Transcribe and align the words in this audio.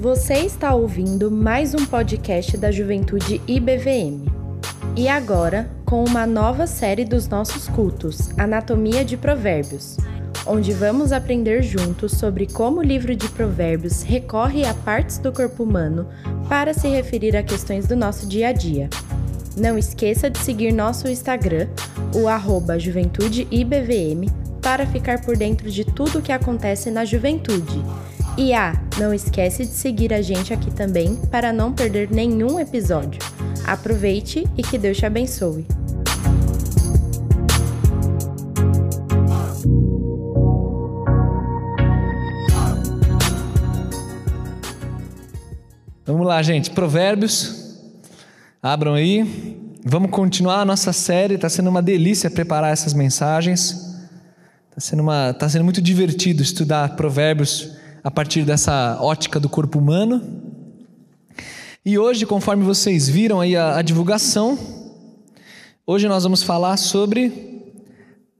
Você 0.00 0.34
está 0.34 0.76
ouvindo 0.76 1.28
mais 1.28 1.74
um 1.74 1.84
podcast 1.84 2.56
da 2.56 2.70
Juventude 2.70 3.42
IBVM. 3.48 4.26
E 4.94 5.08
agora, 5.08 5.68
com 5.84 6.04
uma 6.04 6.24
nova 6.24 6.68
série 6.68 7.04
dos 7.04 7.26
nossos 7.26 7.66
cultos, 7.66 8.30
Anatomia 8.38 9.04
de 9.04 9.16
Provérbios, 9.16 9.96
onde 10.46 10.72
vamos 10.72 11.10
aprender 11.10 11.64
juntos 11.64 12.12
sobre 12.12 12.46
como 12.46 12.78
o 12.78 12.84
livro 12.84 13.16
de 13.16 13.28
Provérbios 13.28 14.04
recorre 14.04 14.64
a 14.64 14.72
partes 14.72 15.18
do 15.18 15.32
corpo 15.32 15.64
humano 15.64 16.06
para 16.48 16.72
se 16.72 16.86
referir 16.86 17.36
a 17.36 17.42
questões 17.42 17.88
do 17.88 17.96
nosso 17.96 18.24
dia 18.24 18.50
a 18.50 18.52
dia. 18.52 18.88
Não 19.56 19.76
esqueça 19.76 20.30
de 20.30 20.38
seguir 20.38 20.70
nosso 20.70 21.08
Instagram, 21.08 21.66
o 22.14 22.78
juventudeibvm, 22.78 24.30
para 24.62 24.86
ficar 24.86 25.22
por 25.22 25.36
dentro 25.36 25.68
de 25.68 25.84
tudo 25.84 26.20
o 26.20 26.22
que 26.22 26.30
acontece 26.30 26.88
na 26.88 27.04
juventude. 27.04 27.82
E 28.38 28.54
ah, 28.54 28.72
não 29.00 29.12
esquece 29.12 29.64
de 29.64 29.72
seguir 29.72 30.14
a 30.14 30.22
gente 30.22 30.54
aqui 30.54 30.70
também 30.70 31.16
para 31.28 31.52
não 31.52 31.72
perder 31.72 32.08
nenhum 32.08 32.60
episódio. 32.60 33.20
Aproveite 33.66 34.46
e 34.56 34.62
que 34.62 34.78
Deus 34.78 34.96
te 34.96 35.04
abençoe. 35.04 35.66
Vamos 46.06 46.24
lá, 46.24 46.40
gente. 46.40 46.70
Provérbios. 46.70 47.76
Abram 48.62 48.94
aí. 48.94 49.58
Vamos 49.84 50.12
continuar 50.12 50.60
a 50.60 50.64
nossa 50.64 50.92
série. 50.92 51.34
Está 51.34 51.48
sendo 51.48 51.70
uma 51.70 51.82
delícia 51.82 52.30
preparar 52.30 52.72
essas 52.72 52.94
mensagens. 52.94 53.98
Está 54.68 54.78
sendo, 54.78 55.02
uma, 55.02 55.34
tá 55.34 55.48
sendo 55.48 55.64
muito 55.64 55.82
divertido 55.82 56.40
estudar 56.40 56.94
Provérbios 56.94 57.77
a 58.08 58.10
partir 58.10 58.42
dessa 58.42 58.96
ótica 59.02 59.38
do 59.38 59.50
corpo 59.50 59.78
humano. 59.78 60.22
E 61.84 61.98
hoje, 61.98 62.24
conforme 62.24 62.64
vocês 62.64 63.06
viram 63.06 63.38
aí 63.38 63.54
a, 63.54 63.76
a 63.76 63.82
divulgação, 63.82 64.58
hoje 65.86 66.08
nós 66.08 66.22
vamos 66.22 66.42
falar 66.42 66.78
sobre 66.78 67.74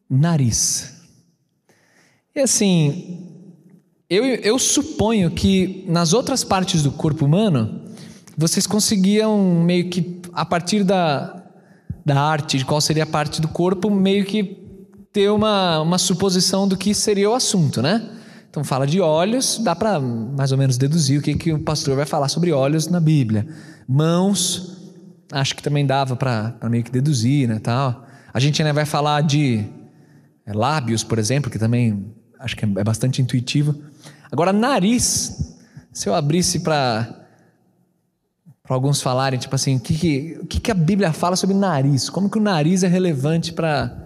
nariz. 0.08 1.02
E 2.34 2.40
assim, 2.40 3.28
eu, 4.08 4.24
eu 4.24 4.58
suponho 4.58 5.30
que 5.32 5.84
nas 5.86 6.14
outras 6.14 6.42
partes 6.42 6.82
do 6.82 6.90
corpo 6.90 7.26
humano 7.26 7.92
vocês 8.38 8.66
conseguiam 8.66 9.62
meio 9.62 9.90
que, 9.90 10.22
a 10.32 10.46
partir 10.46 10.82
da, 10.82 11.44
da 12.06 12.18
arte, 12.18 12.56
de 12.56 12.64
qual 12.64 12.80
seria 12.80 13.02
a 13.02 13.06
parte 13.06 13.38
do 13.38 13.48
corpo, 13.48 13.90
meio 13.90 14.24
que 14.24 14.44
ter 15.12 15.30
uma, 15.30 15.82
uma 15.82 15.98
suposição 15.98 16.66
do 16.66 16.74
que 16.74 16.94
seria 16.94 17.28
o 17.28 17.34
assunto, 17.34 17.82
né? 17.82 18.14
Então 18.58 18.64
fala 18.64 18.88
de 18.88 19.00
olhos, 19.00 19.60
dá 19.62 19.76
para 19.76 20.00
mais 20.00 20.50
ou 20.50 20.58
menos 20.58 20.76
deduzir 20.76 21.20
o 21.20 21.22
que, 21.22 21.32
que 21.36 21.52
o 21.52 21.60
pastor 21.60 21.94
vai 21.94 22.04
falar 22.04 22.28
sobre 22.28 22.50
olhos 22.50 22.88
na 22.88 22.98
Bíblia. 22.98 23.46
Mãos, 23.86 24.76
acho 25.30 25.54
que 25.54 25.62
também 25.62 25.86
dava 25.86 26.16
para 26.16 26.58
meio 26.64 26.82
que 26.82 26.90
deduzir, 26.90 27.48
né, 27.48 27.60
tal. 27.60 28.04
A 28.34 28.40
gente 28.40 28.60
ainda 28.60 28.72
vai 28.72 28.84
falar 28.84 29.20
de 29.20 29.64
é, 30.44 30.52
lábios, 30.52 31.04
por 31.04 31.20
exemplo, 31.20 31.48
que 31.48 31.56
também 31.56 32.12
acho 32.40 32.56
que 32.56 32.64
é 32.64 32.82
bastante 32.82 33.22
intuitivo. 33.22 33.80
Agora, 34.28 34.52
nariz, 34.52 35.56
se 35.92 36.08
eu 36.08 36.14
abrisse 36.16 36.58
para 36.58 37.14
para 38.64 38.74
alguns 38.74 39.00
falarem, 39.00 39.38
tipo 39.38 39.54
assim, 39.54 39.76
o 39.76 39.80
que, 39.80 40.36
que, 40.48 40.60
que 40.60 40.70
a 40.72 40.74
Bíblia 40.74 41.12
fala 41.12 41.36
sobre 41.36 41.54
nariz? 41.54 42.10
Como 42.10 42.28
que 42.28 42.38
o 42.38 42.42
nariz 42.42 42.82
é 42.82 42.88
relevante 42.88 43.52
para 43.52 43.96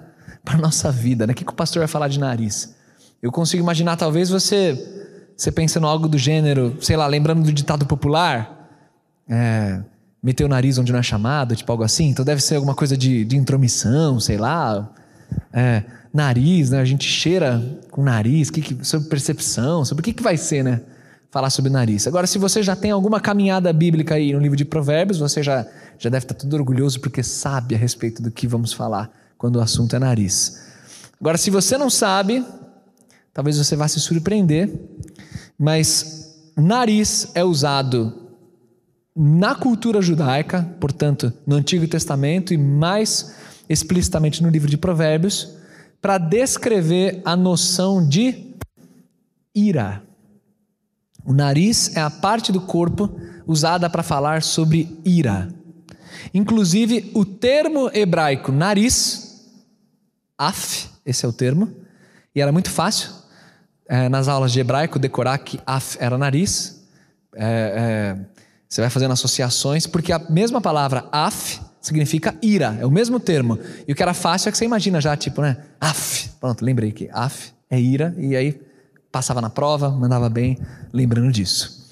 a 0.45 0.59
nossa 0.59 0.93
vida? 0.93 1.27
Né? 1.27 1.33
O 1.33 1.37
que, 1.37 1.43
que 1.43 1.53
o 1.53 1.57
pastor 1.57 1.81
vai 1.81 1.89
falar 1.89 2.09
de 2.09 2.21
nariz? 2.21 2.82
Eu 3.23 3.31
consigo 3.31 3.63
imaginar, 3.63 3.97
talvez, 3.97 4.29
você, 4.29 4.77
você 5.37 5.53
pensando 5.53 5.87
algo 5.87 6.09
do 6.09 6.19
gênero, 6.19 6.77
sei 6.81 6.97
lá, 6.97 7.07
lembrando 7.07 7.45
do 7.45 7.53
ditado 7.53 7.87
popular, 7.87 8.69
é, 9.29 9.81
meter 10.21 10.45
o 10.45 10.49
nariz 10.49 10.77
onde 10.77 10.91
não 10.91 10.99
é 10.99 11.03
chamado, 11.03 11.55
tipo 11.55 11.71
algo 11.71 11.85
assim. 11.85 12.09
Então 12.09 12.25
deve 12.25 12.43
ser 12.43 12.57
alguma 12.57 12.75
coisa 12.75 12.97
de, 12.97 13.25
de 13.25 13.37
intromissão, 13.37 14.19
sei 14.19 14.37
lá. 14.37 14.91
É, 15.53 15.85
nariz, 16.13 16.71
né? 16.71 16.81
A 16.81 16.85
gente 16.85 17.09
cheira 17.09 17.63
com 17.93 18.03
nariz, 18.03 18.51
que, 18.51 18.61
que, 18.61 18.85
sobre 18.85 19.09
percepção, 19.09 19.85
sobre 19.85 20.03
o 20.03 20.05
que, 20.05 20.13
que 20.13 20.23
vai 20.23 20.37
ser, 20.37 20.65
né? 20.65 20.81
falar 21.33 21.49
sobre 21.49 21.71
nariz. 21.71 22.07
Agora, 22.07 22.27
se 22.27 22.39
você 22.39 22.63
já 22.63 22.77
tem 22.77 22.91
alguma 22.91 23.19
caminhada 23.19 23.73
bíblica 23.73 24.17
aí 24.17 24.35
no 24.35 24.39
livro 24.39 24.55
de 24.55 24.67
Provérbios, 24.67 25.19
você 25.19 25.43
já, 25.43 25.67
já 25.99 26.11
deve 26.11 26.25
estar 26.25 26.35
tudo 26.35 26.55
orgulhoso 26.55 27.01
porque 27.01 27.23
sabe 27.23 27.75
a 27.75 27.79
respeito 27.79 28.23
do 28.23 28.31
que 28.31 28.47
vamos 28.47 28.75
falar 28.75 29.11
quando 29.39 29.57
o 29.57 29.61
assunto 29.61 29.97
é 29.97 29.99
nariz. 29.99 30.61
Agora, 31.19 31.39
se 31.39 31.51
você 31.51 31.79
não 31.79 31.89
sabe, 31.89 32.45
talvez 33.33 33.57
você 33.57 33.75
vá 33.75 33.89
se 33.89 34.01
surpreender, 34.01 34.71
mas 35.59 36.51
nariz 36.57 37.31
é 37.35 37.43
usado 37.43 38.31
na 39.15 39.55
cultura 39.55 40.01
judaica, 40.01 40.63
portanto, 40.81 41.33
no 41.47 41.57
Antigo 41.57 41.87
Testamento 41.87 42.53
e 42.53 42.59
mais 42.59 43.35
explicitamente 43.69 44.43
no 44.43 44.49
livro 44.49 44.69
de 44.69 44.77
Provérbios, 44.77 45.57
para 46.01 46.19
descrever 46.19 47.23
a 47.25 47.37
noção 47.37 48.07
de 48.07 48.55
ira. 49.55 50.03
O 51.25 51.33
nariz 51.33 51.97
é 51.97 52.01
a 52.01 52.11
parte 52.11 52.51
do 52.51 52.61
corpo 52.61 53.15
usada 53.47 53.89
para 53.89 54.03
falar 54.03 54.43
sobre 54.43 54.99
ira. 55.05 55.49
Inclusive, 56.35 57.11
o 57.15 57.25
termo 57.25 57.91
hebraico 57.93 58.51
nariz, 58.51 59.47
af, 60.37 60.89
esse 61.07 61.25
é 61.25 61.29
o 61.29 61.33
termo, 61.33 61.71
e 62.35 62.41
era 62.41 62.51
muito 62.51 62.71
fácil 62.71 63.22
é, 63.93 64.09
nas 64.09 64.27
aulas 64.27 64.51
de 64.51 64.59
hebraico 64.59 64.99
decorar 64.99 65.37
que 65.37 65.61
af 65.67 65.99
era 66.01 66.17
nariz. 66.17 66.83
É, 67.37 67.45
é, 67.45 68.17
você 68.67 68.81
vai 68.81 68.89
fazendo 68.89 69.13
associações, 69.13 69.87
porque 69.87 70.11
a 70.15 70.19
mesma 70.31 70.63
palavra 70.63 71.05
af 71.13 71.61
significa 71.79 72.35
ira, 72.41 72.79
é 72.81 72.87
o 72.87 72.91
mesmo 72.91 73.21
termo. 73.21 73.59
E 73.87 73.93
o 73.93 73.95
que 73.95 74.03
era 74.03 74.15
fácil 74.15 74.49
é 74.49 74.53
que 74.53 74.57
você 74.57 74.65
imagina 74.65 74.99
já, 74.99 75.15
tipo, 75.15 75.43
né? 75.43 75.59
Af, 75.79 76.31
pronto, 76.41 76.65
lembrei 76.65 76.91
que 76.91 77.11
af 77.13 77.53
é 77.69 77.79
ira, 77.79 78.15
e 78.17 78.35
aí 78.35 78.59
passava 79.11 79.43
na 79.43 79.51
prova, 79.51 79.91
mandava 79.91 80.31
bem, 80.31 80.57
lembrando 80.91 81.31
disso. 81.31 81.87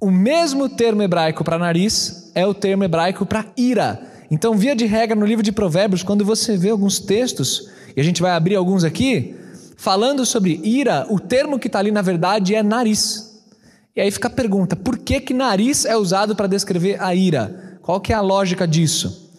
O 0.00 0.12
mesmo 0.12 0.68
termo 0.68 1.02
hebraico 1.02 1.42
para 1.42 1.58
nariz 1.58 2.30
é 2.36 2.46
o 2.46 2.54
termo 2.54 2.84
hebraico 2.84 3.26
para 3.26 3.46
ira. 3.56 4.00
Então, 4.30 4.54
via 4.54 4.76
de 4.76 4.86
regra, 4.86 5.16
no 5.16 5.26
livro 5.26 5.42
de 5.42 5.50
Provérbios, 5.50 6.04
quando 6.04 6.24
você 6.24 6.56
vê 6.56 6.70
alguns 6.70 7.00
textos, 7.00 7.68
e 7.96 8.00
a 8.00 8.04
gente 8.04 8.22
vai 8.22 8.30
abrir 8.30 8.54
alguns 8.54 8.84
aqui, 8.84 9.41
falando 9.76 10.24
sobre 10.24 10.60
ira, 10.62 11.06
o 11.08 11.18
termo 11.18 11.58
que 11.58 11.66
está 11.66 11.78
ali 11.78 11.90
na 11.90 12.02
verdade 12.02 12.54
é 12.54 12.62
nariz. 12.62 13.42
E 13.94 14.00
aí 14.00 14.10
fica 14.10 14.28
a 14.28 14.30
pergunta: 14.30 14.76
por 14.76 14.98
que, 14.98 15.20
que 15.20 15.34
nariz 15.34 15.84
é 15.84 15.96
usado 15.96 16.34
para 16.34 16.46
descrever 16.46 17.00
a 17.00 17.14
ira? 17.14 17.78
Qual 17.82 18.00
que 18.00 18.12
é 18.12 18.16
a 18.16 18.20
lógica 18.20 18.66
disso? 18.66 19.32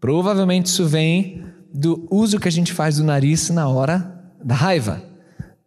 Provavelmente 0.00 0.66
isso 0.66 0.86
vem 0.86 1.44
do 1.72 2.06
uso 2.10 2.38
que 2.38 2.48
a 2.48 2.52
gente 2.52 2.72
faz 2.72 2.96
do 2.96 3.04
nariz 3.04 3.50
na 3.50 3.68
hora 3.68 4.14
da 4.42 4.54
raiva 4.54 5.08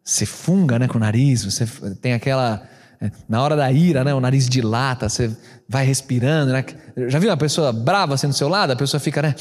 você 0.03 0.25
funga 0.25 0.79
né, 0.79 0.87
com 0.87 0.97
o 0.97 0.99
nariz, 0.99 1.45
você 1.45 1.65
tem 2.01 2.13
aquela. 2.13 2.63
É, 2.99 3.09
na 3.27 3.41
hora 3.41 3.55
da 3.55 3.71
ira, 3.71 4.03
né, 4.03 4.13
o 4.13 4.19
nariz 4.19 4.47
dilata, 4.47 5.09
você 5.09 5.35
vai 5.67 5.85
respirando. 5.85 6.51
Né? 6.51 6.63
Já 7.07 7.17
viu 7.17 7.29
uma 7.29 7.37
pessoa 7.37 7.71
brava 7.71 8.13
assim 8.13 8.27
do 8.27 8.33
seu 8.33 8.47
lado? 8.47 8.71
A 8.71 8.75
pessoa 8.75 8.99
fica, 8.99 9.21
né? 9.21 9.35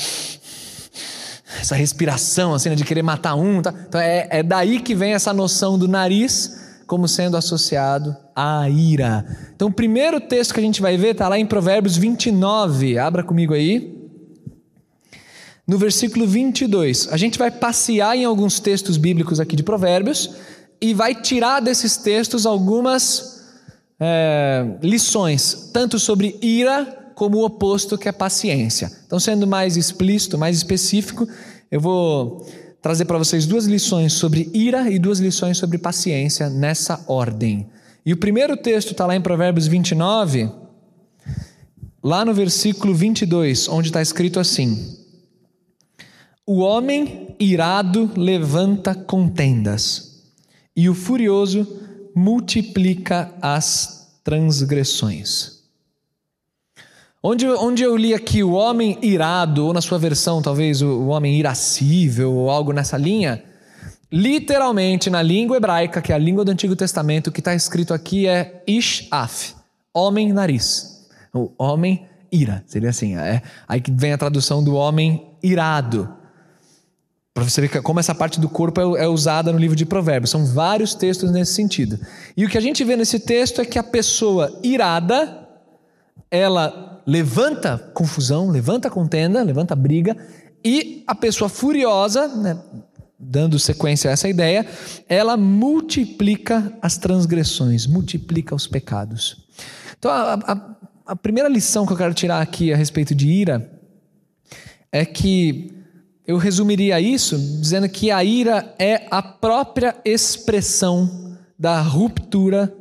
Essa 1.59 1.75
respiração 1.75 2.55
assim, 2.55 2.69
né, 2.69 2.75
de 2.75 2.85
querer 2.85 3.03
matar 3.03 3.35
um. 3.35 3.63
Tá? 3.63 3.75
Então 3.89 4.01
é, 4.01 4.27
é 4.31 4.43
daí 4.43 4.81
que 4.81 4.95
vem 4.95 5.15
essa 5.15 5.33
noção 5.33 5.79
do 5.79 5.89
nariz 5.89 6.59
como 6.87 7.07
sendo 7.07 7.37
associado 7.37 8.17
à 8.35 8.69
ira. 8.69 9.25
Então 9.55 9.69
o 9.69 9.73
primeiro 9.73 10.21
texto 10.21 10.53
que 10.53 10.61
a 10.61 10.63
gente 10.63 10.83
vai 10.83 10.97
ver 10.97 11.13
está 11.13 11.29
lá 11.29 11.39
em 11.39 11.47
Provérbios 11.47 11.97
29. 11.97 12.99
Abra 12.99 13.23
comigo 13.23 13.55
aí 13.55 13.97
no 15.67 15.79
versículo 15.79 16.27
22. 16.27 17.09
A 17.13 17.17
gente 17.17 17.39
vai 17.39 17.51
passear 17.51 18.17
em 18.17 18.25
alguns 18.25 18.59
textos 18.59 18.97
bíblicos 18.97 19.39
aqui 19.39 19.55
de 19.55 19.63
Provérbios 19.63 20.35
e 20.81 20.93
vai 20.93 21.15
tirar 21.15 21.61
desses 21.61 21.97
textos 21.97 22.45
algumas 22.45 23.45
é, 24.01 24.67
lições, 24.83 25.71
tanto 25.73 25.99
sobre 25.99 26.37
ira 26.43 27.00
como 27.21 27.37
o 27.37 27.45
oposto 27.45 27.99
que 27.99 28.09
é 28.09 28.13
paciência. 28.13 28.91
Então, 29.05 29.21
sendo 29.21 29.47
mais 29.47 29.77
explícito, 29.77 30.39
mais 30.39 30.57
específico, 30.57 31.29
eu 31.71 31.79
vou 31.79 32.49
trazer 32.81 33.05
para 33.05 33.19
vocês 33.19 33.45
duas 33.45 33.67
lições 33.67 34.15
sobre 34.15 34.49
ira 34.55 34.91
e 34.91 34.99
duas 34.99 35.19
lições 35.21 35.59
sobre 35.59 35.77
paciência 35.77 36.49
nessa 36.49 37.05
ordem. 37.07 37.69
E 38.07 38.15
o 38.15 38.17
primeiro 38.17 38.57
texto 38.57 38.93
está 38.93 39.05
lá 39.05 39.15
em 39.15 39.21
Provérbios 39.21 39.67
29, 39.67 40.51
lá 42.03 42.25
no 42.25 42.33
versículo 42.33 42.95
22, 42.95 43.69
onde 43.69 43.91
está 43.91 44.01
escrito 44.01 44.41
assim: 44.41 44.97
o 46.47 46.61
homem 46.61 47.37
irado 47.39 48.11
levanta 48.17 48.95
contendas, 48.95 50.23
e 50.75 50.89
o 50.89 50.95
furioso 50.95 51.69
multiplica 52.17 53.31
as 53.43 54.09
transgressões. 54.25 55.60
Onde, 57.23 57.47
onde 57.47 57.83
eu 57.83 57.97
li 57.97 58.15
aqui 58.15 58.43
o 58.43 58.53
homem 58.53 58.99
irado, 59.03 59.67
ou 59.67 59.73
na 59.73 59.81
sua 59.81 59.99
versão 59.99 60.41
talvez 60.41 60.81
o, 60.81 60.89
o 60.89 61.09
homem 61.09 61.39
irascível, 61.39 62.33
ou 62.33 62.51
algo 62.51 62.73
nessa 62.73 62.97
linha, 62.97 63.43
literalmente 64.11 65.11
na 65.11 65.21
língua 65.21 65.59
hebraica, 65.59 66.01
que 66.01 66.13
é 66.13 66.15
a 66.15 66.19
língua 66.19 66.45
do 66.45 66.51
Antigo 66.51 66.75
Testamento, 66.75 67.29
o 67.29 67.33
que 67.33 67.41
está 67.41 67.55
escrito 67.55 67.93
aqui 67.93 68.27
é 68.27 68.63
Ishaf, 68.67 69.55
homem 69.93 70.33
nariz. 70.33 71.09
O 71.33 71.53
homem 71.59 72.07
ira. 72.33 72.63
Seria 72.67 72.91
assim. 72.91 73.17
É, 73.17 73.43
aí 73.69 73.81
que 73.81 73.91
vem 73.91 74.13
a 74.13 74.19
tradução 74.19 74.63
do 74.63 74.75
homem 74.75 75.27
irado. 75.43 76.09
Para 77.33 77.45
você 77.45 77.61
ver 77.61 77.83
como 77.83 78.01
essa 78.01 78.15
parte 78.15 78.41
do 78.41 78.49
corpo 78.49 78.97
é, 78.97 79.05
é 79.05 79.09
usada 79.09 79.53
no 79.53 79.59
livro 79.59 79.77
de 79.77 79.87
Provérbios. 79.87 80.31
São 80.31 80.45
vários 80.45 80.95
textos 80.95 81.31
nesse 81.31 81.55
sentido. 81.55 81.99
E 82.37 82.45
o 82.45 82.49
que 82.49 82.59
a 82.59 82.61
gente 82.61 82.83
vê 82.83 82.97
nesse 82.97 83.21
texto 83.21 83.61
é 83.61 83.65
que 83.65 83.79
a 83.79 83.83
pessoa 83.83 84.59
irada, 84.63 85.40
ela 86.31 87.03
levanta 87.07 87.79
confusão, 87.93 88.51
levanta 88.51 88.89
contenda, 88.89 89.43
levanta 89.43 89.75
briga, 89.75 90.17
e 90.65 91.03
a 91.07 91.15
pessoa 91.15 91.49
furiosa, 91.49 92.29
né, 92.29 92.59
dando 93.19 93.59
sequência 93.59 94.11
a 94.11 94.13
essa 94.13 94.29
ideia, 94.29 94.67
ela 95.09 95.37
multiplica 95.37 96.73
as 96.81 96.97
transgressões, 96.97 97.87
multiplica 97.87 98.55
os 98.55 98.67
pecados. 98.67 99.45
Então, 99.99 100.11
a, 100.11 100.35
a, 100.35 100.77
a 101.07 101.17
primeira 101.17 101.49
lição 101.49 101.87
que 101.87 101.93
eu 101.93 101.97
quero 101.97 102.15
tirar 102.15 102.41
aqui 102.41 102.73
a 102.73 102.77
respeito 102.77 103.15
de 103.15 103.29
ira 103.29 103.71
é 104.93 105.05
que 105.05 105.75
eu 106.27 106.37
resumiria 106.37 107.01
isso 107.01 107.37
dizendo 107.37 107.89
que 107.89 108.11
a 108.11 108.23
ira 108.23 108.75
é 108.79 109.07
a 109.11 109.21
própria 109.21 109.97
expressão 110.05 111.37
da 111.59 111.81
ruptura 111.81 112.73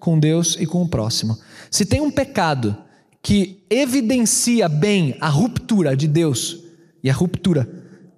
com 0.00 0.18
Deus 0.18 0.56
e 0.58 0.66
com 0.66 0.82
o 0.82 0.88
próximo. 0.88 1.38
Se 1.70 1.84
tem 1.84 2.00
um 2.00 2.10
pecado 2.10 2.76
que 3.24 3.64
evidencia 3.70 4.68
bem 4.68 5.16
a 5.18 5.30
ruptura 5.30 5.96
de 5.96 6.06
Deus 6.06 6.62
e 7.02 7.08
a 7.08 7.14
ruptura 7.14 7.66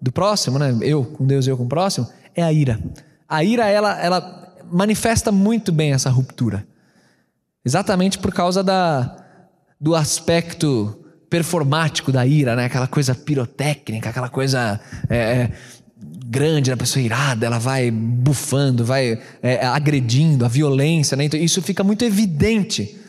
do 0.03 0.11
próximo, 0.11 0.59
né? 0.59 0.77
Eu 0.83 1.05
com 1.05 1.25
Deus 1.25 1.47
eu 1.47 1.57
com 1.57 1.63
o 1.63 1.69
próximo, 1.69 2.09
é 2.35 2.43
a 2.43 2.53
ira. 2.53 2.81
A 3.29 3.45
ira 3.45 3.69
ela, 3.69 4.03
ela 4.03 4.57
manifesta 4.71 5.31
muito 5.31 5.71
bem 5.71 5.93
essa 5.93 6.11
ruptura. 6.11 6.67
Exatamente 7.65 8.19
por 8.19 8.35
causa 8.35 8.65
da, 8.65 9.25
do 9.81 9.95
aspecto 9.95 10.99
performático 11.31 12.11
da 12.11 12.27
ira, 12.27 12.57
né? 12.57 12.65
Aquela 12.65 12.89
coisa 12.89 13.15
pirotécnica, 13.15 14.11
aquela 14.11 14.29
coisa 14.29 14.81
é, 15.09 15.17
é, 15.17 15.53
grande, 16.27 16.73
a 16.73 16.77
pessoa 16.77 17.01
irada, 17.01 17.47
ela 17.47 17.61
vai 17.61 17.93
bufando, 17.93 18.85
vai 18.85 19.21
é, 19.41 19.65
agredindo, 19.65 20.45
a 20.45 20.49
violência, 20.49 21.17
né? 21.17 21.25
Então, 21.25 21.39
isso 21.39 21.63
fica 21.63 21.85
muito 21.85 22.05
evidente. 22.05 23.06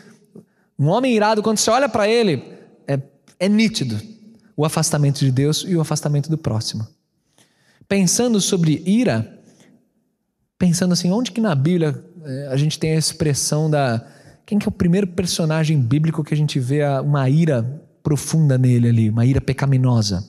Um 0.79 0.87
homem 0.87 1.15
irado, 1.15 1.41
quando 1.41 1.57
você 1.57 1.69
olha 1.69 1.89
para 1.89 2.07
ele, 2.07 2.43
é, 2.87 2.99
é 3.39 3.49
nítido 3.49 3.99
o 4.55 4.65
afastamento 4.65 5.19
de 5.19 5.31
Deus 5.31 5.65
e 5.67 5.75
o 5.75 5.81
afastamento 5.81 6.29
do 6.29 6.37
próximo. 6.37 6.87
Pensando 7.87 8.39
sobre 8.41 8.83
ira, 8.85 9.39
pensando 10.57 10.93
assim, 10.93 11.11
onde 11.11 11.31
que 11.31 11.41
na 11.41 11.55
Bíblia 11.55 12.03
é, 12.23 12.47
a 12.47 12.57
gente 12.57 12.77
tem 12.77 12.91
a 12.91 12.97
expressão 12.97 13.69
da 13.69 14.05
quem 14.45 14.57
que 14.57 14.65
é 14.65 14.69
o 14.69 14.71
primeiro 14.71 15.07
personagem 15.07 15.77
bíblico 15.77 16.23
que 16.23 16.33
a 16.33 16.37
gente 16.37 16.57
vê 16.57 16.81
uma 17.03 17.29
ira 17.29 17.63
profunda 18.01 18.57
nele 18.57 18.87
ali, 18.87 19.09
uma 19.09 19.25
ira 19.25 19.41
pecaminosa. 19.41 20.25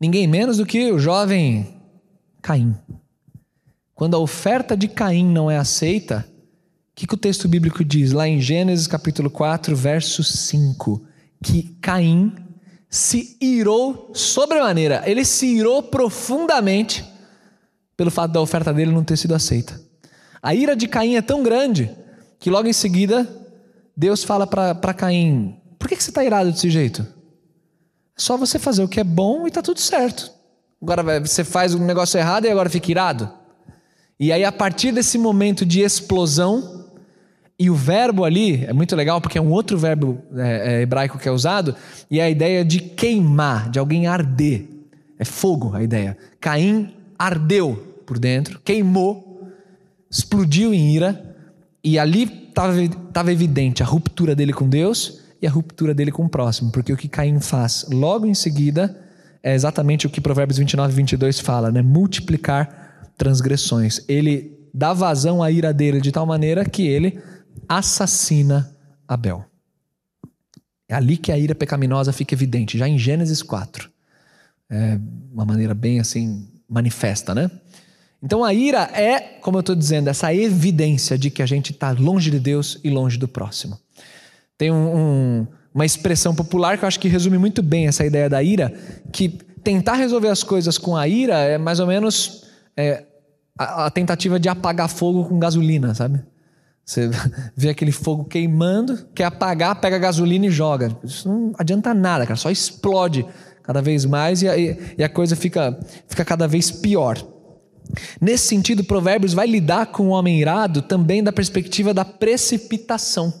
Ninguém 0.00 0.26
menos 0.26 0.56
do 0.56 0.66
que 0.66 0.90
o 0.90 0.98
jovem 0.98 1.80
Caim. 2.42 2.74
Quando 3.94 4.16
a 4.16 4.18
oferta 4.18 4.76
de 4.76 4.88
Caim 4.88 5.24
não 5.24 5.48
é 5.48 5.56
aceita, 5.56 6.26
que, 6.98 7.06
que 7.06 7.14
o 7.14 7.16
texto 7.18 7.46
bíblico 7.46 7.84
diz? 7.84 8.10
Lá 8.10 8.26
em 8.26 8.40
Gênesis 8.40 8.88
capítulo 8.88 9.30
4, 9.30 9.76
verso 9.76 10.24
5, 10.24 11.00
que 11.40 11.76
Caim 11.80 12.34
se 12.90 13.36
irou 13.40 14.10
sobremaneira, 14.12 15.04
ele 15.06 15.24
se 15.24 15.46
irou 15.46 15.80
profundamente 15.80 17.04
pelo 17.96 18.10
fato 18.10 18.32
da 18.32 18.40
oferta 18.40 18.74
dele 18.74 18.90
não 18.90 19.04
ter 19.04 19.16
sido 19.16 19.32
aceita. 19.32 19.80
A 20.42 20.56
ira 20.56 20.74
de 20.74 20.88
Caim 20.88 21.14
é 21.14 21.22
tão 21.22 21.40
grande 21.40 21.88
que 22.40 22.50
logo 22.50 22.66
em 22.66 22.72
seguida 22.72 23.28
Deus 23.96 24.24
fala 24.24 24.44
para 24.44 24.92
Caim: 24.92 25.56
por 25.78 25.86
que, 25.86 25.94
que 25.94 26.02
você 26.02 26.10
está 26.10 26.24
irado 26.24 26.50
desse 26.50 26.68
jeito? 26.68 27.02
É 27.02 28.20
só 28.20 28.36
você 28.36 28.58
fazer 28.58 28.82
o 28.82 28.88
que 28.88 28.98
é 28.98 29.04
bom 29.04 29.44
e 29.44 29.48
está 29.50 29.62
tudo 29.62 29.78
certo. 29.78 30.32
Agora 30.82 31.20
você 31.20 31.44
faz 31.44 31.76
um 31.76 31.84
negócio 31.84 32.18
errado 32.18 32.46
e 32.46 32.50
agora 32.50 32.68
fica 32.68 32.90
irado. 32.90 33.32
E 34.18 34.32
aí, 34.32 34.44
a 34.44 34.50
partir 34.50 34.90
desse 34.90 35.16
momento 35.16 35.64
de 35.64 35.80
explosão, 35.80 36.77
e 37.58 37.68
o 37.68 37.74
verbo 37.74 38.24
ali 38.24 38.64
é 38.64 38.72
muito 38.72 38.94
legal 38.94 39.20
porque 39.20 39.36
é 39.36 39.40
um 39.40 39.50
outro 39.50 39.76
verbo 39.76 40.18
é, 40.36 40.76
é, 40.76 40.82
hebraico 40.82 41.18
que 41.18 41.28
é 41.28 41.32
usado, 41.32 41.74
e 42.10 42.20
é 42.20 42.24
a 42.24 42.30
ideia 42.30 42.64
de 42.64 42.78
queimar, 42.78 43.68
de 43.68 43.78
alguém 43.78 44.06
arder. 44.06 44.66
É 45.18 45.24
fogo 45.24 45.74
a 45.74 45.82
ideia. 45.82 46.16
Caim 46.40 46.94
ardeu 47.18 48.02
por 48.06 48.18
dentro, 48.18 48.60
queimou, 48.64 49.48
explodiu 50.08 50.72
em 50.72 50.94
ira, 50.94 51.36
e 51.82 51.98
ali 51.98 52.48
estava 52.48 53.32
evidente 53.32 53.82
a 53.82 53.86
ruptura 53.86 54.34
dele 54.34 54.52
com 54.52 54.68
Deus 54.68 55.20
e 55.40 55.46
a 55.46 55.50
ruptura 55.50 55.94
dele 55.94 56.12
com 56.12 56.24
o 56.24 56.28
próximo, 56.28 56.70
porque 56.70 56.92
o 56.92 56.96
que 56.96 57.08
Caim 57.08 57.40
faz 57.40 57.86
logo 57.90 58.26
em 58.26 58.34
seguida 58.34 58.96
é 59.42 59.54
exatamente 59.54 60.06
o 60.06 60.10
que 60.10 60.20
Provérbios 60.20 60.58
29 60.58 60.92
e 60.92 60.96
22 60.96 61.40
fala, 61.40 61.70
né? 61.70 61.80
Multiplicar 61.80 63.10
transgressões. 63.16 64.04
Ele 64.08 64.56
dá 64.74 64.92
vazão 64.92 65.42
à 65.42 65.50
ira 65.50 65.72
dele 65.72 66.00
de 66.00 66.12
tal 66.12 66.26
maneira 66.26 66.64
que 66.64 66.86
ele 66.86 67.20
assassina 67.68 68.74
Abel. 69.06 69.44
É 70.88 70.94
ali 70.94 71.16
que 71.16 71.30
a 71.30 71.38
ira 71.38 71.54
pecaminosa 71.54 72.12
fica 72.12 72.34
evidente, 72.34 72.78
já 72.78 72.88
em 72.88 72.98
Gênesis 72.98 73.42
4. 73.42 73.90
É 74.70 74.98
uma 75.32 75.44
maneira 75.44 75.74
bem 75.74 76.00
assim 76.00 76.48
manifesta, 76.68 77.34
né? 77.34 77.50
Então 78.22 78.44
a 78.44 78.52
ira 78.52 78.82
é, 78.92 79.20
como 79.40 79.58
eu 79.58 79.60
estou 79.60 79.76
dizendo, 79.76 80.08
essa 80.08 80.34
evidência 80.34 81.16
de 81.16 81.30
que 81.30 81.42
a 81.42 81.46
gente 81.46 81.72
está 81.72 81.90
longe 81.92 82.30
de 82.30 82.38
Deus 82.38 82.78
e 82.82 82.90
longe 82.90 83.18
do 83.18 83.28
próximo. 83.28 83.78
Tem 84.56 84.70
um, 84.70 84.96
um, 84.96 85.46
uma 85.72 85.86
expressão 85.86 86.34
popular 86.34 86.76
que 86.76 86.84
eu 86.84 86.88
acho 86.88 86.98
que 86.98 87.08
resume 87.08 87.38
muito 87.38 87.62
bem 87.62 87.86
essa 87.86 88.04
ideia 88.04 88.28
da 88.28 88.42
ira, 88.42 88.74
que 89.12 89.28
tentar 89.62 89.94
resolver 89.94 90.28
as 90.28 90.42
coisas 90.42 90.78
com 90.78 90.96
a 90.96 91.06
ira 91.06 91.38
é 91.38 91.58
mais 91.58 91.78
ou 91.78 91.86
menos 91.86 92.44
é, 92.76 93.04
a, 93.58 93.86
a 93.86 93.90
tentativa 93.90 94.40
de 94.40 94.48
apagar 94.48 94.88
fogo 94.88 95.24
com 95.26 95.38
gasolina, 95.38 95.94
sabe? 95.94 96.22
Você 96.88 97.10
vê 97.54 97.68
aquele 97.68 97.92
fogo 97.92 98.24
queimando, 98.24 99.06
quer 99.14 99.24
apagar, 99.24 99.78
pega 99.78 99.98
gasolina 99.98 100.46
e 100.46 100.50
joga. 100.50 100.96
Isso 101.04 101.28
não 101.28 101.52
adianta 101.58 101.92
nada, 101.92 102.24
cara, 102.24 102.36
só 102.36 102.50
explode 102.50 103.26
cada 103.62 103.82
vez 103.82 104.06
mais 104.06 104.40
e 104.40 104.48
a, 104.48 104.56
e 104.56 105.04
a 105.04 105.08
coisa 105.08 105.36
fica, 105.36 105.78
fica 106.08 106.24
cada 106.24 106.48
vez 106.48 106.70
pior. 106.70 107.22
Nesse 108.18 108.46
sentido, 108.48 108.82
Provérbios 108.82 109.34
vai 109.34 109.46
lidar 109.46 109.86
com 109.86 110.04
o 110.04 110.12
homem 110.12 110.40
irado 110.40 110.80
também 110.80 111.22
da 111.22 111.30
perspectiva 111.30 111.92
da 111.92 112.06
precipitação. 112.06 113.34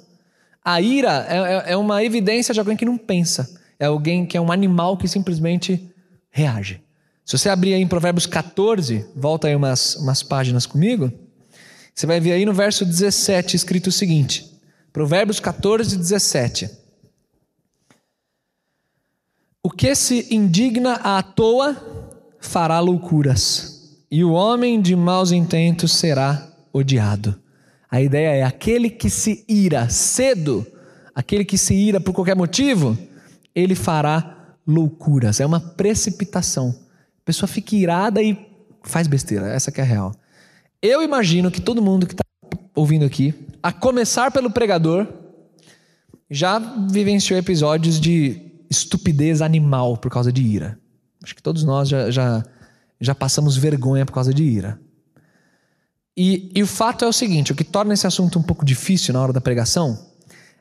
A 0.62 0.82
ira 0.82 1.26
é, 1.26 1.38
é, 1.38 1.72
é 1.72 1.76
uma 1.78 2.04
evidência 2.04 2.52
de 2.52 2.60
alguém 2.60 2.76
que 2.76 2.84
não 2.84 2.98
pensa. 2.98 3.48
É 3.78 3.86
alguém 3.86 4.26
que 4.26 4.36
é 4.36 4.40
um 4.40 4.52
animal 4.52 4.98
que 4.98 5.08
simplesmente 5.08 5.90
reage. 6.30 6.82
Se 7.24 7.38
você 7.38 7.48
abrir 7.48 7.72
aí 7.72 7.80
em 7.80 7.88
Provérbios 7.88 8.26
14, 8.26 9.06
volta 9.16 9.48
aí 9.48 9.56
umas, 9.56 9.96
umas 9.96 10.22
páginas 10.22 10.66
comigo, 10.66 11.10
você 11.98 12.06
vai 12.06 12.20
ver 12.20 12.30
aí 12.30 12.44
no 12.44 12.54
verso 12.54 12.84
17 12.84 13.56
escrito 13.56 13.88
o 13.88 13.92
seguinte: 13.92 14.48
Provérbios 14.92 15.40
14, 15.40 15.96
17. 15.96 16.70
O 19.60 19.68
que 19.68 19.92
se 19.96 20.32
indigna 20.32 20.92
à 21.02 21.20
toa 21.24 21.76
fará 22.38 22.78
loucuras, 22.78 23.98
e 24.08 24.22
o 24.22 24.30
homem 24.30 24.80
de 24.80 24.94
maus 24.94 25.32
intentos 25.32 25.90
será 25.90 26.48
odiado. 26.72 27.34
A 27.90 28.00
ideia 28.00 28.28
é 28.28 28.42
aquele 28.44 28.90
que 28.90 29.10
se 29.10 29.44
ira 29.48 29.88
cedo, 29.88 30.64
aquele 31.12 31.44
que 31.44 31.58
se 31.58 31.74
ira 31.74 31.98
por 31.98 32.12
qualquer 32.12 32.36
motivo, 32.36 32.96
ele 33.52 33.74
fará 33.74 34.54
loucuras. 34.64 35.40
É 35.40 35.46
uma 35.46 35.58
precipitação. 35.58 36.68
A 36.68 37.24
pessoa 37.24 37.48
fica 37.48 37.74
irada 37.74 38.22
e 38.22 38.38
faz 38.84 39.08
besteira. 39.08 39.48
Essa 39.48 39.72
que 39.72 39.80
é 39.80 39.84
a 39.84 39.86
real. 39.86 40.14
Eu 40.82 41.02
imagino 41.02 41.50
que 41.50 41.60
todo 41.60 41.82
mundo 41.82 42.06
que 42.06 42.14
está 42.14 42.24
ouvindo 42.74 43.04
aqui, 43.04 43.34
a 43.62 43.72
começar 43.72 44.30
pelo 44.30 44.50
pregador, 44.50 45.06
já 46.30 46.58
vivenciou 46.58 47.38
episódios 47.38 48.00
de 48.00 48.40
estupidez 48.70 49.42
animal 49.42 49.96
por 49.96 50.10
causa 50.10 50.32
de 50.32 50.42
ira. 50.42 50.78
Acho 51.22 51.34
que 51.34 51.42
todos 51.42 51.64
nós 51.64 51.88
já, 51.88 52.10
já, 52.10 52.44
já 53.00 53.14
passamos 53.14 53.56
vergonha 53.56 54.06
por 54.06 54.12
causa 54.12 54.32
de 54.32 54.44
ira. 54.44 54.80
E, 56.16 56.52
e 56.54 56.62
o 56.62 56.66
fato 56.66 57.04
é 57.04 57.08
o 57.08 57.12
seguinte: 57.12 57.50
o 57.50 57.54
que 57.54 57.64
torna 57.64 57.94
esse 57.94 58.06
assunto 58.06 58.38
um 58.38 58.42
pouco 58.42 58.64
difícil 58.64 59.14
na 59.14 59.20
hora 59.20 59.32
da 59.32 59.40
pregação 59.40 59.98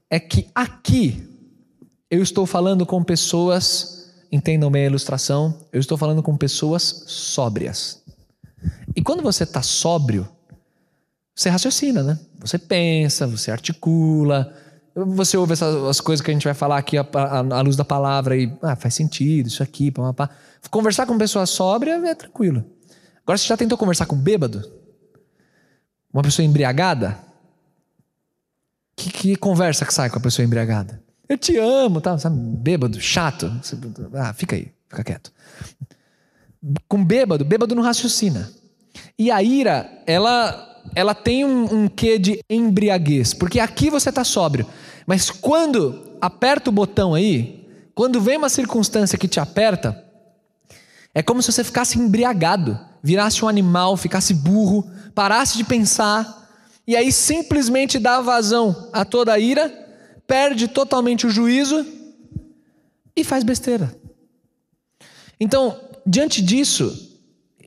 é 0.09 0.19
que 0.19 0.47
aqui 0.55 1.27
eu 2.09 2.23
estou 2.23 2.45
falando 2.45 2.85
com 2.85 3.03
pessoas, 3.03 4.13
entendam 4.31 4.71
bem 4.71 4.83
a 4.83 4.87
ilustração, 4.87 5.59
eu 5.71 5.79
estou 5.79 5.97
falando 5.97 6.23
com 6.23 6.35
pessoas 6.35 7.03
sóbrias. 7.07 8.01
E 8.97 9.01
quando 9.01 9.21
você 9.21 9.43
está 9.43 9.61
sóbrio, 9.61 10.27
você 11.33 11.49
raciocina, 11.49 12.01
né? 12.01 12.19
Você 12.39 12.57
pensa, 12.57 13.27
você 13.27 13.51
articula, 13.51 14.51
você 14.95 15.37
ouve 15.37 15.53
essas 15.53 15.75
as 15.85 16.01
coisas 16.01 16.25
que 16.25 16.31
a 16.31 16.33
gente 16.33 16.43
vai 16.43 16.55
falar 16.55 16.79
aqui 16.79 16.97
à, 16.97 17.61
luz 17.61 17.75
da 17.75 17.85
palavra 17.85 18.35
e 18.35 18.51
ah, 18.61 18.75
faz 18.75 18.95
sentido, 18.95 19.47
isso 19.47 19.61
aqui, 19.61 19.91
pá, 19.91 20.11
pá. 20.11 20.29
Conversar 20.71 21.05
com 21.05 21.17
pessoa 21.17 21.45
sóbria 21.45 21.91
é 22.05 22.15
tranquilo. 22.15 22.65
Agora, 23.23 23.37
você 23.37 23.47
já 23.47 23.55
tentou 23.55 23.77
conversar 23.77 24.07
com 24.07 24.15
bêbado? 24.15 24.77
uma 26.11 26.23
pessoa 26.23 26.43
embriagada, 26.43 27.15
que, 28.95 29.11
que 29.11 29.35
conversa 29.35 29.85
que 29.85 29.93
sai 29.93 30.09
com 30.09 30.17
a 30.17 30.21
pessoa 30.21 30.43
embriagada? 30.43 30.99
Eu 31.29 31.37
te 31.37 31.55
amo, 31.57 32.01
tá? 32.01 32.17
Sabe, 32.17 32.35
bêbado, 32.35 32.99
chato. 32.99 33.51
Ah, 34.15 34.33
fica 34.33 34.55
aí, 34.55 34.73
fica 34.89 35.03
quieto. 35.03 35.31
Com 36.87 37.05
bêbado, 37.05 37.45
bêbado 37.45 37.75
não 37.75 37.83
raciocina. 37.83 38.49
E 39.17 39.31
a 39.31 39.41
ira, 39.41 39.89
ela, 40.05 40.81
ela 40.95 41.15
tem 41.15 41.43
um, 41.45 41.83
um 41.83 41.87
quê 41.87 42.17
de 42.17 42.39
embriaguez, 42.49 43.33
porque 43.33 43.59
aqui 43.59 43.89
você 43.89 44.09
está 44.09 44.23
sóbrio. 44.23 44.67
Mas 45.05 45.29
quando 45.29 46.17
aperta 46.21 46.69
o 46.69 46.73
botão 46.73 47.13
aí, 47.13 47.65
quando 47.95 48.21
vem 48.21 48.37
uma 48.37 48.49
circunstância 48.49 49.17
que 49.17 49.27
te 49.27 49.39
aperta, 49.39 50.03
é 51.13 51.23
como 51.23 51.41
se 51.41 51.51
você 51.51 51.63
ficasse 51.63 51.97
embriagado, 51.97 52.79
virasse 53.01 53.43
um 53.43 53.47
animal, 53.47 53.97
ficasse 53.97 54.33
burro, 54.33 54.87
parasse 55.15 55.57
de 55.57 55.63
pensar, 55.63 56.47
e 56.85 56.95
aí 56.95 57.11
simplesmente 57.11 57.97
dá 57.97 58.21
vazão 58.21 58.89
a 58.93 59.03
toda 59.03 59.33
a 59.33 59.39
ira, 59.39 59.67
perde 60.27 60.67
totalmente 60.67 61.25
o 61.25 61.29
juízo 61.29 61.85
e 63.15 63.23
faz 63.23 63.43
besteira. 63.43 63.95
Então, 65.39 65.79
diante 66.05 66.41
disso, 66.41 67.06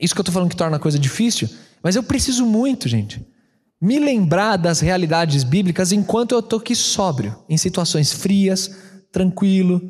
isso 0.01 0.13
que 0.13 0.19
eu 0.19 0.23
estou 0.23 0.33
falando 0.33 0.49
que 0.49 0.55
torna 0.55 0.77
a 0.77 0.79
coisa 0.79 0.97
difícil, 0.97 1.47
mas 1.83 1.95
eu 1.95 2.03
preciso 2.03 2.45
muito, 2.45 2.89
gente, 2.89 3.25
me 3.79 3.99
lembrar 3.99 4.57
das 4.57 4.79
realidades 4.79 5.43
bíblicas 5.43 5.91
enquanto 5.91 6.33
eu 6.33 6.39
estou 6.39 6.59
aqui 6.59 6.75
sóbrio, 6.75 7.37
em 7.47 7.57
situações 7.57 8.11
frias, 8.11 8.71
tranquilo, 9.11 9.81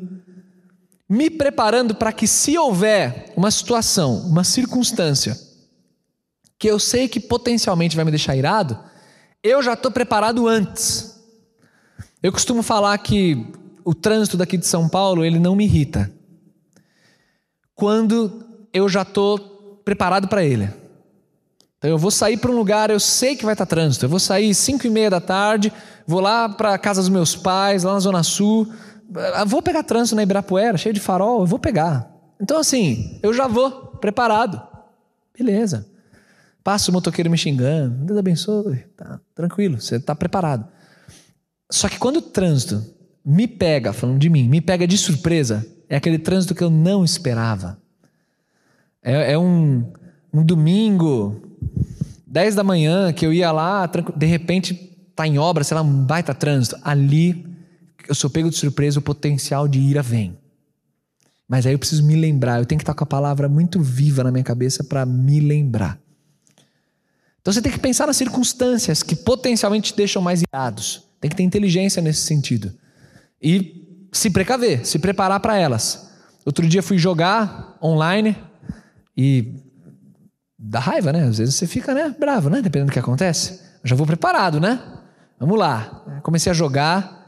me 1.08 1.28
preparando 1.28 1.94
para 1.94 2.12
que, 2.12 2.26
se 2.26 2.56
houver 2.56 3.32
uma 3.36 3.50
situação, 3.50 4.26
uma 4.26 4.44
circunstância, 4.44 5.36
que 6.58 6.68
eu 6.68 6.78
sei 6.78 7.08
que 7.08 7.20
potencialmente 7.20 7.96
vai 7.96 8.04
me 8.04 8.10
deixar 8.10 8.36
irado, 8.36 8.78
eu 9.42 9.62
já 9.62 9.72
estou 9.74 9.90
preparado 9.90 10.46
antes. 10.46 11.20
Eu 12.22 12.32
costumo 12.32 12.62
falar 12.62 12.96
que 12.98 13.46
o 13.84 13.94
trânsito 13.94 14.36
daqui 14.36 14.56
de 14.56 14.66
São 14.66 14.88
Paulo 14.88 15.24
ele 15.24 15.38
não 15.38 15.56
me 15.56 15.64
irrita 15.64 16.10
quando 17.74 18.46
eu 18.72 18.88
já 18.88 19.02
estou 19.02 19.51
preparado 19.84 20.28
para 20.28 20.44
ele. 20.44 20.68
Então 21.78 21.90
eu 21.90 21.98
vou 21.98 22.10
sair 22.10 22.36
para 22.36 22.50
um 22.50 22.56
lugar, 22.56 22.90
eu 22.90 23.00
sei 23.00 23.34
que 23.34 23.44
vai 23.44 23.54
estar 23.54 23.66
trânsito. 23.66 24.04
Eu 24.04 24.08
vou 24.08 24.20
sair 24.20 24.54
5 24.54 24.86
e 24.86 24.90
meia 24.90 25.10
da 25.10 25.20
tarde, 25.20 25.72
vou 26.06 26.20
lá 26.20 26.48
para 26.48 26.74
a 26.74 26.78
casa 26.78 27.00
dos 27.00 27.08
meus 27.08 27.34
pais, 27.34 27.82
lá 27.82 27.94
na 27.94 28.00
Zona 28.00 28.22
Sul, 28.22 28.72
ah, 29.34 29.44
vou 29.44 29.62
pegar 29.62 29.82
trânsito 29.82 30.16
na 30.16 30.22
Ibirapuera, 30.22 30.78
cheio 30.78 30.94
de 30.94 31.00
farol, 31.00 31.40
eu 31.40 31.46
vou 31.46 31.58
pegar. 31.58 32.10
Então, 32.40 32.58
assim, 32.58 33.18
eu 33.22 33.32
já 33.32 33.46
vou 33.46 33.70
preparado. 33.70 34.60
Beleza. 35.36 35.86
Passa 36.64 36.90
o 36.90 36.94
motoqueiro 36.94 37.30
me 37.30 37.36
xingando, 37.36 38.04
Deus 38.04 38.18
abençoe, 38.18 38.84
tá 38.96 39.20
tranquilo, 39.34 39.80
você 39.80 39.96
está 39.96 40.14
preparado. 40.14 40.66
Só 41.70 41.88
que 41.88 41.98
quando 41.98 42.18
o 42.18 42.22
trânsito 42.22 42.84
me 43.24 43.48
pega, 43.48 43.92
falando 43.92 44.18
de 44.18 44.30
mim, 44.30 44.48
me 44.48 44.60
pega 44.60 44.86
de 44.86 44.96
surpresa, 44.96 45.66
é 45.88 45.96
aquele 45.96 46.18
trânsito 46.18 46.54
que 46.54 46.62
eu 46.62 46.70
não 46.70 47.04
esperava. 47.04 47.78
É, 49.02 49.32
é 49.32 49.38
um, 49.38 49.92
um 50.32 50.44
domingo, 50.44 51.42
10 52.26 52.54
da 52.54 52.62
manhã, 52.62 53.12
que 53.12 53.26
eu 53.26 53.32
ia 53.32 53.50
lá, 53.50 53.90
de 54.16 54.26
repente 54.26 54.74
tá 55.14 55.26
em 55.26 55.38
obra, 55.38 55.64
sei 55.64 55.74
lá, 55.74 55.82
um 55.82 56.04
baita 56.04 56.34
trânsito. 56.34 56.76
Ali 56.82 57.46
eu 58.08 58.14
sou 58.14 58.30
pego 58.30 58.50
de 58.50 58.56
surpresa, 58.56 58.98
o 58.98 59.02
potencial 59.02 59.66
de 59.68 59.78
ira 59.78 60.02
vem. 60.02 60.38
Mas 61.48 61.66
aí 61.66 61.74
eu 61.74 61.78
preciso 61.78 62.02
me 62.02 62.16
lembrar, 62.16 62.60
eu 62.60 62.66
tenho 62.66 62.78
que 62.78 62.82
estar 62.82 62.94
com 62.94 63.04
a 63.04 63.06
palavra 63.06 63.48
muito 63.48 63.80
viva 63.80 64.24
na 64.24 64.30
minha 64.30 64.44
cabeça 64.44 64.82
para 64.82 65.04
me 65.04 65.40
lembrar. 65.40 65.98
Então 67.40 67.52
você 67.52 67.60
tem 67.60 67.72
que 67.72 67.78
pensar 67.78 68.06
nas 68.06 68.16
circunstâncias 68.16 69.02
que 69.02 69.16
potencialmente 69.16 69.92
te 69.92 69.96
deixam 69.96 70.22
mais 70.22 70.42
irados. 70.42 71.02
Tem 71.20 71.28
que 71.28 71.36
ter 71.36 71.42
inteligência 71.42 72.00
nesse 72.00 72.20
sentido. 72.20 72.72
E 73.40 74.08
se 74.12 74.30
precaver, 74.30 74.86
se 74.86 74.98
preparar 74.98 75.40
para 75.40 75.56
elas. 75.58 76.08
Outro 76.46 76.66
dia 76.66 76.82
fui 76.82 76.98
jogar 76.98 77.76
online 77.82 78.36
e 79.16 79.54
dá 80.58 80.78
raiva, 80.78 81.12
né? 81.12 81.24
Às 81.24 81.38
vezes 81.38 81.54
você 81.54 81.66
fica, 81.66 81.94
né, 81.94 82.14
bravo, 82.18 82.48
né? 82.50 82.62
Dependendo 82.62 82.90
do 82.90 82.92
que 82.92 82.98
acontece. 82.98 83.60
Eu 83.82 83.88
já 83.88 83.96
vou 83.96 84.06
preparado, 84.06 84.60
né? 84.60 84.80
Vamos 85.38 85.58
lá. 85.58 86.20
Comecei 86.22 86.50
a 86.50 86.54
jogar, 86.54 87.22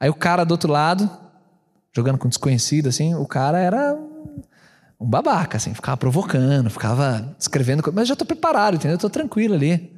Aí 0.00 0.08
o 0.08 0.14
cara 0.14 0.44
do 0.44 0.52
outro 0.52 0.70
lado, 0.70 1.10
jogando 1.92 2.18
com 2.18 2.28
desconhecido, 2.28 2.88
assim, 2.88 3.14
o 3.14 3.26
cara 3.26 3.58
era 3.58 3.96
um 5.00 5.08
babaca, 5.08 5.56
assim, 5.56 5.74
ficava 5.74 5.96
provocando, 5.96 6.70
ficava 6.70 7.34
escrevendo, 7.38 7.82
mas 7.92 8.06
já 8.06 8.14
tô 8.14 8.24
preparado, 8.24 8.74
entendeu? 8.74 8.94
Eu 8.94 9.00
tô 9.00 9.10
tranquilo 9.10 9.54
ali. 9.54 9.92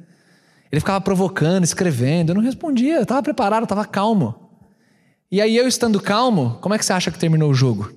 Ele 0.71 0.79
ficava 0.79 0.99
provocando, 1.01 1.63
escrevendo, 1.63 2.29
eu 2.29 2.35
não 2.35 2.41
respondia, 2.41 2.97
eu 2.97 3.05
tava 3.05 3.21
preparado, 3.21 3.63
eu 3.63 3.67
tava 3.67 3.85
calmo. 3.85 4.49
E 5.31 5.39
aí 5.39 5.55
eu 5.55 5.67
estando 5.67 5.99
calmo, 5.99 6.57
como 6.61 6.73
é 6.73 6.77
que 6.77 6.85
você 6.85 6.93
acha 6.93 7.11
que 7.11 7.19
terminou 7.19 7.51
o 7.51 7.53
jogo? 7.53 7.91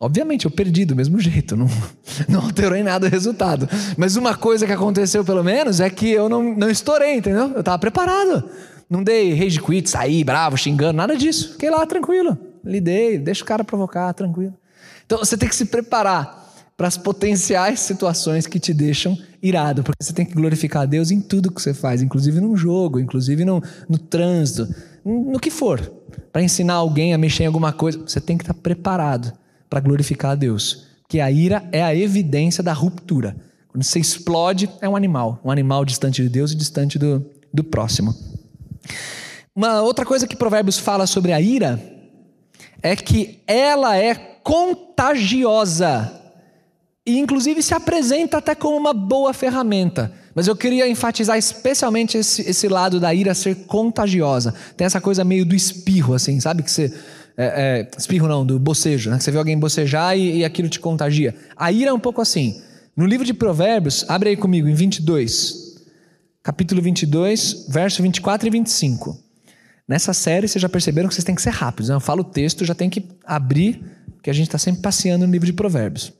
Obviamente, 0.00 0.44
eu 0.44 0.50
perdi 0.50 0.84
do 0.84 0.96
mesmo 0.96 1.18
jeito, 1.20 1.56
não, 1.56 1.68
não 2.28 2.40
alterou 2.42 2.76
em 2.76 2.82
nada 2.82 3.06
o 3.06 3.10
resultado. 3.10 3.68
Mas 3.96 4.16
uma 4.16 4.36
coisa 4.36 4.66
que 4.66 4.72
aconteceu, 4.72 5.24
pelo 5.24 5.42
menos, 5.42 5.80
é 5.80 5.88
que 5.88 6.10
eu 6.10 6.28
não, 6.28 6.54
não 6.54 6.68
estourei, 6.68 7.16
entendeu? 7.16 7.52
Eu 7.54 7.60
estava 7.60 7.78
preparado. 7.78 8.48
Não 8.90 9.02
dei 9.02 9.34
rage 9.34 9.60
quit, 9.60 9.88
saí 9.88 10.22
bravo, 10.22 10.56
xingando, 10.56 10.94
nada 10.94 11.16
disso. 11.16 11.52
Fiquei 11.52 11.70
lá 11.70 11.86
tranquilo. 11.86 12.36
Lidei, 12.64 13.18
deixa 13.18 13.42
o 13.42 13.46
cara 13.46 13.64
provocar, 13.64 14.12
tranquilo. 14.12 14.54
Então 15.06 15.18
você 15.18 15.36
tem 15.36 15.48
que 15.48 15.56
se 15.56 15.66
preparar 15.66 16.42
para 16.76 16.88
as 16.88 16.96
potenciais 16.96 17.80
situações 17.80 18.46
que 18.46 18.58
te 18.58 18.74
deixam 18.74 19.16
irado, 19.40 19.84
porque 19.84 20.02
você 20.02 20.12
tem 20.12 20.26
que 20.26 20.34
glorificar 20.34 20.82
a 20.82 20.86
Deus 20.86 21.10
em 21.10 21.20
tudo 21.20 21.52
que 21.52 21.62
você 21.62 21.72
faz, 21.72 22.02
inclusive 22.02 22.40
num 22.40 22.56
jogo, 22.56 22.98
inclusive 22.98 23.44
no, 23.44 23.62
no 23.88 23.96
trânsito, 23.96 24.68
no 25.04 25.38
que 25.38 25.50
for. 25.50 25.80
Para 26.32 26.42
ensinar 26.42 26.74
alguém 26.74 27.14
a 27.14 27.18
mexer 27.18 27.44
em 27.44 27.46
alguma 27.46 27.72
coisa, 27.72 27.98
você 27.98 28.20
tem 28.20 28.36
que 28.36 28.42
estar 28.42 28.54
preparado 28.54 29.32
para 29.74 29.80
glorificar 29.80 30.30
a 30.30 30.34
Deus. 30.36 30.86
Porque 31.02 31.18
a 31.18 31.28
ira 31.32 31.68
é 31.72 31.82
a 31.82 31.92
evidência 31.92 32.62
da 32.62 32.72
ruptura. 32.72 33.36
Quando 33.66 33.82
você 33.82 33.98
explode, 33.98 34.70
é 34.80 34.88
um 34.88 34.94
animal. 34.94 35.40
Um 35.44 35.50
animal 35.50 35.84
distante 35.84 36.22
de 36.22 36.28
Deus 36.28 36.52
e 36.52 36.54
distante 36.54 36.96
do, 36.96 37.28
do 37.52 37.64
próximo. 37.64 38.14
Uma 39.52 39.82
outra 39.82 40.06
coisa 40.06 40.28
que 40.28 40.36
Provérbios 40.36 40.78
fala 40.78 41.08
sobre 41.08 41.32
a 41.32 41.40
ira 41.40 41.82
é 42.80 42.94
que 42.94 43.42
ela 43.48 43.96
é 43.96 44.14
contagiosa 44.14 46.22
e 47.04 47.18
inclusive 47.18 47.60
se 47.60 47.74
apresenta 47.74 48.38
até 48.38 48.54
como 48.54 48.76
uma 48.76 48.94
boa 48.94 49.34
ferramenta. 49.34 50.12
Mas 50.36 50.46
eu 50.46 50.54
queria 50.54 50.88
enfatizar 50.88 51.36
especialmente 51.36 52.16
esse, 52.16 52.42
esse 52.42 52.68
lado 52.68 53.00
da 53.00 53.12
ira 53.12 53.34
ser 53.34 53.66
contagiosa. 53.66 54.54
Tem 54.76 54.84
essa 54.84 55.00
coisa 55.00 55.24
meio 55.24 55.44
do 55.44 55.56
espirro, 55.56 56.14
assim, 56.14 56.38
sabe? 56.38 56.62
Que 56.62 56.70
você. 56.70 56.94
É, 57.36 57.46
é, 57.46 57.90
espirro 57.98 58.28
não, 58.28 58.46
do 58.46 58.58
bocejo, 58.58 59.10
né? 59.10 59.18
Que 59.18 59.24
você 59.24 59.30
vê 59.30 59.38
alguém 59.38 59.58
bocejar 59.58 60.16
e, 60.16 60.38
e 60.38 60.44
aquilo 60.44 60.68
te 60.68 60.78
contagia. 60.78 61.34
A 61.56 61.72
ira 61.72 61.90
é 61.90 61.92
um 61.92 61.98
pouco 61.98 62.20
assim. 62.20 62.62
No 62.96 63.06
livro 63.06 63.26
de 63.26 63.34
Provérbios, 63.34 64.04
abre 64.08 64.30
aí 64.30 64.36
comigo, 64.36 64.68
em 64.68 64.74
22 64.74 65.64
capítulo 66.44 66.82
22, 66.82 67.68
verso 67.70 68.02
24 68.02 68.46
e 68.46 68.50
25. 68.50 69.18
Nessa 69.88 70.12
série, 70.12 70.46
vocês 70.46 70.60
já 70.60 70.68
perceberam 70.68 71.08
que 71.08 71.14
vocês 71.14 71.24
têm 71.24 71.34
que 71.34 71.40
ser 71.40 71.50
rápidos. 71.50 71.88
Né? 71.88 71.94
Eu 71.94 72.00
falo 72.00 72.20
o 72.20 72.24
texto, 72.24 72.66
já 72.66 72.74
tem 72.74 72.90
que 72.90 73.02
abrir, 73.24 73.82
porque 74.12 74.28
a 74.28 74.32
gente 74.32 74.48
está 74.48 74.58
sempre 74.58 74.82
passeando 74.82 75.26
no 75.26 75.32
livro 75.32 75.46
de 75.46 75.54
Provérbios. 75.54 76.12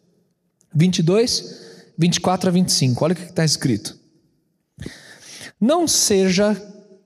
22, 0.74 1.92
24 1.98 2.48
a 2.48 2.52
25. 2.52 3.04
Olha 3.04 3.12
o 3.12 3.16
que 3.16 3.24
está 3.24 3.44
escrito. 3.44 3.98
Não 5.60 5.86
seja 5.86 6.56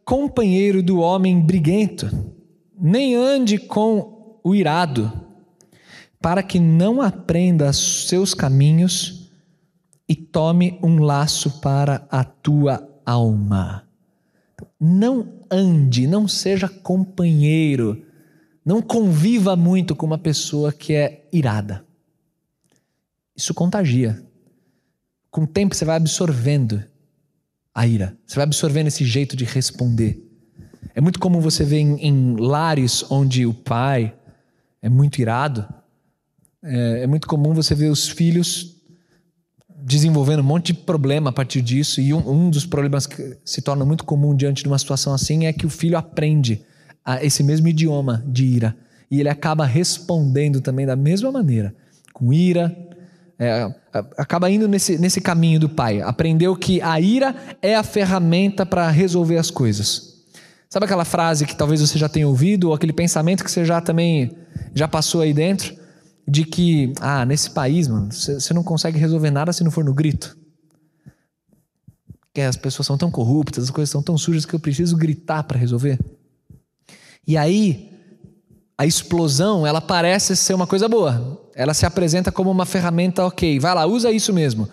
companheiro 0.05 0.81
do 0.81 1.01
homem 1.01 1.41
briguento, 1.41 2.09
nem 2.81 3.17
ande 3.17 3.59
com 3.59 4.41
o 4.43 4.55
irado, 4.55 5.13
para 6.21 6.43
que 6.43 6.59
não 6.59 7.01
aprenda 7.01 7.73
seus 7.73 8.35
caminhos 8.35 9.31
e 10.09 10.15
tome 10.15 10.79
um 10.83 11.01
laço 11.01 11.61
para 11.61 12.07
a 12.11 12.25
tua 12.25 12.89
alma. 13.05 13.87
Não 14.81 15.45
ande, 15.51 16.07
não 16.07 16.27
seja 16.27 16.69
companheiro, 16.69 18.05
não 18.65 18.83
conviva 18.83 19.57
muito 19.57 19.95
com 19.95 20.07
uma 20.07 20.19
pessoa 20.19 20.73
que 20.73 20.95
é 20.95 21.29
irada. 21.33 21.85
Isso 23.37 23.55
contagia. 23.55 24.23
Com 25.31 25.43
o 25.43 25.47
tempo 25.47 25.75
você 25.75 25.85
vai 25.85 25.97
absorvendo 25.97 26.83
a 27.75 27.87
ira, 27.87 28.19
você 28.27 28.37
vai 28.37 28.45
absorvendo 28.45 28.89
esse 28.89 29.05
jeito 29.05 29.37
de 29.37 29.45
responder. 29.45 30.28
É 30.95 31.01
muito 31.01 31.19
comum 31.19 31.41
você 31.41 31.65
ver 31.65 31.79
em, 31.79 32.07
em 32.07 32.37
lares 32.37 33.05
onde 33.11 33.47
o 33.47 33.55
pai 33.55 34.15
é 34.81 34.89
muito 34.89 35.21
irado, 35.21 35.67
é, 36.63 37.03
é 37.03 37.07
muito 37.07 37.27
comum 37.27 37.55
você 37.55 37.75
ver 37.75 37.91
os 37.91 38.09
filhos 38.09 38.77
desenvolvendo 39.81 40.41
um 40.41 40.45
monte 40.45 40.73
de 40.73 40.81
problema 40.81 41.31
a 41.31 41.33
partir 41.33 41.63
disso. 41.63 42.01
E 42.01 42.13
um, 42.13 42.29
um, 42.29 42.51
dos 42.51 42.67
problemas 42.67 43.07
que 43.07 43.37
se 43.45 43.63
torna 43.63 43.85
muito 43.85 44.05
comum 44.05 44.35
diante 44.35 44.63
de 44.63 44.69
uma 44.69 44.79
situação 44.79 45.15
assim 45.15 45.47
é 45.47 45.53
que 45.53 45.67
o 45.67 45.71
filho 45.71 45.97
aprende 45.97 46.63
esse 47.23 47.43
mesmo 47.43 47.69
idioma 47.69 48.23
de 48.27 48.45
ira. 48.45 48.77
E 49.11 49.21
ele 49.21 49.29
acaba 49.29 49.65
respondendo 49.65 50.61
também 50.61 50.85
da 50.85 50.97
mesma 50.97 51.33
maneira, 51.33 51.75
com 52.13 52.33
ira. 52.33 52.77
É, 53.39 53.73
acaba 54.19 54.51
indo 54.51 54.67
nesse, 54.67 54.99
nesse 54.99 55.21
caminho 55.21 55.61
do 55.61 55.69
pai. 55.69 56.03
Aprendeu 56.03 56.55
que 56.57 56.83
a 56.83 57.01
ira 57.01 57.35
é 57.63 57.77
a 57.77 57.83
ferramenta 57.83 58.67
para 58.67 58.91
resolver 58.91 59.39
as 59.39 59.51
coisas. 59.51 60.18
Sabe 60.69 60.85
aquela 60.85 61.05
frase 61.05 61.47
que 61.47 61.57
talvez 61.57 61.81
você 61.81 61.99
já 61.99 62.09
tenha 62.09 62.29
ouvido, 62.29 62.69
ou 62.69 62.75
aquele 62.75 62.93
pensamento 62.93 63.43
que 63.43 63.51
você 63.51 63.65
já 63.65 63.81
também 63.81 64.37
já 64.75 64.87
passou 64.87 65.23
aí 65.23 65.33
dentro, 65.33 65.75
de 66.27 66.45
que, 66.45 66.93
ah, 67.01 67.25
nesse 67.25 67.51
país, 67.51 67.89
mano, 67.89 68.13
você 68.13 68.53
não 68.53 68.63
consegue 68.63 68.99
resolver 68.99 69.31
nada 69.31 69.53
se 69.53 69.65
não 69.65 69.71
for 69.71 69.83
no 69.83 69.95
grito. 69.95 70.37
Que 72.35 72.43
as 72.43 72.55
pessoas 72.55 72.87
são 72.87 72.99
tão 72.99 73.11
corruptas, 73.11 73.65
as 73.65 73.71
coisas 73.71 73.91
são 73.91 74.03
tão 74.03 74.19
sujas 74.19 74.45
que 74.45 74.55
eu 74.55 74.61
preciso 74.61 74.95
gritar 74.95 75.43
para 75.45 75.59
resolver. 75.59 75.99
E 77.27 77.37
aí, 77.37 77.91
a 78.77 78.85
explosão, 78.85 79.67
ela 79.67 79.81
parece 79.81 80.37
ser 80.37 80.53
uma 80.53 80.67
coisa 80.67 80.87
boa. 80.87 81.43
Ela 81.55 81.73
se 81.73 81.87
apresenta 81.87 82.31
como 82.31 82.51
uma 82.51 82.67
ferramenta, 82.67 83.25
ok, 83.25 83.59
vai 83.59 83.75
lá, 83.75 83.87
usa 83.87 84.13
isso 84.13 84.33
mesmo. 84.33 84.69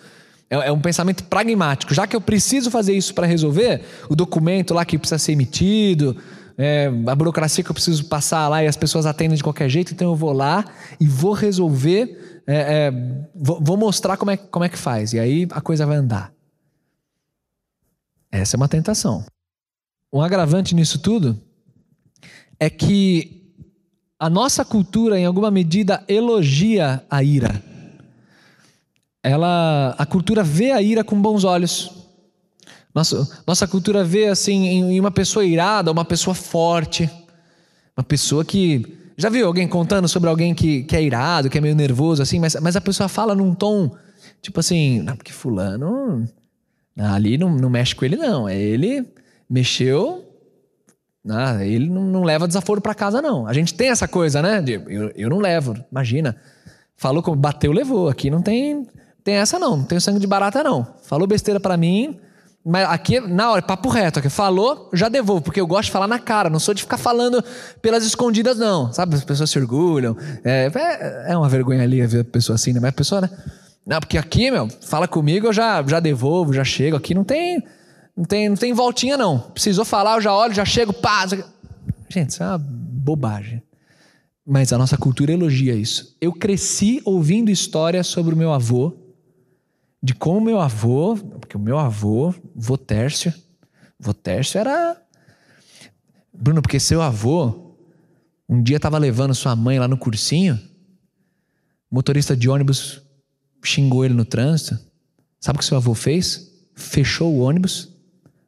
É, 0.49 0.67
é 0.67 0.71
um 0.71 0.79
pensamento 0.79 1.23
pragmático. 1.23 1.93
Já 1.93 2.05
que 2.05 2.15
eu 2.15 2.21
preciso 2.21 2.69
fazer 2.69 2.93
isso 2.93 3.13
para 3.13 3.25
resolver, 3.25 3.81
o 4.09 4.15
documento 4.15 4.73
lá 4.73 4.85
que 4.85 4.97
precisa 4.97 5.17
ser 5.17 5.31
emitido, 5.31 6.15
é, 6.57 6.89
a 7.07 7.15
burocracia 7.15 7.63
que 7.63 7.69
eu 7.69 7.73
preciso 7.73 8.05
passar 8.05 8.47
lá 8.47 8.63
e 8.63 8.67
as 8.67 8.77
pessoas 8.77 9.05
atendem 9.05 9.35
de 9.35 9.43
qualquer 9.43 9.69
jeito, 9.69 9.93
então 9.93 10.11
eu 10.11 10.15
vou 10.15 10.31
lá 10.31 10.65
e 10.99 11.05
vou 11.05 11.33
resolver, 11.33 12.43
é, 12.47 12.55
é, 12.55 12.91
vou, 13.35 13.59
vou, 13.61 13.77
mostrar 13.77 14.17
como 14.17 14.31
é, 14.31 14.37
como 14.37 14.63
é 14.63 14.69
que 14.69 14.77
faz. 14.77 15.13
E 15.13 15.19
aí 15.19 15.47
a 15.51 15.61
coisa 15.61 15.85
vai 15.85 15.97
andar. 15.97 16.31
Essa 18.31 18.55
é 18.55 18.57
uma 18.57 18.67
tentação. 18.67 19.25
Um 20.13 20.21
agravante 20.21 20.75
nisso 20.75 20.99
tudo 20.99 21.41
é 22.59 22.69
que 22.69 23.43
a 24.17 24.29
nossa 24.29 24.63
cultura, 24.63 25.19
em 25.19 25.25
alguma 25.25 25.51
medida, 25.51 26.03
elogia 26.07 27.03
a 27.09 27.21
ira 27.21 27.61
ela, 29.25 29.95
a 29.97 30.05
cultura 30.05 30.43
vê 30.43 30.71
a 30.71 30.81
ira 30.81 31.03
com 31.03 31.19
bons 31.19 31.43
olhos. 31.43 31.91
Nossa, 32.93 33.27
nossa 33.45 33.67
cultura 33.67 34.03
vê 34.03 34.27
assim 34.27 34.65
em 34.67 34.99
uma 34.99 35.11
pessoa 35.11 35.43
irada, 35.43 35.91
uma 35.91 36.05
pessoa 36.05 36.33
forte, 36.33 37.09
uma 37.97 38.03
pessoa 38.03 38.45
que 38.45 38.85
já 39.17 39.29
viu 39.29 39.47
alguém 39.47 39.67
contando 39.67 40.07
sobre 40.07 40.29
alguém 40.29 40.53
que, 40.53 40.83
que 40.83 40.95
é 40.95 41.03
irado, 41.03 41.49
que 41.49 41.57
é 41.57 41.61
meio 41.61 41.75
nervoso 41.75 42.21
assim, 42.21 42.39
mas, 42.39 42.55
mas 42.61 42.75
a 42.75 42.81
pessoa 42.81 43.09
fala 43.09 43.35
num 43.35 43.53
tom 43.53 43.91
tipo 44.41 44.59
assim, 44.59 45.01
não, 45.01 45.15
porque 45.17 45.33
fulano 45.33 46.25
ali 46.97 47.37
não, 47.37 47.49
não 47.49 47.69
mexe 47.69 47.93
com 47.93 48.05
ele 48.05 48.15
não, 48.15 48.47
é 48.47 48.57
ele 48.57 49.05
mexeu 49.49 50.25
ah, 51.27 51.65
ele 51.65 51.89
não, 51.89 52.03
não 52.03 52.23
leva 52.23 52.47
desaforo 52.47 52.79
para 52.79 52.93
casa, 52.93 53.19
não. 53.21 53.47
A 53.47 53.53
gente 53.53 53.73
tem 53.73 53.89
essa 53.89 54.07
coisa, 54.07 54.43
né? 54.43 54.61
De, 54.61 54.73
eu, 54.73 55.11
eu 55.15 55.29
não 55.29 55.39
levo, 55.39 55.75
imagina. 55.91 56.37
Falou 56.95 57.23
como 57.23 57.35
bateu, 57.35 57.71
levou. 57.71 58.09
Aqui 58.09 58.29
não 58.29 58.43
tem 58.43 58.85
tem 59.25 59.33
essa 59.33 59.57
não, 59.57 59.77
não 59.77 59.83
tenho 59.83 59.99
sangue 59.99 60.19
de 60.19 60.27
barata 60.27 60.63
não. 60.63 60.87
Falou 61.01 61.27
besteira 61.27 61.59
para 61.59 61.75
mim, 61.75 62.19
mas 62.63 62.87
aqui, 62.87 63.19
na 63.19 63.49
hora, 63.49 63.61
papo 63.61 63.89
reto. 63.89 64.19
Aqui, 64.19 64.29
falou, 64.29 64.87
já 64.93 65.09
devolvo, 65.09 65.41
porque 65.41 65.59
eu 65.59 65.65
gosto 65.65 65.85
de 65.85 65.91
falar 65.91 66.07
na 66.07 66.19
cara, 66.19 66.47
não 66.47 66.59
sou 66.59 66.75
de 66.75 66.83
ficar 66.83 66.99
falando 66.99 67.43
pelas 67.81 68.05
escondidas, 68.05 68.55
não. 68.55 68.93
Sabe, 68.93 69.15
as 69.15 69.23
pessoas 69.23 69.49
se 69.49 69.57
orgulham. 69.57 70.15
É, 70.43 70.71
é, 70.75 71.33
é 71.33 71.37
uma 71.37 71.49
vergonha 71.49 71.81
ali 71.81 72.05
ver 72.05 72.19
a 72.19 72.23
pessoa 72.23 72.53
assim, 72.53 72.71
né? 72.71 72.79
Mas 72.79 72.89
a 72.89 72.93
pessoa, 72.93 73.21
né? 73.21 73.31
Não, 73.83 73.99
porque 73.99 74.15
aqui, 74.15 74.51
meu, 74.51 74.69
fala 74.81 75.07
comigo, 75.07 75.47
eu 75.47 75.53
já, 75.53 75.83
já 75.83 75.99
devolvo, 75.99 76.53
já 76.53 76.63
chego. 76.63 76.95
Aqui 76.95 77.15
não 77.15 77.23
tem, 77.23 77.63
não 78.15 78.25
tem, 78.25 78.47
não 78.47 78.55
tem 78.55 78.73
voltinha, 78.73 79.17
não. 79.17 79.39
Precisou 79.39 79.85
falar, 79.85 80.17
eu 80.17 80.21
já 80.21 80.35
olho, 80.35 80.53
já 80.53 80.65
chego, 80.65 80.93
pá. 80.93 81.25
Gente, 82.09 82.29
isso 82.29 82.43
é 82.43 82.45
uma 82.45 82.59
bobagem. 82.59 83.63
Mas 84.45 84.71
a 84.71 84.77
nossa 84.77 84.97
cultura 84.97 85.33
elogia 85.33 85.73
isso. 85.73 86.15
Eu 86.21 86.31
cresci 86.31 87.01
ouvindo 87.03 87.49
histórias 87.49 88.05
sobre 88.05 88.35
o 88.35 88.37
meu 88.37 88.53
avô 88.53 89.04
de 90.05 90.13
como 90.13 90.39
meu 90.39 90.59
avô, 90.59 91.17
porque 91.17 91.57
o 91.57 91.59
meu 91.59 91.79
avô, 91.79 92.31
vô 92.55 92.77
Tércio, 92.77 93.33
vô 93.99 94.13
Tércio 94.13 94.59
era. 94.59 95.01
Bruno, 96.31 96.61
porque 96.61 96.79
seu 96.79 97.01
avô 97.01 97.75
um 98.47 98.61
dia 98.61 98.77
estava 98.77 98.99
levando 98.99 99.33
sua 99.33 99.55
mãe 99.55 99.79
lá 99.79 99.87
no 99.87 99.97
cursinho, 99.97 100.59
motorista 101.89 102.37
de 102.37 102.47
ônibus 102.47 103.01
xingou 103.63 104.05
ele 104.05 104.13
no 104.13 104.23
trânsito. 104.23 104.77
Sabe 105.39 105.57
o 105.57 105.59
que 105.59 105.65
seu 105.65 105.75
avô 105.75 105.95
fez? 105.95 106.51
Fechou 106.75 107.33
o 107.33 107.39
ônibus, 107.39 107.89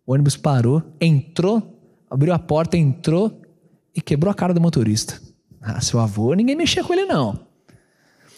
o 0.06 0.14
ônibus 0.14 0.38
parou, 0.38 0.84
entrou, 1.02 1.82
abriu 2.08 2.36
a 2.36 2.38
porta, 2.40 2.78
entrou 2.78 3.42
e 3.96 4.00
quebrou 4.00 4.30
a 4.30 4.36
cara 4.36 4.54
do 4.54 4.62
motorista. 4.62 5.20
Ah, 5.60 5.82
seu 5.82 6.00
avô, 6.00 6.36
ninguém 6.36 6.56
mexia 6.56 6.84
com 6.84 6.94
ele 6.94 7.06
não. 7.06 7.48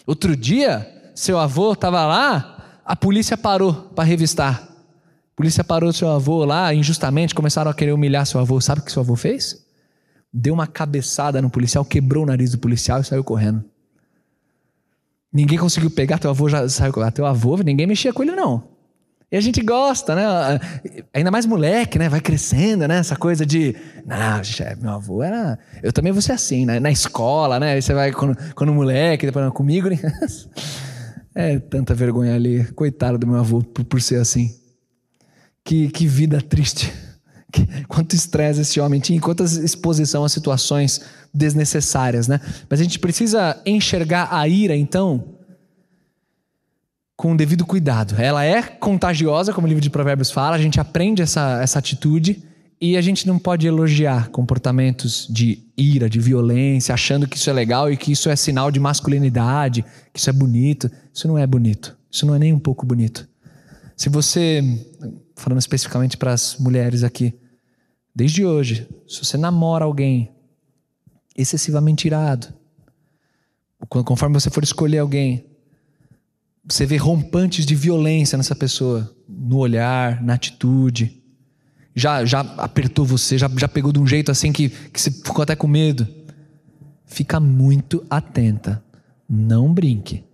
Outro 0.06 0.34
dia, 0.34 1.12
seu 1.14 1.38
avô 1.38 1.74
estava 1.74 2.06
lá, 2.06 2.59
a 2.90 2.96
polícia 2.96 3.38
parou 3.38 3.72
para 3.94 4.02
revistar. 4.02 4.64
A 4.64 5.36
polícia 5.36 5.62
parou 5.62 5.92
seu 5.92 6.08
avô 6.08 6.44
lá, 6.44 6.74
injustamente, 6.74 7.36
começaram 7.36 7.70
a 7.70 7.74
querer 7.74 7.92
humilhar 7.92 8.26
seu 8.26 8.40
avô. 8.40 8.60
Sabe 8.60 8.80
o 8.80 8.84
que 8.84 8.90
seu 8.90 9.00
avô 9.00 9.14
fez? 9.14 9.64
Deu 10.32 10.52
uma 10.52 10.66
cabeçada 10.66 11.40
no 11.40 11.48
policial, 11.48 11.84
quebrou 11.84 12.24
o 12.24 12.26
nariz 12.26 12.50
do 12.50 12.58
policial 12.58 13.00
e 13.00 13.04
saiu 13.04 13.22
correndo. 13.22 13.64
Ninguém 15.32 15.56
conseguiu 15.56 15.88
pegar, 15.88 16.18
teu 16.18 16.30
avô 16.30 16.48
já 16.48 16.68
saiu 16.68 16.92
correndo. 16.92 17.12
Teu 17.12 17.26
avô, 17.26 17.56
ninguém 17.58 17.86
mexia 17.86 18.12
com 18.12 18.24
ele, 18.24 18.32
não. 18.32 18.64
E 19.30 19.36
a 19.36 19.40
gente 19.40 19.62
gosta, 19.62 20.16
né? 20.16 20.24
Ainda 21.14 21.30
mais 21.30 21.46
moleque, 21.46 21.96
né? 21.96 22.08
Vai 22.08 22.20
crescendo, 22.20 22.88
né? 22.88 22.98
Essa 22.98 23.14
coisa 23.14 23.46
de. 23.46 23.76
Não, 24.04 24.42
chefe, 24.42 24.82
meu 24.82 24.90
avô 24.90 25.22
era. 25.22 25.60
Eu 25.80 25.92
também 25.92 26.10
vou 26.10 26.20
ser 26.20 26.32
assim, 26.32 26.66
né? 26.66 26.80
Na 26.80 26.90
escola, 26.90 27.60
né? 27.60 27.74
Aí 27.74 27.82
você 27.82 27.94
vai 27.94 28.10
quando, 28.10 28.36
quando 28.56 28.74
moleque, 28.74 29.26
depois 29.26 29.48
comigo. 29.52 29.88
Né? 29.88 29.96
É 31.34 31.58
tanta 31.58 31.94
vergonha 31.94 32.34
ali. 32.34 32.64
Coitado 32.72 33.18
do 33.18 33.26
meu 33.26 33.36
avô 33.36 33.62
por, 33.62 33.84
por 33.84 34.02
ser 34.02 34.16
assim. 34.20 34.54
Que, 35.64 35.88
que 35.90 36.06
vida 36.06 36.40
triste. 36.40 36.92
Que, 37.52 37.66
quanto 37.88 38.14
estresse 38.14 38.60
esse 38.60 38.78
homem 38.78 39.00
tinha, 39.00 39.20
quanta 39.20 39.42
exposição 39.42 40.22
a 40.22 40.28
situações 40.28 41.00
desnecessárias, 41.34 42.28
né? 42.28 42.40
Mas 42.68 42.78
a 42.78 42.84
gente 42.84 42.96
precisa 43.00 43.60
enxergar 43.66 44.28
a 44.30 44.46
ira, 44.46 44.76
então, 44.76 45.34
com 47.16 47.32
o 47.32 47.36
devido 47.36 47.66
cuidado. 47.66 48.14
Ela 48.22 48.44
é 48.44 48.62
contagiosa, 48.62 49.52
como 49.52 49.66
o 49.66 49.68
livro 49.68 49.82
de 49.82 49.90
Provérbios 49.90 50.30
fala, 50.30 50.54
a 50.54 50.60
gente 50.60 50.78
aprende 50.78 51.22
essa, 51.22 51.60
essa 51.60 51.80
atitude 51.80 52.40
e 52.80 52.96
a 52.96 53.00
gente 53.02 53.26
não 53.26 53.38
pode 53.38 53.66
elogiar 53.66 54.30
comportamentos 54.30 55.26
de 55.28 55.62
ira, 55.76 56.08
de 56.08 56.18
violência, 56.18 56.94
achando 56.94 57.28
que 57.28 57.36
isso 57.36 57.50
é 57.50 57.52
legal 57.52 57.92
e 57.92 57.96
que 57.96 58.10
isso 58.10 58.30
é 58.30 58.36
sinal 58.36 58.70
de 58.70 58.80
masculinidade, 58.80 59.84
que 60.14 60.18
isso 60.18 60.30
é 60.30 60.32
bonito. 60.32 60.90
Isso 61.12 61.28
não 61.28 61.36
é 61.36 61.46
bonito. 61.46 61.94
Isso 62.10 62.24
não 62.24 62.34
é 62.34 62.38
nem 62.38 62.54
um 62.54 62.58
pouco 62.58 62.86
bonito. 62.86 63.28
Se 63.94 64.08
você, 64.08 64.62
falando 65.36 65.58
especificamente 65.58 66.16
para 66.16 66.32
as 66.32 66.56
mulheres 66.58 67.04
aqui, 67.04 67.34
desde 68.16 68.46
hoje, 68.46 68.88
se 69.06 69.22
você 69.22 69.36
namora 69.36 69.84
alguém 69.84 70.30
excessivamente 71.36 72.06
irado, 72.06 72.48
conforme 73.88 74.40
você 74.40 74.48
for 74.48 74.64
escolher 74.64 74.98
alguém, 74.98 75.44
você 76.64 76.86
vê 76.86 76.96
rompantes 76.96 77.66
de 77.66 77.74
violência 77.74 78.38
nessa 78.38 78.54
pessoa, 78.54 79.14
no 79.28 79.58
olhar, 79.58 80.22
na 80.22 80.32
atitude, 80.32 81.19
já, 82.00 82.24
já 82.24 82.40
apertou 82.40 83.04
você, 83.04 83.36
já, 83.36 83.48
já 83.56 83.68
pegou 83.68 83.92
de 83.92 84.00
um 84.00 84.06
jeito 84.06 84.30
assim 84.30 84.52
que, 84.52 84.70
que 84.70 85.00
você 85.00 85.10
ficou 85.10 85.42
até 85.42 85.54
com 85.54 85.68
medo. 85.68 86.08
Fica 87.04 87.38
muito 87.38 88.04
atenta. 88.08 88.82
Não 89.28 89.72
brinque. 89.72 90.24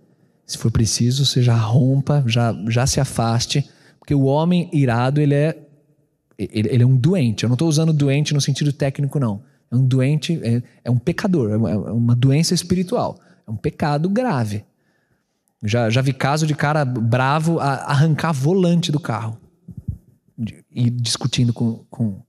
Se 0.45 0.57
for 0.57 0.71
preciso, 0.71 1.25
você 1.25 1.43
já 1.43 1.55
rompa, 1.55 2.23
já, 2.25 2.55
já 2.69 2.87
se 2.87 2.99
afaste. 2.99 3.67
Porque 3.99 4.15
o 4.15 4.23
homem 4.23 4.69
irado, 4.71 5.19
ele 5.19 5.33
é, 5.33 5.57
ele, 6.37 6.69
ele 6.69 6.83
é 6.83 6.87
um 6.87 6.95
doente. 6.95 7.43
Eu 7.43 7.49
não 7.49 7.55
estou 7.55 7.67
usando 7.67 7.91
doente 7.91 8.33
no 8.33 8.39
sentido 8.39 8.71
técnico, 8.71 9.19
não. 9.19 9.41
É 9.69 9.75
um 9.75 9.85
doente, 9.85 10.39
é, 10.43 10.63
é 10.85 10.91
um 10.91 10.97
pecador, 10.97 11.51
é 11.51 11.57
uma, 11.57 12.13
é 12.13 12.15
doença 12.15 12.53
espiritual. 12.53 13.19
É 13.45 13.51
um 13.51 13.57
pecado 13.57 14.09
grave. 14.09 14.63
Já, 15.63 15.89
já 15.89 16.01
vi 16.01 16.13
caso 16.13 16.47
de 16.47 16.55
cara 16.55 16.85
bravo 16.85 17.59
arrancar 17.59 18.31
volante 18.31 18.91
do 18.91 18.99
carro 18.99 19.37
e 20.77 20.91
discutindo 20.91 21.51
com, 21.51 21.83
com, 21.89 22.21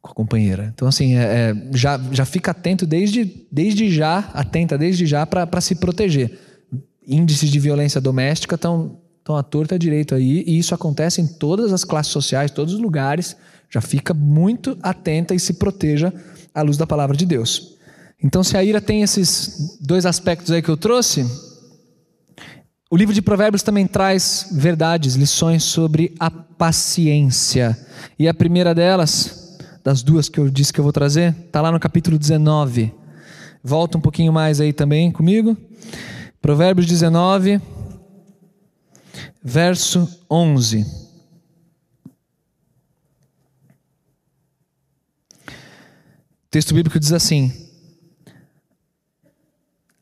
com, 0.00 0.10
a 0.12 0.14
companheira. 0.14 0.70
Então, 0.72 0.86
assim, 0.86 1.16
é, 1.16 1.22
é, 1.22 1.54
já, 1.72 2.00
já 2.12 2.24
fica 2.24 2.52
atento 2.52 2.86
desde, 2.86 3.46
desde 3.50 3.90
já, 3.90 4.30
atenta 4.32 4.78
desde 4.78 5.04
já 5.04 5.26
para 5.26 5.60
se 5.60 5.74
proteger. 5.74 6.38
Índices 7.06 7.50
de 7.50 7.58
violência 7.58 8.00
doméstica 8.00 8.54
estão 8.54 9.02
estão 9.18 9.38
à 9.38 9.42
torta 9.42 9.78
direito 9.78 10.14
aí, 10.14 10.44
e 10.46 10.58
isso 10.58 10.74
acontece 10.74 11.18
em 11.18 11.26
todas 11.26 11.72
as 11.72 11.82
classes 11.82 12.12
sociais, 12.12 12.50
todos 12.50 12.74
os 12.74 12.80
lugares. 12.80 13.34
Já 13.70 13.80
fica 13.80 14.12
muito 14.12 14.76
atenta 14.82 15.34
e 15.34 15.40
se 15.40 15.54
proteja 15.54 16.12
à 16.54 16.60
luz 16.60 16.76
da 16.76 16.86
palavra 16.86 17.16
de 17.16 17.24
Deus. 17.24 17.74
Então, 18.22 18.44
se 18.44 18.54
a 18.54 18.62
ira 18.62 18.82
tem 18.82 19.02
esses 19.02 19.78
dois 19.80 20.04
aspectos 20.04 20.50
aí 20.50 20.60
que 20.60 20.68
eu 20.68 20.76
trouxe, 20.76 21.24
o 22.94 22.96
livro 22.96 23.12
de 23.12 23.20
Provérbios 23.20 23.64
também 23.64 23.88
traz 23.88 24.50
verdades, 24.52 25.16
lições 25.16 25.64
sobre 25.64 26.14
a 26.16 26.30
paciência. 26.30 27.76
E 28.16 28.28
a 28.28 28.32
primeira 28.32 28.72
delas, 28.72 29.58
das 29.82 30.00
duas 30.00 30.28
que 30.28 30.38
eu 30.38 30.48
disse 30.48 30.72
que 30.72 30.78
eu 30.78 30.84
vou 30.84 30.92
trazer, 30.92 31.34
está 31.44 31.60
lá 31.60 31.72
no 31.72 31.80
capítulo 31.80 32.16
19. 32.16 32.94
Volta 33.64 33.98
um 33.98 34.00
pouquinho 34.00 34.32
mais 34.32 34.60
aí 34.60 34.72
também 34.72 35.10
comigo. 35.10 35.56
Provérbios 36.40 36.86
19, 36.86 37.60
verso 39.42 40.08
11. 40.30 40.86
texto 46.48 46.72
bíblico 46.72 47.00
diz 47.00 47.12
assim: 47.12 47.52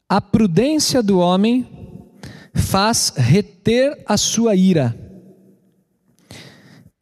A 0.07 0.21
prudência 0.21 1.03
do 1.03 1.19
homem 1.19 1.82
faz 2.73 3.13
reter 3.15 4.03
a 4.07 4.17
sua 4.17 4.57
ira, 4.57 4.97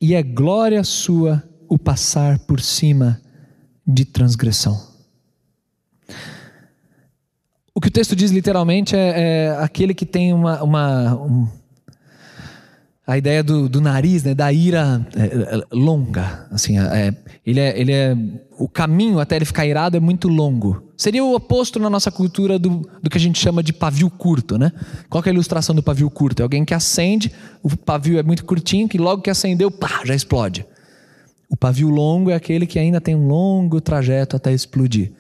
e 0.01 0.17
é 0.17 0.23
glória 0.23 0.83
sua 0.83 1.49
o 1.69 1.79
passar 1.79 2.41
por 2.41 2.61
cima 2.61 3.21
de 3.87 4.05
transgressão. 4.05 4.77
O 7.73 7.81
que 7.81 7.87
o 7.87 7.91
texto 7.91 8.17
diz 8.17 8.33
literalmente 8.33 8.97
é, 8.97 9.13
é 9.47 9.51
aquele 9.61 9.95
que 9.95 10.05
tem 10.05 10.33
uma, 10.33 10.61
uma 10.61 11.15
um, 11.15 11.49
a 13.11 13.19
ideia 13.19 13.43
do, 13.43 13.69
do 13.69 13.81
nariz, 13.81 14.23
né, 14.23 14.37
da 14.37 14.53
ira 14.53 15.05
é, 15.17 15.57
é, 15.57 15.63
longa, 15.73 16.47
assim, 16.49 16.79
é, 16.79 17.13
ele 17.45 17.59
é, 17.59 17.81
ele 17.81 17.93
é, 17.93 18.17
o 18.57 18.69
caminho 18.69 19.19
até 19.19 19.35
ele 19.35 19.45
ficar 19.45 19.67
irado 19.67 19.97
é 19.97 20.01
muito 20.01 20.29
longo. 20.29 20.81
Seria 20.97 21.25
o 21.25 21.35
oposto 21.35 21.81
na 21.81 21.91
nossa 21.91 22.13
cultura 22.13 22.57
do, 22.57 22.89
do 23.03 23.11
que 23.11 23.19
a 23.19 23.21
gente 23.21 23.37
chama 23.37 23.65
de 23.65 23.73
pavio 23.73 24.09
curto, 24.09 24.57
né? 24.57 24.71
Qual 25.09 25.25
é 25.27 25.29
a 25.29 25.33
ilustração 25.33 25.75
do 25.75 25.83
pavio 25.83 26.09
curto? 26.09 26.39
É 26.39 26.43
alguém 26.45 26.65
que 26.65 26.73
acende, 26.73 27.33
o 27.65 27.77
pavio 27.77 28.17
é 28.17 28.23
muito 28.23 28.45
curtinho, 28.45 28.89
que 28.89 28.97
logo 28.97 29.23
que 29.23 29.31
acendeu, 29.31 29.73
pá, 29.73 30.03
já 30.05 30.15
explode. 30.15 30.65
O 31.49 31.57
pavio 31.57 31.89
longo 31.89 32.31
é 32.31 32.35
aquele 32.35 32.65
que 32.65 32.79
ainda 32.79 33.01
tem 33.01 33.17
um 33.17 33.27
longo 33.27 33.81
trajeto 33.81 34.37
até 34.37 34.53
explodir. 34.53 35.11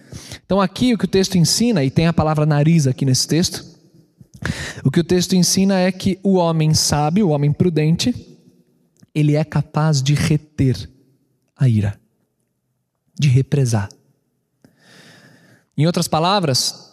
Então 0.46 0.60
aqui 0.60 0.94
o 0.94 0.98
que 0.98 1.06
o 1.06 1.08
texto 1.08 1.36
ensina, 1.36 1.82
e 1.82 1.90
tem 1.90 2.06
a 2.06 2.12
palavra 2.12 2.46
nariz 2.46 2.86
aqui 2.86 3.04
nesse 3.04 3.26
texto, 3.26 3.64
o 4.84 4.90
que 4.90 5.00
o 5.00 5.04
texto 5.04 5.34
ensina 5.34 5.78
é 5.78 5.92
que 5.92 6.18
o 6.22 6.34
homem 6.34 6.74
sábio, 6.74 7.28
o 7.28 7.30
homem 7.30 7.52
prudente, 7.52 8.14
ele 9.14 9.36
é 9.36 9.44
capaz 9.44 10.02
de 10.02 10.14
reter 10.14 10.88
a 11.56 11.68
ira, 11.68 12.00
de 13.18 13.28
represar. 13.28 13.88
Em 15.76 15.86
outras 15.86 16.08
palavras, 16.08 16.90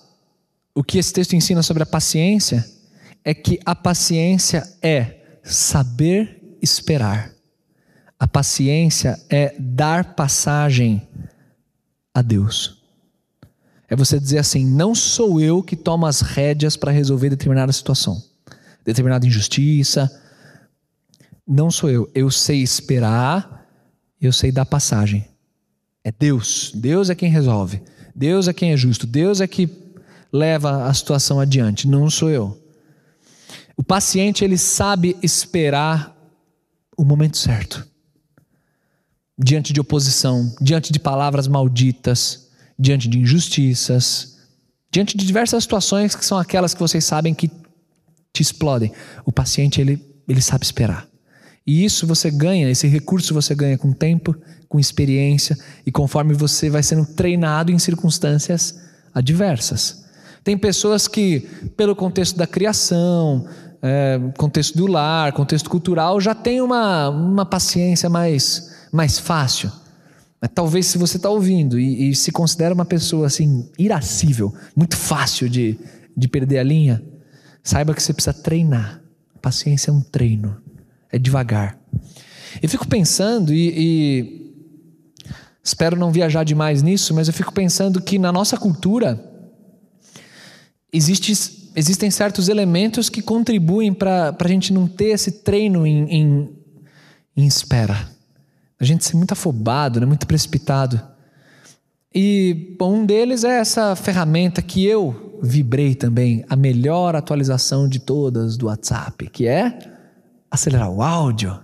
o 0.74 0.84
que 0.84 0.98
esse 0.98 1.14
texto 1.14 1.34
ensina 1.34 1.64
sobre 1.64 1.84
a 1.84 1.86
paciência 1.86 2.66
é 3.24 3.34
que 3.34 3.60
a 3.66 3.76
paciência 3.76 4.64
é 4.82 5.40
saber 5.44 6.58
esperar. 6.62 7.34
A 8.20 8.28
paciência 8.28 9.20
é 9.30 9.56
dar 9.60 10.16
passagem 10.16 11.08
a 12.14 12.22
Deus. 12.22 12.77
É 13.90 13.96
você 13.96 14.20
dizer 14.20 14.40
assim: 14.40 14.66
não 14.66 14.94
sou 14.94 15.40
eu 15.40 15.64
que 15.64 15.76
tomo 15.76 16.06
as 16.06 16.22
rédeas 16.22 16.76
para 16.76 16.92
resolver 16.92 17.30
determinada 17.30 17.72
situação, 17.72 18.22
determinada 18.84 19.26
injustiça. 19.26 20.12
Não 21.48 21.72
sou 21.72 21.90
eu. 21.90 22.12
Eu 22.14 22.30
sei 22.30 22.62
esperar, 22.62 23.66
eu 24.20 24.34
sei 24.34 24.52
dar 24.52 24.66
passagem. 24.66 25.26
É 26.04 26.12
Deus. 26.12 26.72
Deus 26.76 27.10
é 27.10 27.16
quem 27.16 27.30
resolve. 27.30 27.82
Deus 28.14 28.48
é 28.48 28.54
quem 28.54 28.74
é 28.74 28.78
justo. 28.78 29.08
Deus 29.08 29.40
é 29.40 29.48
que 29.48 29.70
leva 30.32 30.86
a 30.86 30.94
situação 30.94 31.40
adiante. 31.40 31.88
Não 31.88 32.10
sou 32.10 32.30
eu. 32.30 32.62
O 33.78 33.84
paciente, 33.84 34.44
ele 34.44 34.58
sabe 34.58 35.16
esperar 35.22 36.18
o 36.98 37.06
momento 37.06 37.38
certo. 37.38 37.88
Diante 39.38 39.72
de 39.72 39.80
oposição, 39.80 40.54
diante 40.60 40.92
de 40.92 41.00
palavras 41.00 41.48
malditas 41.48 42.47
diante 42.78 43.08
de 43.08 43.20
injustiças, 43.20 44.38
diante 44.92 45.18
de 45.18 45.26
diversas 45.26 45.64
situações 45.64 46.16
que 46.16 46.26
são 46.26 46.38
aquelas 46.38 46.74
que 46.74 46.80
vocês 46.80 47.04
sabem 47.04 47.34
que 47.34 47.50
te 48.34 48.42
explodem. 48.42 48.92
O 49.26 49.32
paciente 49.32 49.82
ele, 49.82 50.02
ele 50.28 50.42
sabe 50.42 50.64
esperar. 50.64 51.08
E 51.66 51.84
isso 51.84 52.08
você 52.08 52.32
ganha, 52.32 52.70
esse 52.70 52.88
recurso 52.88 53.34
você 53.34 53.54
ganha 53.54 53.78
com 53.78 53.92
tempo, 53.92 54.36
com 54.70 54.80
experiência 54.80 55.58
e 55.86 55.92
conforme 55.92 56.34
você 56.34 56.70
vai 56.70 56.82
sendo 56.82 57.06
treinado 57.06 57.72
em 57.72 57.80
circunstâncias 57.80 58.80
adversas. 59.14 60.06
Tem 60.44 60.58
pessoas 60.58 61.10
que, 61.10 61.42
pelo 61.76 61.94
contexto 61.94 62.38
da 62.38 62.48
criação, 62.48 63.46
é, 63.82 64.18
contexto 64.38 64.78
do 64.78 64.88
lar, 64.88 65.34
contexto 65.34 65.70
cultural, 65.70 66.22
já 66.22 66.34
tem 66.34 66.62
uma, 66.62 67.10
uma 67.10 67.46
paciência 67.46 68.10
mais, 68.10 68.88
mais 68.92 69.20
fácil. 69.20 69.70
Mas 70.40 70.52
talvez 70.54 70.86
se 70.86 70.98
você 70.98 71.18
está 71.18 71.30
ouvindo 71.30 71.80
e, 71.80 72.10
e, 72.10 72.16
se 72.16 72.32
considera 72.32 72.74
uma 72.74 72.86
pessoa 72.86 73.28
assim 73.28 73.70
irascível, 73.78 74.54
muito 74.76 74.96
fácil 74.96 75.50
de, 75.50 75.78
de 76.16 76.28
perder 76.28 76.60
a 76.60 76.64
linha, 76.64 77.04
saiba 77.64 77.94
que 77.94 78.02
você 78.02 78.14
precisa 78.14 78.34
treinar. 78.34 79.02
Paciência 79.42 79.90
é 79.90 79.94
um 79.94 80.02
treino, 80.02 80.58
é 81.12 81.18
devagar. 81.18 81.80
Eu 82.62 82.70
fico 82.70 82.88
pensando 82.88 83.54
e, 83.54 83.74
e 83.76 84.54
espero 85.64 85.98
não 85.98 86.12
viajar 86.12 86.44
demais 86.44 86.82
nisso, 86.84 87.14
mas 87.14 87.28
eu 87.28 87.34
fico 87.34 87.52
pensando 87.52 88.02
que 88.02 88.20
na 88.20 88.32
nossa 88.32 88.58
cultura 88.58 89.24
existe, 90.94 91.72
existem 91.76 92.12
certos 92.12 92.48
elementos 92.48 93.10
que 93.10 93.22
contribuem 93.22 93.94
para 93.94 94.36
a 94.40 94.48
gente 94.48 94.72
não 94.72 94.88
ter 94.88 95.10
esse 95.10 95.32
treino 95.44 95.86
em, 95.86 96.04
em, 96.10 96.50
em 97.36 97.48
espera 97.48 98.17
a 98.80 98.86
gente 98.86 99.06
ser 99.06 99.16
muito 99.16 99.32
afobado, 99.32 100.00
né? 100.00 100.06
muito 100.06 100.28
precipitado. 100.28 101.02
E 102.14 102.76
bom, 102.80 102.98
um 102.98 103.06
deles 103.06 103.44
é 103.44 103.60
essa 103.60 103.96
ferramenta 103.96 104.62
que 104.62 104.86
eu 104.86 105.40
vibrei 105.42 105.94
também, 105.94 106.44
a 106.50 106.56
melhor 106.56 107.16
atualização 107.16 107.88
de 107.88 108.00
todas 108.00 108.58
do 108.58 108.68
WhatsApp, 108.68 109.30
que 109.30 109.48
é 109.48 109.78
acelerar 110.50 110.90
o 110.90 111.02
áudio. 111.02 111.60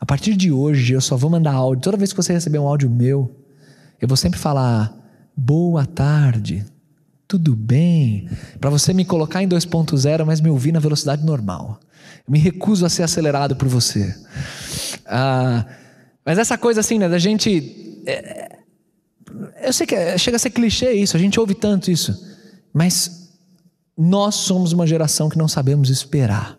A 0.00 0.06
partir 0.06 0.36
de 0.36 0.50
hoje 0.50 0.92
eu 0.92 1.00
só 1.00 1.16
vou 1.16 1.30
mandar 1.30 1.52
áudio. 1.52 1.82
Toda 1.82 1.96
vez 1.96 2.12
que 2.12 2.16
você 2.16 2.32
receber 2.32 2.58
um 2.58 2.68
áudio 2.68 2.88
meu, 2.88 3.34
eu 4.00 4.08
vou 4.08 4.16
sempre 4.16 4.38
falar 4.38 4.94
boa 5.36 5.84
tarde, 5.84 6.64
tudo 7.26 7.54
bem, 7.54 8.28
para 8.58 8.70
você 8.70 8.94
me 8.94 9.04
colocar 9.04 9.42
em 9.42 9.48
2.0, 9.48 10.24
mas 10.24 10.40
me 10.40 10.48
ouvir 10.48 10.72
na 10.72 10.80
velocidade 10.80 11.24
normal. 11.24 11.78
Eu 12.26 12.32
me 12.32 12.38
recuso 12.38 12.86
a 12.86 12.88
ser 12.88 13.02
acelerado 13.02 13.54
por 13.54 13.68
você. 13.68 14.14
Ah, 15.04 15.66
mas 16.28 16.36
essa 16.36 16.58
coisa 16.58 16.80
assim, 16.80 16.98
né, 16.98 17.08
da 17.08 17.18
gente. 17.18 18.02
É, 18.04 18.58
eu 19.62 19.72
sei 19.72 19.86
que 19.86 19.94
é, 19.94 20.18
chega 20.18 20.36
a 20.36 20.38
ser 20.38 20.50
clichê 20.50 20.92
isso, 20.92 21.16
a 21.16 21.18
gente 21.18 21.40
ouve 21.40 21.54
tanto 21.54 21.90
isso. 21.90 22.14
Mas 22.70 23.30
nós 23.96 24.34
somos 24.34 24.74
uma 24.74 24.86
geração 24.86 25.30
que 25.30 25.38
não 25.38 25.48
sabemos 25.48 25.88
esperar. 25.88 26.58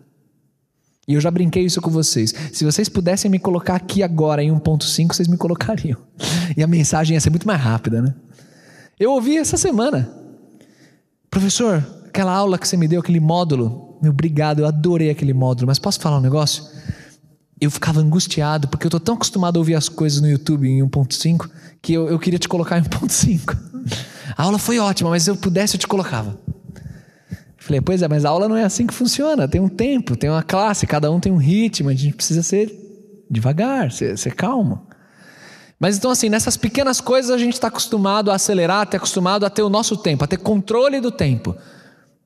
E 1.08 1.14
eu 1.14 1.22
já 1.22 1.30
brinquei 1.30 1.66
isso 1.66 1.80
com 1.82 1.92
vocês. 1.92 2.34
Se 2.52 2.66
vocês 2.66 2.90
pudessem 2.90 3.30
me 3.30 3.38
colocar 3.38 3.76
aqui 3.76 4.02
agora 4.02 4.42
em 4.42 4.50
1.5, 4.52 5.14
vocês 5.14 5.28
me 5.28 5.38
colocariam. 5.38 6.00
E 6.58 6.64
a 6.64 6.68
mensagem 6.68 7.14
ia 7.14 7.22
ser 7.22 7.30
muito 7.30 7.46
mais 7.46 7.62
rápida, 7.62 8.02
né? 8.02 8.16
Eu 9.00 9.12
ouvi 9.12 9.38
essa 9.38 9.56
semana. 9.56 10.12
Professor, 11.30 11.86
aquela 12.08 12.34
aula 12.34 12.58
que 12.58 12.68
você 12.68 12.76
me 12.76 12.88
deu, 12.88 13.02
aquele 13.02 13.20
módulo, 13.20 14.00
meu, 14.02 14.12
obrigado, 14.12 14.62
eu 14.62 14.66
adorei 14.66 15.12
aquele 15.12 15.32
módulo, 15.32 15.68
mas 15.68 15.78
posso 15.78 16.00
falar 16.00 16.18
um 16.18 16.22
negócio? 16.22 16.64
Eu 17.60 17.70
ficava 17.70 18.00
angustiado, 18.00 18.68
porque 18.68 18.86
eu 18.86 18.90
estou 18.90 19.00
tão 19.00 19.16
acostumado 19.16 19.58
a 19.58 19.60
ouvir 19.60 19.76
as 19.76 19.90
coisas 19.90 20.22
no 20.22 20.30
YouTube 20.30 20.68
em 20.68 20.82
1.5, 20.82 21.50
que 21.82 21.94
eu, 21.94 22.08
eu 22.08 22.18
queria 22.18 22.40
te 22.40 22.48
colocar 22.48 22.78
em 22.78 22.84
1.5. 22.84 23.58
A 24.38 24.44
aula 24.44 24.58
foi 24.58 24.80
ótima, 24.80 25.10
mas 25.10 25.24
se 25.24 25.32
eu 25.32 25.36
pudesse 25.36 25.76
eu 25.76 25.80
te 25.80 25.88
colocava. 25.88 26.40
Falei, 27.58 27.82
pois 27.82 28.02
é, 28.02 28.08
mas 28.08 28.26
a 28.26 28.30
aula 28.30 28.48
não 28.48 28.56
é 28.56 28.64
assim 28.64 28.88
que 28.88 28.94
funciona. 28.94 29.48
Tem 29.48 29.60
um 29.60 29.70
tempo, 29.70 30.16
tem 30.16 30.30
uma 30.30 30.42
classe, 30.42 30.88
cada 30.88 31.12
um 31.12 31.20
tem 31.20 31.32
um 31.32 31.38
ritmo, 31.38 31.90
a 31.90 31.94
gente 31.94 32.16
precisa 32.16 32.42
ser 32.42 32.74
devagar, 33.30 33.92
ser, 33.92 34.18
ser 34.18 34.34
calmo. 34.34 34.88
Mas 35.80 35.98
então, 35.98 36.12
assim, 36.12 36.30
nessas 36.30 36.58
pequenas 36.58 37.00
coisas 37.00 37.32
a 37.32 37.38
gente 37.38 37.54
está 37.54 37.68
acostumado 37.68 38.32
a 38.32 38.36
acelerar, 38.36 38.84
está 38.84 38.98
acostumado 38.98 39.46
a 39.46 39.50
ter 39.50 39.62
o 39.62 39.70
nosso 39.70 39.96
tempo, 39.98 40.24
a 40.24 40.28
ter 40.28 40.38
controle 40.38 41.00
do 41.00 41.12
tempo. 41.12 41.56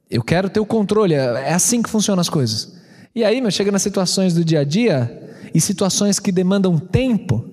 Eu 0.10 0.24
quero 0.24 0.50
ter 0.50 0.60
o 0.60 0.66
controle, 0.66 1.14
é 1.14 1.54
assim 1.54 1.82
que 1.82 1.90
funcionam 1.90 2.22
as 2.22 2.30
coisas. 2.30 2.83
E 3.16 3.24
aí, 3.24 3.40
meu, 3.42 3.52
chega 3.52 3.72
nas 3.72 3.82
situações 3.82 4.34
do 4.34 4.44
dia 4.44 4.62
a 4.62 4.64
dia 4.64 5.22
e 5.54 5.62
situações 5.62 6.20
que 6.20 6.32
demandam 6.32 6.80
tempo, 6.80 7.48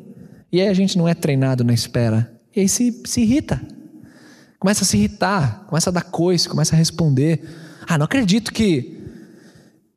e 0.51 0.61
aí 0.61 0.69
a 0.69 0.75
gente 0.75 0.97
não 0.97 1.07
é 1.07 1.15
treinado 1.15 1.63
na 1.63 1.75
espera. 1.75 2.33
E 2.55 2.61
aí 2.61 2.69
se, 2.69 3.03
se 3.05 3.21
irrita. 3.21 3.61
Começa 4.59 4.85
a 4.85 4.87
se 4.87 4.97
irritar, 4.97 5.65
começa 5.67 5.91
a 5.91 5.93
dar 5.93 6.03
coice, 6.03 6.49
começa 6.49 6.75
a 6.75 6.79
responder. 6.79 7.43
Ah, 7.87 7.97
não 7.97 8.05
acredito 8.05 8.53
que 8.53 9.01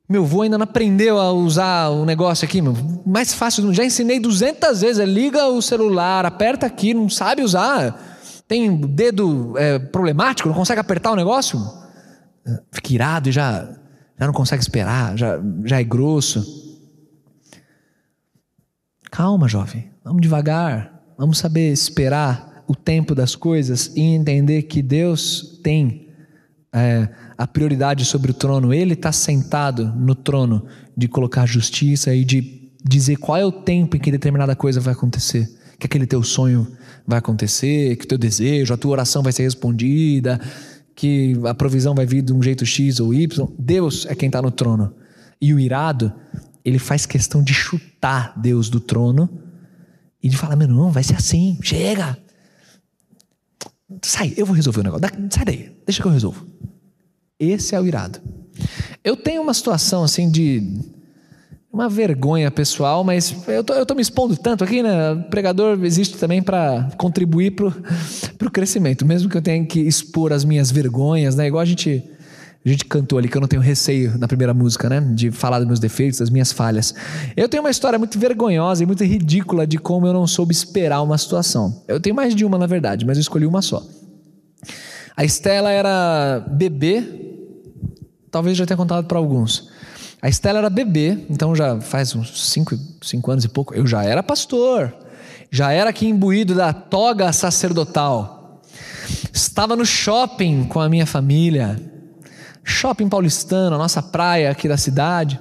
meu 0.08 0.24
avô 0.24 0.42
ainda 0.42 0.58
não 0.58 0.64
aprendeu 0.64 1.18
a 1.18 1.32
usar 1.32 1.90
o 1.90 2.06
negócio 2.06 2.46
aqui, 2.46 2.62
meu. 2.62 2.76
Mais 3.06 3.34
fácil, 3.34 3.74
já 3.74 3.84
ensinei 3.84 4.20
200 4.20 4.82
vezes. 4.82 5.00
É, 5.00 5.06
liga 5.06 5.48
o 5.48 5.62
celular, 5.62 6.26
aperta 6.26 6.66
aqui, 6.66 6.94
não 6.94 7.10
sabe 7.10 7.42
usar. 7.42 8.20
Tem 8.48 8.76
dedo 8.76 9.58
é, 9.58 9.80
problemático, 9.80 10.48
não 10.48 10.56
consegue 10.56 10.80
apertar 10.80 11.12
o 11.12 11.16
negócio. 11.16 11.60
Fica 12.72 12.94
irado 12.94 13.30
e 13.30 13.32
já 13.32 13.68
já 14.24 14.28
não 14.28 14.34
consegue 14.34 14.64
esperar, 14.64 15.18
já, 15.18 15.38
já 15.66 15.82
é 15.82 15.84
grosso. 15.84 16.82
Calma, 19.12 19.50
jovem, 19.50 19.92
vamos 20.04 20.22
devagar, 20.22 21.04
vamos 21.18 21.38
saber 21.38 21.72
esperar 21.74 22.64
o 22.66 22.74
tempo 22.74 23.14
das 23.14 23.36
coisas 23.36 23.92
e 23.96 24.02
entender 24.02 24.64
que 24.64 24.82
Deus 24.82 25.60
tem 25.62 26.08
é, 26.74 27.10
a 27.38 27.46
prioridade 27.46 28.06
sobre 28.06 28.32
o 28.32 28.34
trono, 28.34 28.74
Ele 28.74 28.94
está 28.94 29.12
sentado 29.12 29.88
no 29.88 30.16
trono 30.16 30.66
de 30.96 31.10
colocar 31.10 31.46
justiça 31.46 32.16
e 32.16 32.24
de 32.24 32.72
dizer 32.84 33.18
qual 33.18 33.38
é 33.38 33.46
o 33.46 33.52
tempo 33.52 33.98
em 33.98 34.00
que 34.00 34.10
determinada 34.10 34.56
coisa 34.56 34.80
vai 34.80 34.94
acontecer 34.94 35.50
que 35.84 35.88
aquele 35.88 36.08
teu 36.08 36.24
sonho 36.24 36.66
vai 37.06 37.20
acontecer, 37.20 37.98
que 37.98 38.06
o 38.06 38.08
teu 38.08 38.18
desejo, 38.18 38.74
a 38.74 38.78
tua 38.78 38.92
oração 38.92 39.22
vai 39.22 39.34
ser 39.34 39.44
respondida, 39.44 40.40
que 40.96 41.34
a 41.46 41.54
provisão 41.54 41.96
vai 41.96 42.06
vir 42.06 42.22
de 42.22 42.34
um 42.34 42.42
jeito 42.42 42.66
X 42.66 43.00
ou 43.00 43.14
Y. 43.14 43.48
Deus 43.58 44.06
é 44.06 44.16
quem 44.16 44.28
está 44.28 44.42
no 44.42 44.52
trono. 44.52 44.94
E 45.42 45.54
o 45.54 45.60
irado, 45.60 46.14
ele 46.64 46.80
faz 46.80 47.06
questão 47.06 47.44
de 47.44 47.54
chutar 47.54 48.34
Deus 48.40 48.70
do 48.70 48.80
trono 48.80 49.30
e 50.22 50.30
de 50.30 50.38
falar: 50.38 50.56
meu, 50.56 50.68
não, 50.68 50.92
vai 50.92 51.04
ser 51.04 51.16
assim, 51.16 51.58
chega. 51.62 52.18
Sai, 54.02 54.34
eu 54.38 54.46
vou 54.46 54.56
resolver 54.56 54.82
o 54.82 54.84
negócio. 54.84 55.08
Sai 55.30 55.46
daí, 55.46 55.78
deixa 55.86 56.02
que 56.02 56.08
eu 56.08 56.12
resolvo. 56.12 56.46
Esse 57.40 57.76
é 57.76 57.80
o 57.80 57.86
irado. 57.86 58.20
Eu 59.04 59.18
tenho 59.18 59.42
uma 59.42 59.54
situação 59.54 60.04
assim 60.04 60.30
de 60.30 60.62
uma 61.74 61.90
vergonha 61.90 62.52
pessoal, 62.52 63.04
mas 63.04 63.36
eu 63.48 63.64
tô, 63.64 63.84
tô 63.84 63.96
me 63.96 64.02
expondo 64.04 64.38
tanto 64.38 64.64
aqui, 64.64 64.84
né? 64.84 65.14
O 65.14 65.24
pregador 65.24 65.84
existe 65.84 66.20
também 66.20 66.40
para 66.40 66.92
contribuir 66.98 67.56
para 67.56 68.48
o 68.48 68.52
crescimento, 68.52 69.04
mesmo 69.04 69.28
que 69.28 69.36
eu 69.36 69.42
tenha 69.42 69.66
que 69.66 69.80
expor 69.80 70.32
as 70.32 70.46
minhas 70.46 70.70
vergonhas, 70.70 71.36
né? 71.36 71.48
Igual 71.48 71.62
a 71.62 71.66
gente, 71.66 72.04
a 72.64 72.70
gente 72.70 72.86
cantou 72.86 73.18
ali, 73.18 73.28
que 73.28 73.36
eu 73.36 73.42
não 73.42 73.48
tenho 73.48 73.62
receio 73.62 74.16
na 74.20 74.28
primeira 74.28 74.54
música, 74.54 74.88
né? 74.88 75.02
De 75.02 75.32
falar 75.32 75.58
dos 75.58 75.68
meus 75.68 75.80
defeitos, 75.80 76.20
das 76.20 76.30
minhas 76.30 76.52
falhas. 76.52 76.94
Eu 77.36 77.50
tenho 77.50 77.64
uma 77.64 77.72
história 77.72 77.98
muito 77.98 78.20
vergonhosa 78.20 78.84
e 78.84 78.86
muito 78.86 79.04
ridícula 79.04 79.66
de 79.66 79.80
como 79.80 80.06
eu 80.06 80.14
não 80.14 80.28
soube 80.28 80.54
esperar 80.54 81.02
uma 81.02 81.18
situação. 81.18 81.84
Eu 81.88 82.00
tenho 82.00 82.16
mais 82.16 82.36
de 82.36 82.46
uma, 82.46 82.60
na 82.60 82.68
verdade, 82.68 83.04
mas 83.04 83.18
eu 83.18 83.22
escolhi 83.22 83.48
uma 83.48 83.64
só. 83.64 83.84
A 85.18 85.26
Estela 85.26 85.72
era 85.72 86.46
bebê, 86.52 87.04
talvez 88.30 88.56
já 88.56 88.64
tenha 88.64 88.78
contado 88.78 89.08
para 89.08 89.18
alguns. 89.18 89.73
A 90.24 90.30
Estela 90.30 90.60
era 90.60 90.70
bebê, 90.70 91.18
então 91.30 91.54
já 91.54 91.82
faz 91.82 92.16
uns 92.16 92.50
cinco, 92.50 92.80
cinco 93.02 93.30
anos 93.30 93.44
e 93.44 93.50
pouco. 93.50 93.76
Eu 93.76 93.86
já 93.86 94.06
era 94.06 94.24
pastor, 94.24 94.96
já 95.52 95.74
era 95.74 95.90
aqui 95.90 96.08
imbuído 96.08 96.56
da 96.56 96.72
toga 96.72 97.34
sacerdotal. 97.34 98.62
Estava 99.34 99.76
no 99.76 99.86
shopping 99.86 100.64
com 100.64 100.80
a 100.80 100.88
minha 100.88 101.06
família, 101.06 101.78
shopping 102.64 103.10
paulistano, 103.10 103.76
a 103.76 103.78
nossa 103.78 104.02
praia 104.02 104.50
aqui 104.50 104.66
da 104.66 104.78
cidade. 104.78 105.38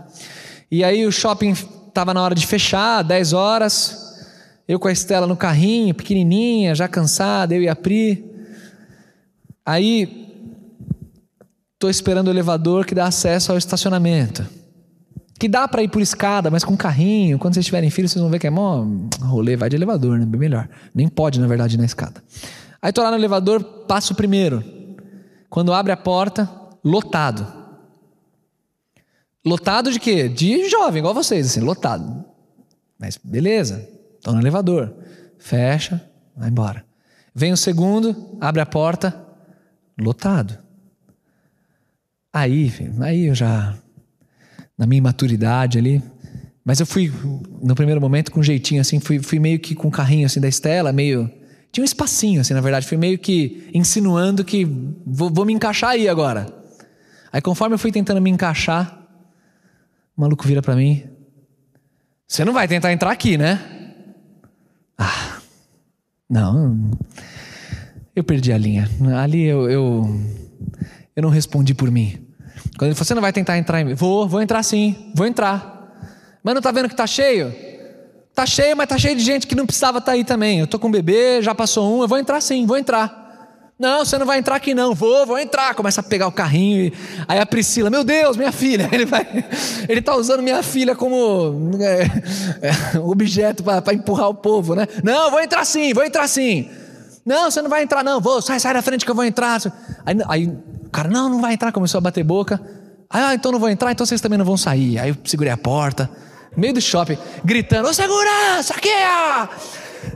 E 0.69 0.83
aí 0.83 1.07
o 1.07 1.13
shopping 1.13 1.53
estava 1.87 2.13
na 2.13 2.21
hora 2.21 2.35
de 2.35 2.45
fechar, 2.45 3.05
10 3.05 3.33
horas. 3.33 4.17
Eu 4.67 4.81
com 4.81 4.89
a 4.89 4.93
Estela 4.93 5.29
no 5.29 5.37
carrinho, 5.37 5.95
pequenininha, 5.95 6.75
já 6.75 6.89
cansada, 6.89 7.55
eu 7.55 7.63
e 7.63 7.69
a 7.69 7.77
Pri. 7.77 8.29
Aí 9.65 10.29
estou 11.75 11.89
esperando 11.89 12.27
o 12.27 12.31
elevador 12.33 12.85
que 12.85 12.97
dá 12.97 13.07
acesso 13.07 13.53
ao 13.53 13.59
estacionamento 13.59 14.61
que 15.39 15.49
dá 15.49 15.67
para 15.67 15.83
ir 15.83 15.89
por 15.89 16.01
escada, 16.01 16.51
mas 16.51 16.65
com 16.65 16.77
carrinho. 16.77 17.39
Quando 17.39 17.55
vocês 17.55 17.67
tiverem 17.67 17.91
filho, 17.91 18.09
vocês 18.09 18.21
vão 18.21 18.31
ver 18.31 18.39
que 18.39 18.47
é 18.47 18.51
mó 18.51 18.87
rolê, 19.21 19.57
vai 19.57 19.69
de 19.69 19.77
elevador, 19.77 20.19
né? 20.19 20.25
Bem 20.25 20.39
melhor. 20.39 20.69
Nem 20.95 21.09
pode, 21.09 21.41
na 21.41 21.47
verdade, 21.47 21.75
ir 21.75 21.79
na 21.79 21.85
escada. 21.85 22.23
Aí 22.81 22.93
tô 22.93 23.03
lá 23.03 23.11
no 23.11 23.17
elevador, 23.17 23.63
passo 23.87 24.15
primeiro. 24.15 24.63
Quando 25.49 25.73
abre 25.73 25.93
a 25.93 25.97
porta, 25.97 26.49
lotado. 26.85 27.47
Lotado 29.45 29.91
de 29.91 29.99
quê? 29.99 30.29
De 30.29 30.69
jovem, 30.69 31.01
igual 31.01 31.15
vocês, 31.15 31.47
assim, 31.47 31.61
lotado. 31.61 32.25
Mas 32.99 33.19
beleza, 33.23 33.89
tô 34.23 34.33
no 34.33 34.41
elevador. 34.41 34.95
Fecha, 35.39 36.01
vai 36.37 36.49
embora. 36.49 36.85
Vem 37.35 37.53
o 37.53 37.57
segundo, 37.57 38.37
abre 38.41 38.61
a 38.61 38.67
porta, 38.67 39.27
lotado. 40.01 40.57
Aí, 42.33 42.73
aí 43.01 43.27
eu 43.27 43.35
já 43.35 43.75
na 44.83 44.87
minha 44.87 44.99
imaturidade 44.99 45.79
ali. 45.79 46.03
Mas 46.65 46.81
eu 46.81 46.87
fui, 46.87 47.13
no 47.63 47.73
primeiro 47.77 48.01
momento, 48.01 48.33
com 48.33 48.41
um 48.41 48.43
jeitinho 48.43 48.81
assim, 48.81 48.99
fui, 48.99 49.21
fui 49.21 49.39
meio 49.39 49.61
que 49.61 49.77
com 49.77 49.85
o 49.85 49.89
um 49.89 49.91
carrinho 49.93 50.27
assim 50.27 50.41
da 50.41 50.49
Estela, 50.49 50.93
meio. 50.93 51.31
Tinha 51.71 51.83
um 51.83 51.85
espacinho 51.85 52.41
assim, 52.41 52.53
na 52.53 52.61
verdade. 52.61 52.87
Fui 52.87 52.99
meio 52.99 53.17
que 53.17 53.71
insinuando 53.73 54.45
que 54.45 54.65
vou, 55.07 55.31
vou 55.31 55.45
me 55.45 55.53
encaixar 55.53 55.91
aí 55.91 56.09
agora. 56.09 56.53
Aí 57.33 57.41
conforme 57.41 57.75
eu 57.75 57.79
fui 57.79 57.93
tentando 57.93 58.21
me 58.21 58.29
encaixar, 58.29 59.07
o 60.17 60.21
maluco 60.21 60.47
vira 60.47 60.61
para 60.61 60.75
mim. 60.75 61.05
Você 62.27 62.45
não 62.45 62.53
vai 62.53 62.67
tentar 62.67 62.93
entrar 62.93 63.13
aqui, 63.13 63.39
né? 63.39 63.61
Ah, 64.99 65.39
não. 66.29 66.91
Eu 68.17 68.25
perdi 68.25 68.53
a 68.53 68.59
linha. 68.59 68.91
Ali 69.17 69.45
eu, 69.45 69.71
eu, 69.71 70.21
eu 71.15 71.23
não 71.23 71.31
respondi 71.31 71.73
por 71.73 71.89
mim. 71.89 72.32
Quando 72.77 72.89
ele 72.89 72.95
falou, 72.95 73.07
você 73.07 73.15
não 73.15 73.23
vai 73.23 73.33
tentar 73.33 73.59
entrar 73.59 73.81
em 73.81 73.85
mim? 73.85 73.95
Vou, 73.95 74.29
vou 74.29 74.41
entrar 74.41 74.63
sim, 74.63 75.11
vou 75.15 75.27
entrar. 75.27 75.93
Mas 76.43 76.55
não 76.55 76.59
está 76.61 76.73
vendo 76.73 76.89
que 76.89 76.95
está 76.95 77.07
cheio? 77.07 77.55
Está 78.31 78.47
cheio, 78.47 78.77
mas 78.77 78.85
está 78.85 78.99
cheio 78.99 79.15
de 79.15 79.23
gente 79.23 79.47
que 79.47 79.55
não 79.55 79.67
precisava 79.67 79.99
estar 79.99 80.13
tá 80.13 80.17
aí 80.17 80.25
também. 80.25 80.59
Eu 80.59 80.65
estou 80.65 80.81
com 80.81 80.89
um 80.89 80.91
bebê, 80.91 81.43
já 81.43 81.55
passou 81.55 81.99
um, 81.99 82.03
eu 82.03 82.09
vou 82.09 82.19
entrar 82.19 82.41
sim, 82.41 82.67
vou 82.67 82.77
entrar. 82.79 83.23
Não, 83.79 84.05
você 84.05 84.17
não 84.17 84.25
vai 84.25 84.39
entrar 84.39 84.55
aqui 84.57 84.75
não. 84.75 84.95
Vou, 84.95 85.27
vou 85.27 85.39
entrar. 85.39 85.75
Começa 85.75 86.01
a 86.01 86.05
pegar 86.05 86.29
o 86.29 86.33
carrinho. 86.33 86.85
E... 86.85 86.93
Aí 87.27 87.41
a 87.41 87.45
Priscila, 87.45 87.91
meu 87.91 88.05
Deus, 88.05 88.37
minha 88.37 88.53
filha. 88.53 88.89
Ele 88.93 89.05
vai, 89.05 89.27
ele 89.89 89.99
está 89.99 90.15
usando 90.15 90.41
minha 90.41 90.63
filha 90.63 90.95
como 90.95 91.73
é, 91.81 92.03
é, 92.95 92.99
objeto 93.01 93.65
para 93.65 93.93
empurrar 93.93 94.29
o 94.29 94.35
povo, 94.35 94.77
né? 94.77 94.87
Não, 95.03 95.31
vou 95.33 95.41
entrar 95.41 95.65
sim, 95.65 95.93
vou 95.93 96.05
entrar 96.05 96.29
sim. 96.29 96.71
Não, 97.25 97.51
você 97.51 97.63
não 97.63 97.71
vai 97.71 97.83
entrar 97.83 98.03
não. 98.03 98.21
Vou, 98.21 98.43
sai, 98.43 98.59
sai 98.59 98.75
da 98.75 98.83
frente 98.83 99.05
que 99.05 99.11
eu 99.11 99.15
vou 99.15 99.25
entrar. 99.25 99.61
Aí, 100.05 100.17
aí 100.29 100.59
cara, 100.91 101.09
não, 101.09 101.29
não 101.29 101.41
vai 101.41 101.55
entrar, 101.55 101.73
começou 101.73 101.99
a 101.99 102.01
bater 102.01 102.25
boca. 102.25 102.61
Aí, 103.09 103.23
ah, 103.23 103.35
então 103.35 103.53
não 103.53 103.59
vou 103.59 103.69
entrar, 103.69 103.93
então 103.93 104.05
vocês 104.07 104.21
também 104.21 104.39
não 104.39 104.45
vão 104.45 104.57
sair. 104.57 104.99
Aí 104.99 105.11
eu 105.11 105.17
segurei 105.25 105.53
a 105.53 105.57
porta, 105.57 106.11
meio 106.57 106.75
do 106.75 106.81
shopping, 106.81 107.17
gritando: 107.45 107.89
Ô 107.89 107.95
segurança, 107.95 108.75
aqui, 108.75 108.89
ó! 108.89 109.49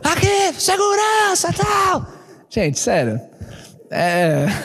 Aqui, 0.03 0.55
segurança, 0.59 1.53
tal! 1.53 2.07
Gente, 2.49 2.79
sério. 2.79 3.21
É. 3.91 4.47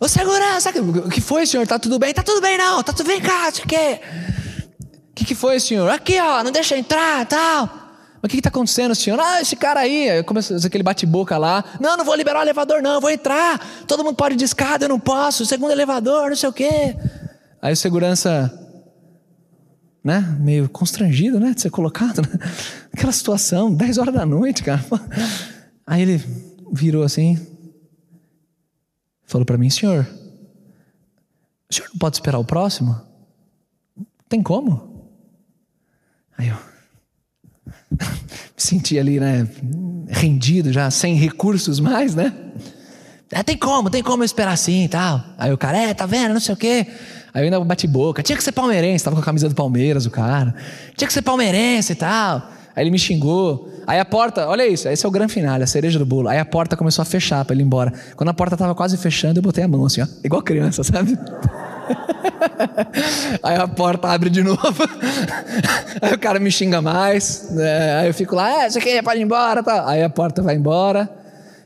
Ô 0.00 0.08
segurança, 0.08 0.70
o 0.70 1.08
que 1.08 1.20
foi, 1.20 1.46
senhor? 1.46 1.66
Tá 1.66 1.78
tudo 1.78 1.98
bem? 1.98 2.12
Tá 2.12 2.22
tudo 2.22 2.40
bem, 2.40 2.58
não, 2.58 2.82
tá 2.82 2.92
tudo 2.92 3.06
bem, 3.06 3.20
cá, 3.20 3.48
o 3.48 3.52
que? 3.52 3.76
O 3.76 5.14
que, 5.14 5.24
que 5.24 5.34
foi, 5.34 5.58
senhor? 5.58 5.90
Aqui, 5.90 6.20
ó, 6.20 6.44
não 6.44 6.50
deixa 6.50 6.76
entrar, 6.76 7.24
tal. 7.26 7.85
Mas 8.26 8.28
o 8.28 8.28
que 8.28 8.38
está 8.38 8.48
acontecendo, 8.48 8.92
senhor? 8.92 9.20
Ah, 9.20 9.40
esse 9.40 9.54
cara 9.54 9.80
aí. 9.80 10.20
Começa 10.24 10.56
aquele 10.66 10.82
bate-boca 10.82 11.38
lá. 11.38 11.64
Não, 11.80 11.96
não 11.96 12.04
vou 12.04 12.14
liberar 12.16 12.40
o 12.40 12.42
elevador, 12.42 12.82
não, 12.82 13.00
vou 13.00 13.10
entrar. 13.10 13.64
Todo 13.86 14.02
mundo 14.02 14.16
pode 14.16 14.34
de 14.34 14.44
escada, 14.44 14.84
eu 14.84 14.88
não 14.88 14.98
posso. 14.98 15.46
Segundo 15.46 15.70
elevador, 15.70 16.28
não 16.28 16.36
sei 16.36 16.48
o 16.48 16.52
quê. 16.52 16.96
Aí 17.62 17.72
o 17.72 17.76
segurança, 17.76 18.52
né, 20.02 20.36
meio 20.40 20.68
constrangido, 20.68 21.38
né, 21.38 21.54
de 21.54 21.60
ser 21.60 21.70
colocado 21.70 22.20
naquela 22.92 23.12
situação, 23.12 23.72
10 23.72 23.98
horas 23.98 24.14
da 24.14 24.26
noite, 24.26 24.64
cara. 24.64 24.84
Aí 25.86 26.02
ele 26.02 26.20
virou 26.72 27.04
assim, 27.04 27.38
falou 29.24 29.44
para 29.44 29.56
mim, 29.56 29.70
senhor, 29.70 30.04
o 31.70 31.74
senhor 31.74 31.88
não 31.90 31.98
pode 31.98 32.16
esperar 32.16 32.40
o 32.40 32.44
próximo? 32.44 33.00
Tem 34.28 34.42
como? 34.42 35.12
Aí 36.36 36.48
eu, 36.48 36.56
me 38.00 38.62
senti 38.62 38.98
ali, 38.98 39.20
né, 39.20 39.46
rendido 40.08 40.72
já, 40.72 40.90
sem 40.90 41.14
recursos 41.14 41.80
mais, 41.80 42.14
né? 42.14 42.32
É, 43.30 43.42
tem 43.42 43.56
como, 43.56 43.90
tem 43.90 44.02
como 44.02 44.22
eu 44.22 44.24
esperar 44.24 44.52
assim 44.52 44.84
e 44.84 44.88
tal. 44.88 45.22
Aí 45.36 45.52
o 45.52 45.58
cara, 45.58 45.76
é, 45.78 45.92
tá 45.92 46.06
vendo, 46.06 46.32
não 46.32 46.40
sei 46.40 46.54
o 46.54 46.56
quê. 46.56 46.86
Aí 47.34 47.42
eu 47.42 47.44
ainda 47.44 47.60
bati 47.60 47.86
boca. 47.86 48.22
Tinha 48.22 48.36
que 48.36 48.44
ser 48.44 48.52
palmeirense, 48.52 49.04
tava 49.04 49.16
com 49.16 49.22
a 49.22 49.24
camisa 49.24 49.48
do 49.48 49.54
Palmeiras, 49.54 50.06
o 50.06 50.10
cara. 50.10 50.54
Tinha 50.96 51.08
que 51.08 51.12
ser 51.12 51.22
palmeirense 51.22 51.92
e 51.92 51.96
tal. 51.96 52.50
Aí 52.74 52.84
ele 52.84 52.90
me 52.90 52.98
xingou. 52.98 53.68
Aí 53.86 53.98
a 53.98 54.04
porta, 54.04 54.48
olha 54.48 54.66
isso, 54.66 54.88
esse 54.88 55.04
é 55.04 55.08
o 55.08 55.12
grande 55.12 55.32
final, 55.32 55.60
a 55.60 55.66
cereja 55.66 55.98
do 55.98 56.06
bolo. 56.06 56.28
Aí 56.28 56.38
a 56.38 56.44
porta 56.44 56.76
começou 56.76 57.02
a 57.02 57.04
fechar 57.04 57.44
para 57.44 57.54
ele 57.54 57.62
ir 57.62 57.66
embora. 57.66 57.92
Quando 58.14 58.28
a 58.28 58.34
porta 58.34 58.56
tava 58.56 58.74
quase 58.74 58.96
fechando, 58.96 59.38
eu 59.38 59.42
botei 59.42 59.64
a 59.64 59.68
mão 59.68 59.84
assim, 59.84 60.02
ó, 60.02 60.06
igual 60.24 60.42
criança, 60.42 60.84
sabe? 60.84 61.18
Aí 63.42 63.56
a 63.56 63.68
porta 63.68 64.08
abre 64.08 64.30
de 64.30 64.42
novo. 64.42 64.60
Aí 66.00 66.12
o 66.12 66.18
cara 66.18 66.38
me 66.38 66.50
xinga 66.50 66.80
mais. 66.82 67.48
Né? 67.50 67.98
Aí 67.98 68.08
eu 68.08 68.14
fico 68.14 68.34
lá, 68.34 68.64
é, 68.64 68.70
você 68.70 68.80
quer 68.80 69.02
pode 69.02 69.20
ir 69.20 69.24
embora. 69.24 69.62
Tá. 69.62 69.88
Aí 69.88 70.02
a 70.02 70.10
porta 70.10 70.42
vai 70.42 70.56
embora. 70.56 71.08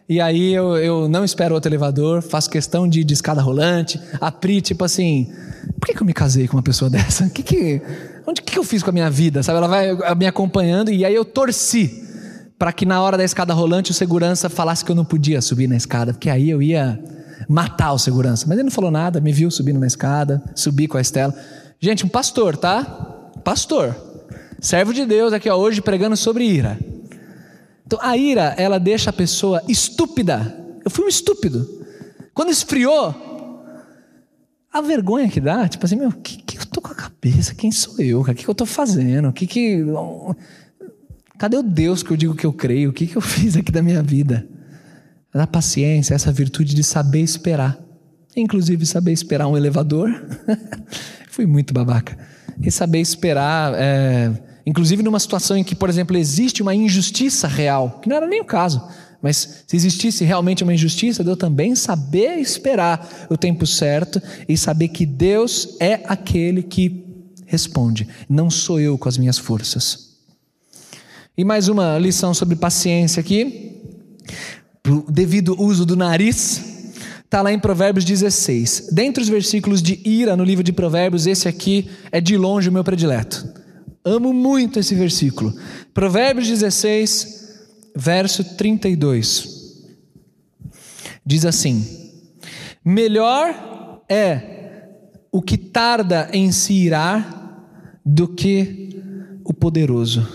E 0.08 0.20
aí 0.20 0.52
eu, 0.52 0.76
eu 0.76 1.08
não 1.08 1.24
espero 1.24 1.54
outro 1.54 1.70
elevador, 1.70 2.20
faço 2.20 2.50
questão 2.50 2.88
de 2.88 3.00
ir 3.00 3.04
de 3.04 3.14
escada 3.14 3.40
rolante. 3.40 4.00
A 4.20 4.32
Pri, 4.32 4.60
tipo 4.60 4.84
assim, 4.84 5.32
por 5.78 5.86
que, 5.86 5.94
que 5.94 6.02
eu 6.02 6.06
me 6.06 6.12
casei 6.12 6.48
com 6.48 6.56
uma 6.56 6.62
pessoa 6.62 6.90
dessa? 6.90 7.28
Que 7.30 7.42
que, 7.44 7.80
onde 8.26 8.42
que 8.42 8.58
eu 8.58 8.64
fiz 8.64 8.82
com 8.82 8.90
a 8.90 8.92
minha 8.92 9.08
vida? 9.08 9.42
Sabe? 9.42 9.58
Ela 9.58 9.68
vai 9.68 10.14
me 10.16 10.26
acompanhando 10.26 10.90
e 10.90 11.04
aí 11.04 11.14
eu 11.14 11.24
torci 11.24 12.08
para 12.58 12.72
que 12.72 12.84
na 12.84 13.00
hora 13.00 13.16
da 13.16 13.24
escada 13.24 13.54
rolante 13.54 13.92
o 13.92 13.94
segurança 13.94 14.50
falasse 14.50 14.84
que 14.84 14.90
eu 14.90 14.96
não 14.96 15.04
podia 15.04 15.40
subir 15.40 15.66
na 15.66 15.76
escada, 15.76 16.12
porque 16.12 16.28
aí 16.28 16.50
eu 16.50 16.60
ia 16.60 16.98
matar 17.48 17.92
o 17.92 17.98
segurança. 17.98 18.46
Mas 18.46 18.58
ele 18.58 18.64
não 18.64 18.70
falou 18.70 18.90
nada, 18.90 19.20
me 19.20 19.32
viu 19.32 19.50
subindo 19.50 19.78
na 19.78 19.86
escada, 19.86 20.42
subi 20.54 20.86
com 20.86 20.96
a 20.96 21.00
Estela. 21.00 21.34
Gente, 21.78 22.04
um 22.04 22.08
pastor, 22.08 22.56
tá? 22.56 22.84
Pastor. 23.44 23.96
Servo 24.60 24.92
de 24.92 25.06
Deus 25.06 25.32
aqui 25.32 25.48
ó, 25.48 25.56
hoje 25.56 25.80
pregando 25.80 26.16
sobre 26.16 26.44
ira. 26.44 26.78
Então 27.86 27.98
a 28.02 28.16
ira, 28.16 28.54
ela 28.56 28.78
deixa 28.78 29.10
a 29.10 29.12
pessoa 29.12 29.62
estúpida. 29.68 30.56
Eu 30.84 30.90
fui 30.90 31.04
um 31.04 31.08
estúpido. 31.08 31.66
Quando 32.34 32.50
esfriou, 32.50 33.14
a 34.72 34.80
vergonha 34.80 35.28
que 35.28 35.40
dá, 35.40 35.66
tipo 35.68 35.84
assim, 35.84 35.96
meu, 35.96 36.12
que, 36.12 36.42
que 36.42 36.58
eu 36.58 36.66
tô 36.66 36.80
com 36.80 36.92
a 36.92 36.94
cabeça, 36.94 37.54
quem 37.54 37.72
sou 37.72 37.98
eu? 37.98 38.20
O 38.20 38.24
que, 38.24 38.34
que 38.34 38.48
eu 38.48 38.52
estou 38.52 38.66
fazendo? 38.66 39.28
O 39.28 39.32
que 39.32 39.46
que. 39.46 39.84
Cadê 41.38 41.56
o 41.56 41.62
Deus 41.62 42.02
que 42.02 42.10
eu 42.10 42.16
digo 42.16 42.34
que 42.34 42.46
eu 42.46 42.52
creio? 42.52 42.90
O 42.90 42.92
que, 42.92 43.06
que 43.06 43.16
eu 43.16 43.22
fiz 43.22 43.56
aqui 43.56 43.72
da 43.72 43.82
minha 43.82 44.02
vida? 44.02 44.46
A 45.32 45.46
paciência, 45.46 46.14
essa 46.14 46.32
virtude 46.32 46.74
de 46.74 46.82
saber 46.82 47.20
esperar. 47.20 47.78
Inclusive, 48.36 48.84
saber 48.84 49.12
esperar 49.12 49.46
um 49.46 49.56
elevador. 49.56 50.10
Fui 51.30 51.46
muito 51.46 51.72
babaca. 51.72 52.18
E 52.60 52.70
saber 52.70 53.00
esperar, 53.00 53.72
é... 53.76 54.32
inclusive 54.66 55.02
numa 55.02 55.18
situação 55.18 55.56
em 55.56 55.64
que, 55.64 55.74
por 55.74 55.88
exemplo, 55.88 56.16
existe 56.16 56.62
uma 56.62 56.74
injustiça 56.74 57.46
real, 57.46 58.00
que 58.02 58.08
não 58.08 58.16
era 58.16 58.26
nem 58.26 58.40
o 58.40 58.44
caso. 58.44 58.82
Mas 59.22 59.64
se 59.66 59.76
existisse 59.76 60.24
realmente 60.24 60.62
uma 60.62 60.72
injustiça, 60.72 61.22
eu 61.22 61.36
também 61.36 61.74
saber 61.74 62.38
esperar 62.38 63.26
o 63.28 63.36
tempo 63.36 63.66
certo 63.66 64.20
e 64.48 64.56
saber 64.56 64.88
que 64.88 65.04
Deus 65.04 65.76
é 65.78 66.00
aquele 66.06 66.62
que 66.62 67.04
responde, 67.46 68.06
não 68.28 68.48
sou 68.48 68.80
eu 68.80 68.96
com 68.96 69.08
as 69.08 69.18
minhas 69.18 69.36
forças. 69.36 70.10
E 71.36 71.44
mais 71.44 71.68
uma 71.68 71.98
lição 71.98 72.32
sobre 72.32 72.54
paciência 72.54 73.20
aqui. 73.20 73.82
O 74.90 75.10
devido 75.10 75.54
uso 75.60 75.86
do 75.86 75.94
nariz, 75.96 76.92
está 77.24 77.42
lá 77.42 77.52
em 77.52 77.60
Provérbios 77.60 78.04
16. 78.04 78.88
Dentre 78.90 79.22
os 79.22 79.28
versículos 79.28 79.80
de 79.80 80.00
ira 80.04 80.36
no 80.36 80.42
livro 80.42 80.64
de 80.64 80.72
Provérbios, 80.72 81.28
esse 81.28 81.46
aqui 81.46 81.88
é 82.10 82.20
de 82.20 82.36
longe 82.36 82.68
o 82.68 82.72
meu 82.72 82.82
predileto. 82.82 83.48
Amo 84.04 84.32
muito 84.32 84.80
esse 84.80 84.96
versículo. 84.96 85.54
Provérbios 85.94 86.48
16, 86.48 87.60
verso 87.94 88.42
32. 88.56 89.84
Diz 91.24 91.44
assim: 91.44 91.86
Melhor 92.84 94.02
é 94.08 94.88
o 95.30 95.40
que 95.40 95.56
tarda 95.56 96.28
em 96.32 96.50
se 96.50 96.72
irar 96.72 97.64
do 98.04 98.26
que 98.26 98.90
o 99.44 99.54
poderoso, 99.54 100.26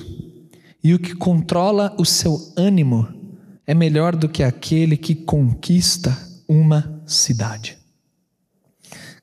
e 0.82 0.94
o 0.94 1.00
que 1.00 1.14
controla 1.14 1.94
o 2.00 2.06
seu 2.06 2.40
ânimo 2.56 3.25
é 3.68 3.74
melhor 3.74 4.16
do 4.16 4.30
que 4.30 4.44
aquele 4.44 4.96
que 4.96 5.16
conquista 5.16 6.16
uma 6.48 7.02
cidade. 7.06 7.78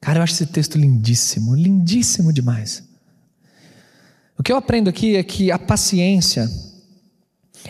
Cara, 0.00 0.18
eu 0.18 0.22
acho 0.24 0.35
esse 0.35 0.46
texto 0.46 0.76
lindíssimo, 0.76 1.55
lindíssimo 1.55 2.33
demais. 2.33 2.83
O 4.37 4.42
que 4.42 4.50
eu 4.50 4.57
aprendo 4.57 4.90
aqui 4.90 5.14
é 5.14 5.22
que 5.22 5.52
a 5.52 5.59
paciência 5.59 6.50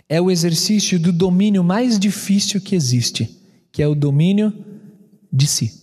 é 0.09 0.21
o 0.21 0.31
exercício 0.31 0.99
do 0.99 1.13
domínio 1.13 1.63
mais 1.63 1.99
difícil 1.99 2.61
que 2.61 2.75
existe, 2.75 3.39
que 3.71 3.83
é 3.83 3.87
o 3.87 3.95
domínio 3.95 4.53
de 5.31 5.47
si. 5.47 5.83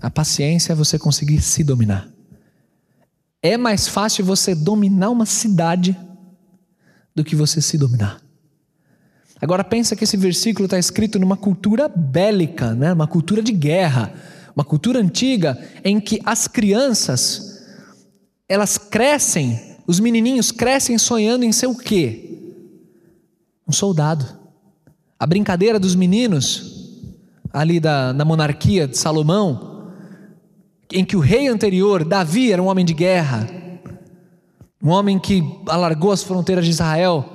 A 0.00 0.10
paciência 0.10 0.72
é 0.72 0.76
você 0.76 0.98
conseguir 0.98 1.42
se 1.42 1.62
dominar. 1.62 2.08
É 3.42 3.58
mais 3.58 3.86
fácil 3.86 4.24
você 4.24 4.54
dominar 4.54 5.10
uma 5.10 5.26
cidade 5.26 5.94
do 7.14 7.22
que 7.22 7.36
você 7.36 7.60
se 7.60 7.76
dominar. 7.76 8.23
Agora 9.40 9.64
pensa 9.64 9.94
que 9.96 10.04
esse 10.04 10.16
versículo 10.16 10.66
está 10.66 10.78
escrito 10.78 11.18
numa 11.18 11.36
cultura 11.36 11.88
bélica, 11.88 12.74
né? 12.74 12.92
uma 12.92 13.06
cultura 13.06 13.42
de 13.42 13.52
guerra, 13.52 14.12
uma 14.54 14.64
cultura 14.64 15.00
antiga 15.00 15.58
em 15.84 16.00
que 16.00 16.20
as 16.24 16.46
crianças 16.46 17.52
elas 18.48 18.78
crescem, 18.78 19.76
os 19.86 19.98
menininhos 19.98 20.52
crescem 20.52 20.96
sonhando 20.98 21.44
em 21.44 21.52
ser 21.52 21.66
o 21.66 21.76
quê? 21.76 22.34
um 23.66 23.72
soldado. 23.72 24.26
A 25.18 25.26
brincadeira 25.26 25.78
dos 25.78 25.94
meninos, 25.94 27.00
ali 27.52 27.80
da, 27.80 28.12
da 28.12 28.24
monarquia 28.24 28.86
de 28.86 28.96
Salomão, 28.96 29.92
em 30.92 31.04
que 31.04 31.16
o 31.16 31.20
rei 31.20 31.48
anterior, 31.48 32.04
Davi, 32.04 32.52
era 32.52 32.62
um 32.62 32.66
homem 32.66 32.84
de 32.84 32.92
guerra, 32.92 33.48
um 34.82 34.90
homem 34.90 35.18
que 35.18 35.42
alargou 35.66 36.12
as 36.12 36.22
fronteiras 36.22 36.64
de 36.64 36.70
Israel 36.70 37.33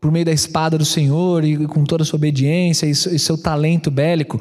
por 0.00 0.10
meio 0.10 0.24
da 0.24 0.32
espada 0.32 0.78
do 0.78 0.84
Senhor 0.84 1.44
e 1.44 1.66
com 1.66 1.84
toda 1.84 2.02
a 2.02 2.06
sua 2.06 2.16
obediência 2.16 2.86
e 2.86 2.94
seu 2.94 3.36
talento 3.36 3.90
bélico. 3.90 4.40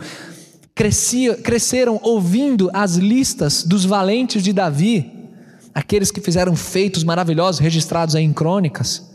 Crescia, 0.73 1.35
cresceram 1.35 1.99
ouvindo 2.01 2.69
as 2.73 2.95
listas 2.95 3.63
dos 3.63 3.83
valentes 3.83 4.41
de 4.41 4.53
Davi, 4.53 5.11
aqueles 5.75 6.09
que 6.09 6.21
fizeram 6.21 6.55
feitos 6.55 7.03
maravilhosos 7.03 7.59
registrados 7.59 8.15
em 8.15 8.31
crônicas. 8.31 9.09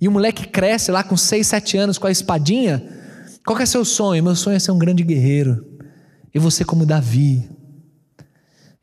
E 0.00 0.06
o 0.06 0.12
moleque 0.12 0.46
cresce 0.46 0.92
lá 0.92 1.02
com 1.02 1.16
6, 1.16 1.44
7 1.44 1.76
anos 1.76 1.98
com 1.98 2.06
a 2.06 2.10
espadinha. 2.12 2.80
Qual 3.44 3.58
é 3.58 3.66
seu 3.66 3.84
sonho? 3.84 4.22
Meu 4.22 4.36
sonho 4.36 4.56
é 4.56 4.60
ser 4.60 4.70
um 4.70 4.78
grande 4.78 5.02
guerreiro. 5.02 5.66
E 6.32 6.38
você 6.38 6.64
como 6.64 6.86
Davi. 6.86 7.48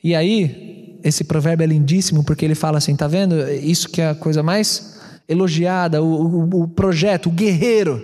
E 0.04 0.13
aí, 0.13 0.99
esse 1.06 1.23
provérbio 1.23 1.63
é 1.63 1.67
lindíssimo 1.67 2.25
porque 2.25 2.43
ele 2.43 2.56
fala 2.56 2.80
assim, 2.80 2.95
tá 2.95 3.08
vendo? 3.08 3.49
Isso 3.49 3.88
que 3.88 4.01
é 4.01 4.10
a 4.10 4.15
coisa 4.15 4.43
mais 4.43 4.94
elogiada, 5.28 6.02
o, 6.02 6.08
o, 6.08 6.64
o 6.64 6.68
projeto, 6.68 7.28
o 7.28 7.32
guerreiro. 7.32 8.04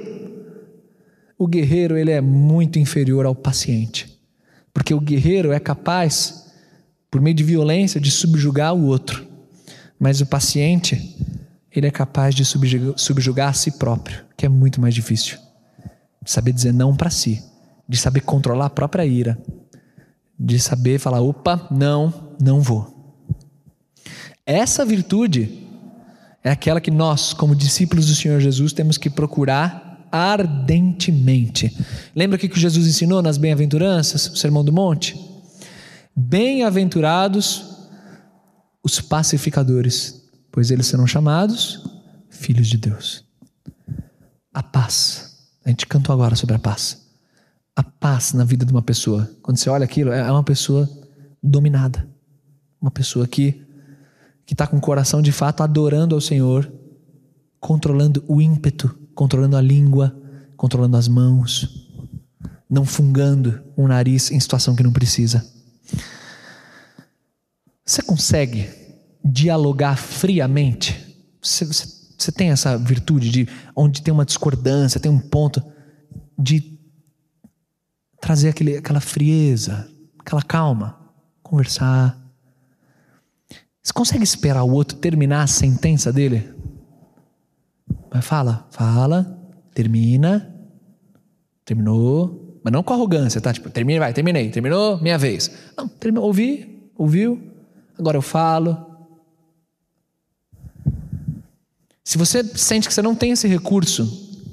O 1.38 1.48
guerreiro, 1.48 1.98
ele 1.98 2.12
é 2.12 2.22
muito 2.22 2.80
inferior 2.80 3.26
ao 3.26 3.36
paciente. 3.36 4.20
Porque 4.74 4.94
o 4.94 5.00
guerreiro 5.00 5.52
é 5.52 5.60
capaz, 5.60 6.52
por 7.10 7.20
meio 7.22 7.36
de 7.36 7.44
violência, 7.44 8.00
de 8.00 8.12
subjugar 8.12 8.74
o 8.74 8.86
outro. 8.86 9.26
Mas 10.00 10.22
o 10.22 10.26
paciente, 10.26 11.16
ele 11.72 11.88
é 11.88 11.92
capaz 11.92 12.34
de 12.34 12.46
subjugar, 12.46 12.94
subjugar 12.98 13.50
a 13.50 13.54
si 13.54 13.72
próprio, 13.72 14.24
que 14.38 14.46
é 14.46 14.50
muito 14.50 14.80
mais 14.80 14.94
difícil. 14.94 15.38
De 16.24 16.32
saber 16.32 16.52
dizer 16.54 16.74
não 16.74 16.96
para 16.96 17.10
si, 17.10 17.44
de 17.88 17.98
saber 17.98 18.22
controlar 18.22 18.68
a 18.68 18.70
própria 18.70 19.06
ira, 19.06 19.38
de 20.40 20.60
saber 20.60 21.00
falar: 21.00 21.22
opa, 21.22 21.68
não, 21.72 22.36
não 22.40 22.62
vou. 22.62 23.02
Essa 24.46 24.86
virtude 24.86 25.71
é 26.44 26.50
aquela 26.50 26.82
que 26.82 26.92
nós, 26.92 27.34
como 27.34 27.56
discípulos 27.56 28.08
do 28.08 28.16
Senhor 28.16 28.40
Jesus, 28.40 28.74
temos 28.74 28.98
que 28.98 29.10
procurar 29.10 30.08
ardentemente. 30.12 31.76
Lembra 32.16 32.36
o 32.36 32.40
que 32.40 32.60
Jesus 32.60 32.88
ensinou 32.88 33.22
nas 33.22 33.38
bem-aventuranças, 33.38 34.28
o 34.28 34.36
Sermão 34.36 34.64
do 34.64 34.74
Monte? 34.74 35.16
Bem-aventurados 36.16 37.72
os 38.84 39.00
pacificadores, 39.00 40.24
pois 40.52 40.72
eles 40.72 40.88
serão 40.88 41.06
chamados 41.06 41.84
filhos 42.30 42.68
de 42.68 42.78
Deus. 42.78 43.24
A 44.54 44.64
paz. 44.64 45.38
A 45.64 45.70
gente 45.70 45.86
cantou 45.86 46.14
agora 46.14 46.36
sobre 46.36 46.56
a 46.56 46.60
paz. 46.60 47.06
A 47.76 47.84
paz 47.84 48.34
na 48.34 48.44
vida 48.44 48.66
de 48.66 48.72
uma 48.72 48.82
pessoa. 48.82 49.30
Quando 49.42 49.58
você 49.58 49.70
olha 49.70 49.86
aquilo, 49.86 50.12
é 50.12 50.30
uma 50.30 50.44
pessoa 50.44 50.90
dominada. 51.42 52.08
Uma 52.82 52.92
pessoa 52.92 53.28
que 53.28 53.64
que 54.52 54.54
está 54.54 54.68
com 54.68 54.76
o 54.76 54.82
coração 54.82 55.22
de 55.22 55.32
fato 55.32 55.64
adorando 55.64 56.14
ao 56.14 56.20
Senhor, 56.20 56.70
controlando 57.58 58.22
o 58.28 58.42
ímpeto, 58.42 58.94
controlando 59.16 59.56
a 59.56 59.62
língua, 59.62 60.14
controlando 60.58 60.98
as 60.98 61.08
mãos, 61.08 61.90
não 62.70 62.84
fungando 62.84 63.64
um 63.78 63.88
nariz 63.88 64.30
em 64.30 64.38
situação 64.38 64.76
que 64.76 64.84
não 64.84 64.92
precisa. 64.92 65.50
Você 67.86 68.02
consegue 68.02 68.70
dialogar 69.24 69.96
friamente. 69.96 71.00
Você, 71.42 71.64
você, 71.64 71.88
você 72.18 72.32
tem 72.34 72.50
essa 72.50 72.78
virtude 72.78 73.32
de 73.32 73.48
onde 73.74 74.02
tem 74.02 74.14
uma 74.14 74.26
discordância, 74.26 75.00
tem 75.00 75.10
um 75.10 75.30
ponto 75.30 75.64
de 76.38 76.78
trazer 78.20 78.50
aquele, 78.50 78.76
aquela 78.76 79.00
frieza, 79.00 79.90
aquela 80.20 80.42
calma, 80.42 81.00
conversar. 81.42 82.21
Você 83.82 83.94
consegue 83.94 84.24
esperar 84.24 84.64
o 84.64 84.72
outro 84.72 84.98
terminar 84.98 85.44
a 85.44 85.48
sentença 85.48 86.12
dele? 86.12 86.54
Mas 88.14 88.26
fala, 88.26 88.68
fala, 88.72 89.40
termina, 89.74 90.54
terminou, 91.66 92.60
mas 92.64 92.72
não 92.72 92.84
com 92.84 92.94
arrogância, 92.94 93.42
tá? 93.42 93.52
Tipo, 93.52 93.70
termina, 93.70 94.02
vai, 94.02 94.14
terminei, 94.14 94.50
terminou, 94.50 95.02
minha 95.02 95.18
vez. 95.18 95.52
Não, 95.78 95.88
terminou, 95.88 96.26
ouvi, 96.26 96.92
ouviu, 96.96 97.42
agora 97.98 98.18
eu 98.18 98.22
falo, 98.22 98.92
Se 102.12 102.18
você 102.18 102.44
sente 102.44 102.90
que 102.90 102.94
você 102.94 103.02
não 103.02 103.16
tem 103.16 103.32
esse 103.32 103.48
recurso, 103.48 104.04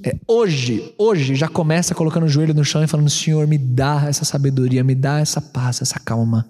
é, 0.04 0.14
hoje, 0.28 0.94
hoje 0.96 1.34
já 1.34 1.48
começa 1.48 1.92
colocando 1.92 2.22
o 2.22 2.28
joelho 2.28 2.54
no 2.54 2.64
chão 2.64 2.84
e 2.84 2.86
falando: 2.86 3.10
Senhor, 3.10 3.48
me 3.48 3.58
dá 3.58 4.04
essa 4.06 4.24
sabedoria, 4.24 4.84
me 4.84 4.94
dá 4.94 5.18
essa 5.18 5.40
paz, 5.40 5.82
essa 5.82 5.98
calma. 5.98 6.48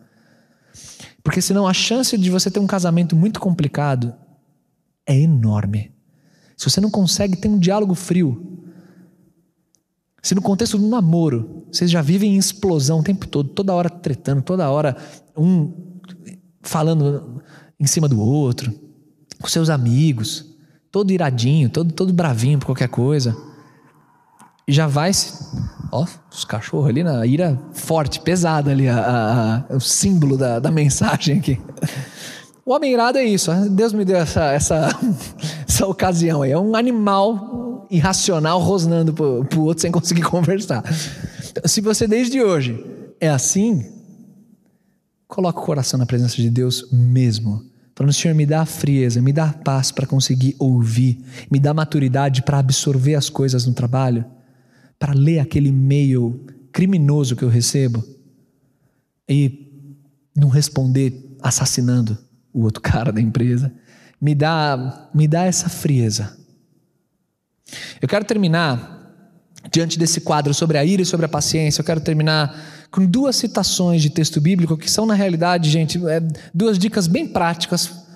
Porque 1.29 1.43
senão 1.43 1.68
a 1.68 1.74
chance 1.74 2.16
de 2.16 2.31
você 2.31 2.51
ter 2.51 2.59
um 2.59 2.66
casamento 2.66 3.14
muito 3.14 3.39
complicado 3.39 4.14
é 5.07 5.14
enorme. 5.14 5.93
Se 6.57 6.70
você 6.70 6.81
não 6.81 6.91
consegue 6.91 7.37
ter 7.37 7.49
um 7.49 7.59
diálogo 7.59 7.95
frio, 7.95 8.64
se 10.22 10.35
no 10.35 10.41
contexto 10.41 10.79
do 10.79 10.89
namoro 10.89 11.66
vocês 11.70 11.91
já 11.91 12.01
vivem 12.01 12.35
em 12.35 12.39
explosão 12.39 13.01
o 13.01 13.03
tempo 13.03 13.29
todo, 13.29 13.51
toda 13.51 13.74
hora 13.74 13.91
tretando, 13.91 14.41
toda 14.41 14.70
hora 14.70 14.97
um 15.37 16.01
falando 16.62 17.43
em 17.79 17.87
cima 17.87 18.09
do 18.09 18.18
outro, 18.18 18.72
com 19.39 19.49
seus 19.49 19.68
amigos, 19.68 20.57
todo 20.91 21.11
iradinho, 21.11 21.68
todo, 21.68 21.93
todo 21.93 22.11
bravinho 22.11 22.59
por 22.59 22.64
qualquer 22.64 22.89
coisa. 22.89 23.37
Já 24.69 24.87
vai 24.87 25.12
se. 25.12 25.33
Ó, 25.91 26.07
os 26.31 26.45
cachorros 26.45 26.91
ali 26.91 27.03
na 27.03 27.25
ira 27.25 27.59
forte, 27.73 28.21
pesada 28.21 28.71
ali, 28.71 28.87
a, 28.87 29.64
a, 29.71 29.75
o 29.75 29.81
símbolo 29.81 30.37
da, 30.37 30.59
da 30.59 30.71
mensagem 30.71 31.39
aqui. 31.39 31.59
O 32.64 32.75
homem 32.75 32.93
irado 32.93 33.16
é 33.16 33.25
isso. 33.25 33.51
Deus 33.71 33.95
me 33.95 34.05
deu 34.05 34.19
essa, 34.19 34.53
essa, 34.53 34.91
essa 35.66 35.87
ocasião 35.87 36.43
aí. 36.43 36.53
É 36.53 36.59
um 36.59 36.77
animal 36.77 37.87
irracional 37.91 38.61
rosnando 38.61 39.14
pro, 39.14 39.43
pro 39.47 39.62
outro 39.62 39.81
sem 39.81 39.91
conseguir 39.91 40.21
conversar. 40.29 40.85
Se 41.64 41.81
você 41.81 42.07
desde 42.07 42.43
hoje 42.43 42.85
é 43.19 43.31
assim, 43.31 43.87
coloque 45.27 45.59
o 45.59 45.62
coração 45.62 45.99
na 45.99 46.05
presença 46.05 46.37
de 46.37 46.51
Deus 46.51 46.87
mesmo. 46.93 47.64
Falando, 47.97 48.12
Senhor, 48.12 48.35
me 48.35 48.47
dá 48.47 48.64
frieza, 48.64 49.21
me 49.21 49.33
dá 49.33 49.53
paz 49.53 49.91
para 49.91 50.07
conseguir 50.07 50.55
ouvir, 50.59 51.19
me 51.51 51.59
dá 51.59 51.75
maturidade 51.75 52.43
para 52.43 52.59
absorver 52.59 53.14
as 53.14 53.29
coisas 53.29 53.66
no 53.66 53.73
trabalho, 53.73 54.25
para 54.99 55.12
ler 55.12 55.38
aquele 55.38 55.68
e-mail 55.68 56.46
criminoso 56.72 57.36
que 57.36 57.42
eu 57.42 57.49
recebo 57.49 58.05
e 59.28 59.66
não 60.36 60.49
responder 60.49 61.36
assassinando 61.42 62.18
o 62.53 62.62
outro 62.62 62.80
cara 62.82 63.12
da 63.12 63.20
empresa. 63.20 63.72
Me 64.20 64.34
dá, 64.34 65.11
me 65.14 65.28
dá 65.28 65.44
essa 65.44 65.68
frieza. 65.68 66.36
Eu 68.01 68.09
quero 68.09 68.24
terminar 68.24 68.96
diante 69.70 69.99
desse 69.99 70.20
quadro 70.20 70.55
sobre 70.55 70.78
a 70.78 70.84
ira 70.84 71.03
e 71.03 71.07
sobre 71.07 71.26
a 71.26 71.28
paciência. 71.28 71.80
Eu 71.80 71.84
quero 71.84 72.01
terminar 72.01 72.88
com 72.90 73.05
duas 73.05 73.36
citações 73.36 74.01
de 74.01 74.11
texto 74.11 74.40
bíblico 74.40 74.76
que 74.76 74.90
são 74.90 75.05
na 75.05 75.14
realidade, 75.14 75.70
gente, 75.70 75.99
é, 76.09 76.20
duas 76.55 76.78
dicas 76.78 77.07
bem 77.07 77.26
práticas 77.28 78.07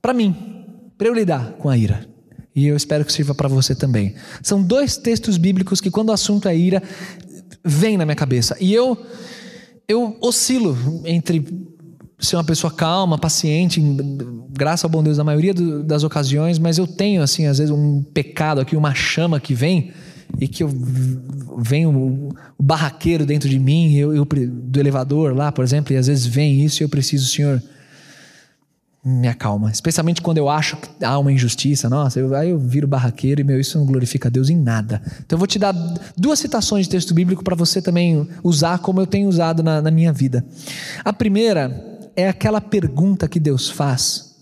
para 0.00 0.14
mim, 0.14 0.64
para 0.96 1.08
eu 1.08 1.14
lidar 1.14 1.52
com 1.52 1.68
a 1.68 1.76
ira. 1.76 2.06
E 2.56 2.66
eu 2.66 2.74
espero 2.74 3.04
que 3.04 3.12
sirva 3.12 3.34
para 3.34 3.48
você 3.48 3.74
também. 3.74 4.14
São 4.42 4.62
dois 4.62 4.96
textos 4.96 5.36
bíblicos 5.36 5.78
que 5.78 5.90
quando 5.90 6.08
o 6.08 6.12
assunto 6.12 6.48
é 6.48 6.56
ira, 6.56 6.82
vem 7.62 7.98
na 7.98 8.06
minha 8.06 8.16
cabeça. 8.16 8.56
E 8.58 8.72
eu 8.72 8.98
eu 9.86 10.16
oscilo 10.20 10.76
entre 11.04 11.44
ser 12.18 12.36
uma 12.36 12.44
pessoa 12.44 12.72
calma, 12.72 13.18
paciente, 13.18 13.80
graças 14.50 14.84
ao 14.84 14.90
bom 14.90 15.02
Deus 15.02 15.18
na 15.18 15.22
maioria 15.22 15.52
do, 15.52 15.82
das 15.82 16.02
ocasiões, 16.02 16.58
mas 16.58 16.78
eu 16.78 16.86
tenho 16.86 17.22
assim 17.22 17.46
às 17.46 17.58
vezes 17.58 17.70
um 17.70 18.02
pecado 18.02 18.60
aqui, 18.60 18.74
uma 18.74 18.94
chama 18.94 19.38
que 19.38 19.54
vem 19.54 19.92
e 20.40 20.48
que 20.48 20.62
eu 20.62 20.68
venho 21.58 21.90
o, 21.90 22.34
barraqueiro 22.58 23.26
dentro 23.26 23.48
de 23.48 23.58
mim, 23.58 23.94
eu, 23.94 24.14
eu, 24.14 24.24
do 24.24 24.80
elevador 24.80 25.36
lá, 25.36 25.52
por 25.52 25.62
exemplo, 25.62 25.92
e 25.92 25.96
às 25.96 26.06
vezes 26.06 26.26
vem 26.26 26.64
isso 26.64 26.82
e 26.82 26.84
eu 26.84 26.88
preciso, 26.88 27.26
Senhor, 27.28 27.62
me 29.08 29.28
acalma. 29.28 29.70
Especialmente 29.70 30.20
quando 30.20 30.38
eu 30.38 30.48
acho 30.48 30.76
que 30.76 31.04
há 31.04 31.16
uma 31.16 31.30
injustiça, 31.30 31.88
nossa, 31.88 32.18
eu, 32.18 32.34
aí 32.34 32.50
eu 32.50 32.58
viro 32.58 32.88
barraqueiro 32.88 33.40
e 33.40 33.44
meu, 33.44 33.60
isso 33.60 33.78
não 33.78 33.86
glorifica 33.86 34.26
a 34.26 34.30
Deus 34.30 34.50
em 34.50 34.56
nada. 34.56 35.00
Então 35.24 35.36
eu 35.36 35.38
vou 35.38 35.46
te 35.46 35.60
dar 35.60 35.72
duas 36.16 36.40
citações 36.40 36.86
de 36.86 36.90
texto 36.90 37.14
bíblico 37.14 37.44
para 37.44 37.54
você 37.54 37.80
também 37.80 38.28
usar 38.42 38.80
como 38.80 39.00
eu 39.00 39.06
tenho 39.06 39.28
usado 39.28 39.62
na, 39.62 39.80
na 39.80 39.92
minha 39.92 40.12
vida. 40.12 40.44
A 41.04 41.12
primeira 41.12 42.00
é 42.16 42.28
aquela 42.28 42.60
pergunta 42.60 43.28
que 43.28 43.38
Deus 43.38 43.70
faz 43.70 44.34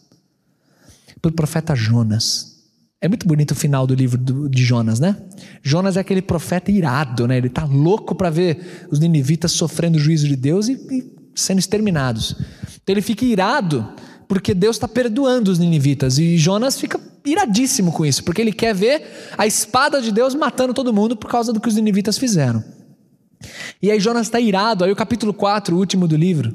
para 1.21 1.29
o 1.29 1.33
profeta 1.33 1.75
Jonas. 1.75 2.55
É 3.03 3.09
muito 3.09 3.29
bonito 3.29 3.51
o 3.51 3.55
final 3.55 3.87
do 3.87 3.95
livro 3.95 4.19
de 4.49 4.65
Jonas, 4.65 4.99
né? 4.99 5.15
Jonas 5.63 5.99
é 5.99 6.01
aquele 6.01 6.23
profeta 6.23 6.71
irado, 6.71 7.29
né? 7.29 7.37
Ele 7.37 7.49
está 7.49 7.67
louco 7.67 8.15
para 8.15 8.31
ver 8.31 8.87
os 8.91 8.99
ninivitas 8.99 9.53
sofrendo 9.53 9.99
o 9.99 10.01
juízo 10.01 10.27
de 10.27 10.37
Deus 10.37 10.69
e, 10.69 10.73
e 10.73 11.13
sendo 11.35 11.59
exterminados. 11.59 12.35
Então 12.83 12.95
ele 12.95 13.03
fica 13.03 13.27
irado 13.27 13.87
porque 14.35 14.53
Deus 14.53 14.75
está 14.75 14.89
perdoando 14.89 15.49
os 15.49 15.61
ninivitas. 15.61 16.19
E 16.19 16.37
Jonas 16.37 16.77
fica 16.77 17.01
iradíssimo 17.25 17.93
com 17.93 18.05
isso, 18.05 18.25
porque 18.25 18.43
ele 18.43 18.53
quer 18.53 18.75
ver 18.75 19.31
a 19.39 19.47
espada 19.47 20.03
de 20.03 20.11
Deus 20.11 20.35
matando 20.35 20.75
todo 20.75 20.93
mundo 20.93 21.15
por 21.17 21.31
causa 21.31 21.53
do 21.53 21.61
que 21.61 21.69
os 21.69 21.77
ninivitas 21.77 22.19
fizeram. 22.19 22.65
E 23.81 23.93
aí 23.93 24.01
Jonas 24.01 24.27
está 24.27 24.41
irado. 24.41 24.83
Aí 24.83 24.91
o 24.91 24.97
capítulo 24.97 25.33
4, 25.33 25.77
o 25.77 25.79
último 25.79 26.09
do 26.09 26.17
livro, 26.17 26.53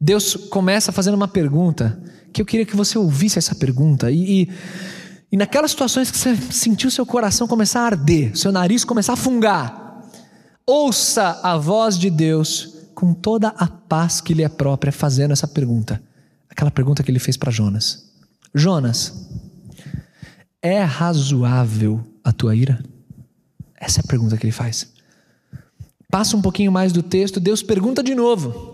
Deus 0.00 0.34
começa 0.34 0.90
fazendo 0.90 1.12
uma 1.16 1.28
pergunta 1.28 2.02
que 2.32 2.40
eu 2.40 2.46
queria 2.46 2.64
que 2.64 2.74
você 2.74 2.96
ouvisse 2.96 3.38
essa 3.38 3.54
pergunta. 3.54 4.10
E, 4.10 4.44
e 4.44 4.48
e 5.30 5.36
naquelas 5.36 5.70
situações 5.70 6.10
que 6.10 6.16
você 6.16 6.34
sentiu 6.50 6.90
seu 6.90 7.04
coração 7.04 7.46
começar 7.46 7.80
a 7.80 7.86
arder, 7.86 8.34
seu 8.36 8.52
nariz 8.52 8.84
começar 8.84 9.12
a 9.12 9.16
fungar, 9.16 10.02
ouça 10.66 11.40
a 11.42 11.58
voz 11.58 11.98
de 11.98 12.08
Deus 12.08 12.74
com 12.94 13.12
toda 13.12 13.48
a 13.48 13.66
paz 13.66 14.20
que 14.20 14.32
lhe 14.32 14.42
é 14.42 14.48
própria, 14.48 14.92
fazendo 14.92 15.32
essa 15.32 15.48
pergunta. 15.48 16.02
Aquela 16.52 16.70
pergunta 16.70 17.02
que 17.02 17.10
ele 17.10 17.18
fez 17.18 17.36
para 17.36 17.50
Jonas: 17.50 18.12
Jonas, 18.54 19.26
é 20.60 20.82
razoável 20.82 22.04
a 22.22 22.30
tua 22.30 22.54
ira? 22.54 22.82
Essa 23.74 24.00
é 24.00 24.02
a 24.04 24.06
pergunta 24.06 24.36
que 24.36 24.44
ele 24.44 24.52
faz. 24.52 24.92
Passa 26.10 26.36
um 26.36 26.42
pouquinho 26.42 26.70
mais 26.70 26.92
do 26.92 27.02
texto, 27.02 27.40
Deus 27.40 27.62
pergunta 27.62 28.02
de 28.02 28.14
novo. 28.14 28.70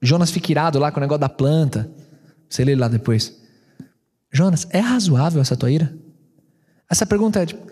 Jonas 0.00 0.30
fica 0.30 0.52
irado 0.52 0.78
lá 0.78 0.92
com 0.92 0.98
o 0.98 1.00
negócio 1.00 1.20
da 1.20 1.28
planta. 1.28 1.90
Você 2.48 2.62
lê 2.62 2.76
lá 2.76 2.86
depois. 2.86 3.34
Jonas, 4.30 4.66
é 4.70 4.78
razoável 4.78 5.40
essa 5.40 5.56
tua 5.56 5.70
ira? 5.70 5.92
Essa 6.88 7.06
pergunta 7.06 7.40
é, 7.42 7.46
tipo, 7.46 7.66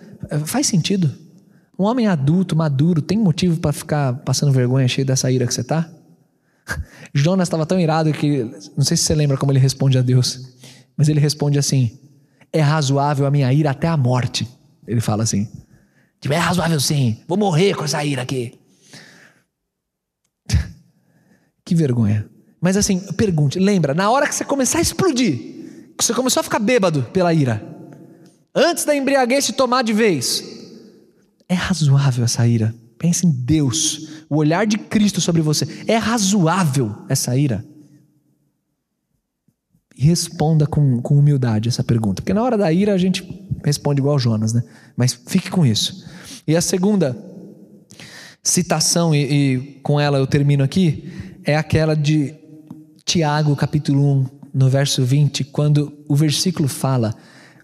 faz 0.47 0.67
sentido? 0.67 1.13
Um 1.79 1.85
homem 1.85 2.07
adulto, 2.07 2.57
maduro, 2.57 3.03
tem 3.03 3.19
motivo 3.19 3.61
para 3.61 3.73
ficar 3.73 4.15
passando 4.21 4.53
vergonha 4.53 4.89
cheio 4.89 5.07
dessa 5.07 5.31
ira 5.31 5.47
que 5.47 5.53
você 5.53 5.61
está? 5.61 5.91
Jonas 7.15 7.47
estava 7.47 7.67
tão 7.67 7.79
irado 7.79 8.13
que, 8.13 8.45
não 8.77 8.85
sei 8.85 8.97
se 8.97 9.05
você 9.05 9.15
lembra 9.15 9.37
como 9.37 9.53
ele 9.53 9.59
responde 9.59 9.99
a 9.99 10.03
Deus, 10.03 10.55
mas 10.97 11.09
ele 11.09 11.21
responde 11.21 11.59
assim: 11.59 11.99
é 12.53 12.61
razoável 12.61 13.27
a 13.27 13.31
minha 13.31 13.53
ira 13.53 13.71
até 13.71 13.89
a 13.89 13.97
morte. 13.97 14.49
Ele 14.87 15.01
fala 15.01 15.23
assim: 15.23 15.49
tipo, 16.21 16.35
é 16.35 16.39
razoável 16.39 16.81
sim, 16.81 17.21
vou 17.27 17.39
morrer 17.39 17.75
com 17.75 17.85
essa 17.85 18.05
ira 18.05 18.23
aqui. 18.23 18.59
que 21.65 21.75
vergonha. 21.75 22.29
Mas 22.61 22.77
assim, 22.77 23.01
pergunte, 23.15 23.59
lembra, 23.59 23.93
na 23.93 24.09
hora 24.11 24.29
que 24.29 24.35
você 24.35 24.45
começar 24.45 24.79
a 24.79 24.83
explodir, 24.83 25.95
você 25.99 26.15
começou 26.15 26.41
a 26.41 26.45
ficar 26.45 26.61
bêbado 26.61 27.03
pela 27.13 27.35
ira. 27.35 27.61
Antes 28.55 28.85
da 28.85 28.95
embriaguez 28.95 29.47
se 29.47 29.53
tomar 29.55 29.83
de 29.83 29.93
vez. 29.93 30.45
É 31.49 31.55
razoável 31.55 32.25
essa 32.25 32.47
ira. 32.47 32.75
Pense 33.03 33.27
em 33.27 33.33
Deus, 33.33 34.23
o 34.31 34.37
olhar 34.37 34.65
de 34.65 34.79
Cristo 34.79 35.21
sobre 35.21 35.43
você. 35.43 35.67
É 35.89 35.97
razoável 35.97 36.95
essa 37.09 37.37
ira? 37.37 37.65
E 39.99 40.05
responda 40.05 40.69
com, 40.69 41.03
com 41.03 41.19
humildade 41.19 41.69
essa 41.69 41.83
pergunta. 41.83 42.23
Porque 42.23 42.33
na 42.33 42.45
hora 42.45 42.57
da 42.57 42.73
ira 42.73 42.95
a 42.95 42.99
gente 42.99 43.27
responde 43.65 44.01
igual 44.01 44.21
Jonas, 44.21 44.53
né? 44.53 44.63
Mas 44.97 45.21
fique 45.27 45.51
com 45.51 45.67
isso. 45.67 46.07
E 46.47 46.55
a 46.55 46.61
segunda 46.61 47.17
citação, 48.41 49.13
e, 49.13 49.19
e 49.19 49.81
com 49.83 49.99
ela 49.99 50.19
eu 50.19 50.27
termino 50.27 50.63
aqui, 50.63 51.11
é 51.43 51.57
aquela 51.57 51.97
de 51.97 52.33
Tiago, 53.05 53.57
capítulo 53.57 54.01
1, 54.01 54.27
no 54.55 54.69
verso 54.69 55.05
20, 55.05 55.43
quando 55.47 55.93
o 56.09 56.15
versículo 56.15 56.69
fala 56.69 57.13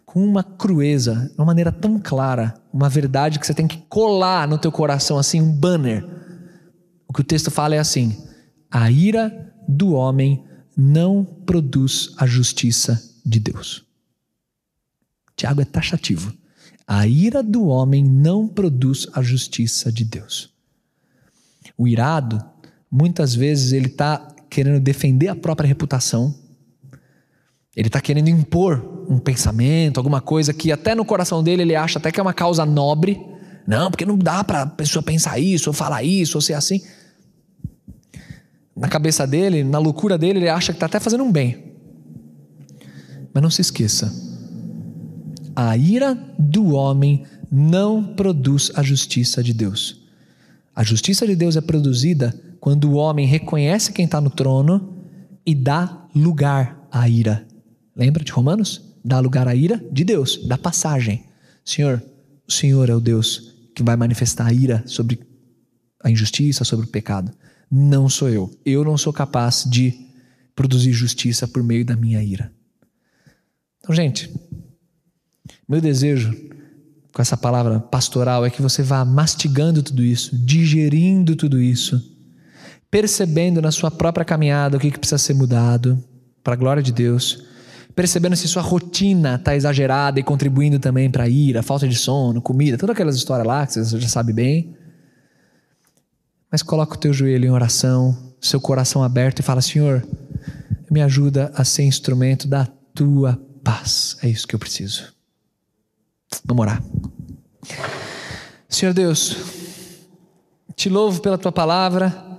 com 0.09 0.24
uma 0.24 0.42
crueza, 0.42 1.30
uma 1.36 1.44
maneira 1.44 1.70
tão 1.70 2.00
clara, 2.00 2.54
uma 2.72 2.88
verdade 2.88 3.38
que 3.38 3.46
você 3.46 3.52
tem 3.52 3.68
que 3.68 3.76
colar 3.90 4.48
no 4.48 4.56
teu 4.56 4.72
coração 4.72 5.18
assim, 5.18 5.38
um 5.38 5.52
banner. 5.52 6.02
O 7.06 7.12
que 7.12 7.20
o 7.20 7.24
texto 7.24 7.50
fala 7.50 7.74
é 7.74 7.78
assim: 7.78 8.16
a 8.70 8.90
ira 8.90 9.52
do 9.68 9.92
homem 9.92 10.42
não 10.74 11.22
produz 11.22 12.14
a 12.16 12.26
justiça 12.26 12.98
de 13.22 13.38
Deus. 13.38 13.84
Tiago 15.36 15.61
é 15.61 15.66
taxativo. 15.66 16.32
A 16.86 17.06
ira 17.06 17.42
do 17.42 17.66
homem 17.66 18.02
não 18.02 18.48
produz 18.48 19.06
a 19.12 19.20
justiça 19.20 19.92
de 19.92 20.06
Deus. 20.06 20.50
O 21.76 21.86
irado, 21.86 22.42
muitas 22.90 23.34
vezes, 23.34 23.72
ele 23.72 23.88
está 23.88 24.26
querendo 24.48 24.80
defender 24.80 25.28
a 25.28 25.36
própria 25.36 25.68
reputação, 25.68 26.34
ele 27.79 27.87
está 27.87 28.01
querendo 28.01 28.29
impor 28.29 29.05
um 29.09 29.20
pensamento, 29.20 29.99
alguma 29.99 30.20
coisa 30.20 30.53
que 30.53 30.72
até 30.72 30.97
no 30.97 31.05
coração 31.05 31.45
dele 31.45 31.62
ele 31.62 31.76
acha 31.76 32.01
até 32.01 32.11
que 32.11 32.18
é 32.18 32.22
uma 32.22 32.35
causa 32.35 32.66
nobre. 32.66 33.24
Não, 33.68 33.89
porque 33.89 34.05
não 34.05 34.18
dá 34.18 34.43
para 34.43 34.62
a 34.62 34.66
pessoa 34.66 35.01
pensar 35.01 35.39
isso, 35.39 35.70
ou 35.70 35.72
falar 35.72 36.03
isso, 36.03 36.37
ou 36.37 36.43
ser 36.43 36.55
assim. 36.55 36.83
Na 38.74 38.89
cabeça 38.89 39.24
dele, 39.29 39.62
na 39.62 39.79
loucura 39.79 40.18
dele, 40.18 40.41
ele 40.41 40.49
acha 40.49 40.72
que 40.72 40.76
está 40.76 40.87
até 40.87 40.99
fazendo 40.99 41.22
um 41.22 41.31
bem. 41.31 41.76
Mas 43.33 43.43
não 43.45 43.51
se 43.51 43.61
esqueça: 43.61 44.12
a 45.55 45.76
ira 45.76 46.18
do 46.37 46.72
homem 46.72 47.24
não 47.49 48.03
produz 48.03 48.72
a 48.74 48.83
justiça 48.83 49.41
de 49.41 49.55
Deus. 49.55 50.03
A 50.74 50.83
justiça 50.83 51.24
de 51.24 51.37
Deus 51.37 51.55
é 51.55 51.61
produzida 51.61 52.35
quando 52.59 52.91
o 52.91 52.95
homem 52.95 53.24
reconhece 53.24 53.93
quem 53.93 54.05
está 54.05 54.20
no 54.20 54.31
trono 54.31 54.97
e 55.47 55.55
dá 55.55 56.07
lugar 56.12 56.85
à 56.91 57.09
ira 57.09 57.47
Lembra 57.99 58.22
de 58.22 58.30
Romanos? 58.30 58.80
Dá 59.05 59.18
lugar 59.18 59.49
à 59.49 59.55
ira 59.57 59.84
de 59.90 60.05
Deus, 60.05 60.46
da 60.46 60.57
passagem. 60.57 61.24
Senhor, 61.64 62.01
o 62.46 62.53
Senhor 62.53 62.88
é 62.88 62.94
o 62.94 63.01
Deus 63.01 63.57
que 63.74 63.82
vai 63.82 63.96
manifestar 63.96 64.46
a 64.46 64.53
ira 64.53 64.84
sobre 64.86 65.20
a 66.03 66.09
injustiça, 66.09 66.64
sobre 66.64 66.86
o 66.86 66.88
pecado. 66.88 67.32
Não 67.68 68.09
sou 68.09 68.28
eu. 68.28 68.51
Eu 68.64 68.84
não 68.84 68.96
sou 68.96 69.12
capaz 69.12 69.64
de 69.68 69.92
produzir 70.55 70.92
justiça 70.92 71.49
por 71.49 71.62
meio 71.64 71.84
da 71.84 71.96
minha 71.96 72.22
ira. 72.22 72.53
Então, 73.80 73.94
gente, 73.94 74.32
meu 75.68 75.80
desejo 75.80 76.32
com 77.12 77.20
essa 77.20 77.36
palavra 77.36 77.80
pastoral 77.80 78.46
é 78.46 78.51
que 78.51 78.62
você 78.62 78.80
vá 78.80 79.05
mastigando 79.05 79.82
tudo 79.82 80.05
isso, 80.05 80.36
digerindo 80.38 81.34
tudo 81.34 81.61
isso, 81.61 82.01
percebendo 82.88 83.61
na 83.61 83.72
sua 83.72 83.90
própria 83.90 84.24
caminhada 84.24 84.76
o 84.76 84.80
que, 84.80 84.90
que 84.90 84.99
precisa 84.99 85.18
ser 85.18 85.34
mudado, 85.34 86.03
para 86.44 86.55
a 86.55 86.57
glória 86.57 86.82
de 86.82 86.92
Deus, 86.92 87.44
percebendo 87.99 88.36
se 88.36 88.46
sua 88.46 88.62
rotina 88.62 89.34
está 89.34 89.57
exagerada 89.57 90.20
e 90.20 90.22
contribuindo 90.22 90.78
também 90.78 91.11
para 91.11 91.24
a 91.24 91.28
ira, 91.28 91.64
falta 91.64 91.88
de 91.88 91.96
sono, 91.96 92.40
comida, 92.40 92.78
todas 92.78 92.94
aquelas 92.94 93.16
histórias 93.16 93.44
lá 93.44 93.66
que 93.66 93.72
você 93.72 93.99
já 93.99 94.07
sabe 94.07 94.32
bem. 94.32 94.76
Mas 96.49 96.62
coloca 96.62 96.94
o 96.94 96.96
teu 96.96 97.12
joelho 97.12 97.46
em 97.46 97.51
oração, 97.51 98.16
seu 98.40 98.61
coração 98.61 99.03
aberto 99.03 99.40
e 99.40 99.42
fala: 99.42 99.61
Senhor, 99.61 100.07
me 100.88 101.03
ajuda 101.03 101.51
a 101.57 101.64
ser 101.64 101.82
instrumento 101.82 102.46
da 102.46 102.68
tua 102.94 103.36
paz. 103.64 104.16
É 104.22 104.28
isso 104.28 104.46
que 104.46 104.55
eu 104.55 104.61
preciso. 104.61 105.12
Vamos 106.44 106.62
orar. 106.62 106.80
Senhor 108.68 108.94
Deus, 108.94 109.38
te 110.76 110.88
louvo 110.88 111.20
pela 111.20 111.36
tua 111.36 111.51
palavra, 111.51 112.38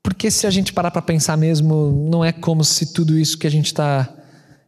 porque 0.00 0.30
se 0.30 0.46
a 0.46 0.50
gente 0.50 0.72
parar 0.72 0.92
para 0.92 1.02
pensar 1.02 1.36
mesmo, 1.36 2.08
não 2.08 2.24
é 2.24 2.30
como 2.30 2.62
se 2.62 2.92
tudo 2.92 3.18
isso 3.18 3.36
que 3.36 3.48
a 3.48 3.50
gente 3.50 3.66
está 3.66 4.14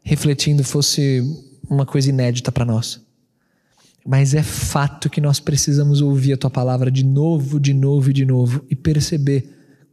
refletindo 0.03 0.65
fosse 0.65 1.23
uma 1.69 1.87
coisa 1.87 2.11
inédita 2.11 2.51
para 2.51 2.65
nós. 2.65 3.01
Mas 4.07 4.35
é 4.35 4.43
fato 4.43 5.11
que 5.11 5.21
nós 5.21 5.39
precisamos 5.39 6.01
ouvir 6.01 6.33
a 6.33 6.37
tua 6.37 6.51
palavra 6.51 6.91
de 6.91 7.05
novo, 7.05 7.61
de 7.61 7.75
novo 7.75 8.11
e 8.11 8.13
de 8.13 8.25
novo 8.25 8.65
e 8.71 8.75
perceber 8.75 9.49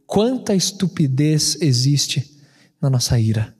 quanta 0.06 0.54
estupidez 0.54 1.56
existe 1.60 2.38
na 2.80 2.88
nossa 2.88 3.18
ira. 3.18 3.54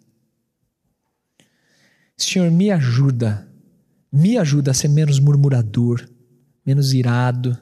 Senhor, 2.17 2.51
me 2.51 2.71
ajuda, 2.71 3.47
me 4.11 4.37
ajuda 4.37 4.73
a 4.73 4.75
ser 4.75 4.89
menos 4.89 5.21
murmurador, 5.21 6.09
menos 6.67 6.93
irado. 6.93 7.57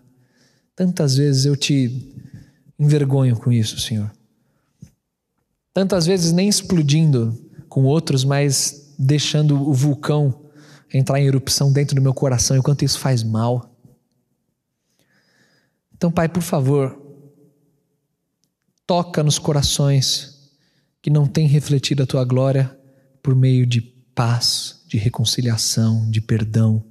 Tantas 0.74 1.16
vezes 1.16 1.44
eu 1.44 1.56
te 1.56 2.14
envergonho 2.78 3.36
com 3.36 3.52
isso, 3.52 3.78
Senhor. 3.78 4.10
Tantas 5.74 6.06
vezes 6.06 6.32
nem 6.32 6.48
explodindo 6.48 7.38
com 7.76 7.84
outros, 7.84 8.24
mas 8.24 8.94
deixando 8.98 9.68
o 9.68 9.74
vulcão 9.74 10.46
entrar 10.90 11.20
em 11.20 11.26
erupção 11.26 11.70
dentro 11.70 11.94
do 11.94 12.00
meu 12.00 12.14
coração, 12.14 12.56
e 12.56 12.62
quanto 12.62 12.86
isso 12.86 12.98
faz 12.98 13.22
mal. 13.22 13.78
Então, 15.94 16.10
Pai, 16.10 16.26
por 16.26 16.42
favor, 16.42 16.98
toca 18.86 19.22
nos 19.22 19.38
corações 19.38 20.50
que 21.02 21.10
não 21.10 21.26
têm 21.26 21.46
refletido 21.46 22.02
a 22.02 22.06
tua 22.06 22.24
glória 22.24 22.74
por 23.22 23.34
meio 23.34 23.66
de 23.66 23.82
paz, 23.82 24.82
de 24.88 24.96
reconciliação, 24.96 26.10
de 26.10 26.22
perdão. 26.22 26.82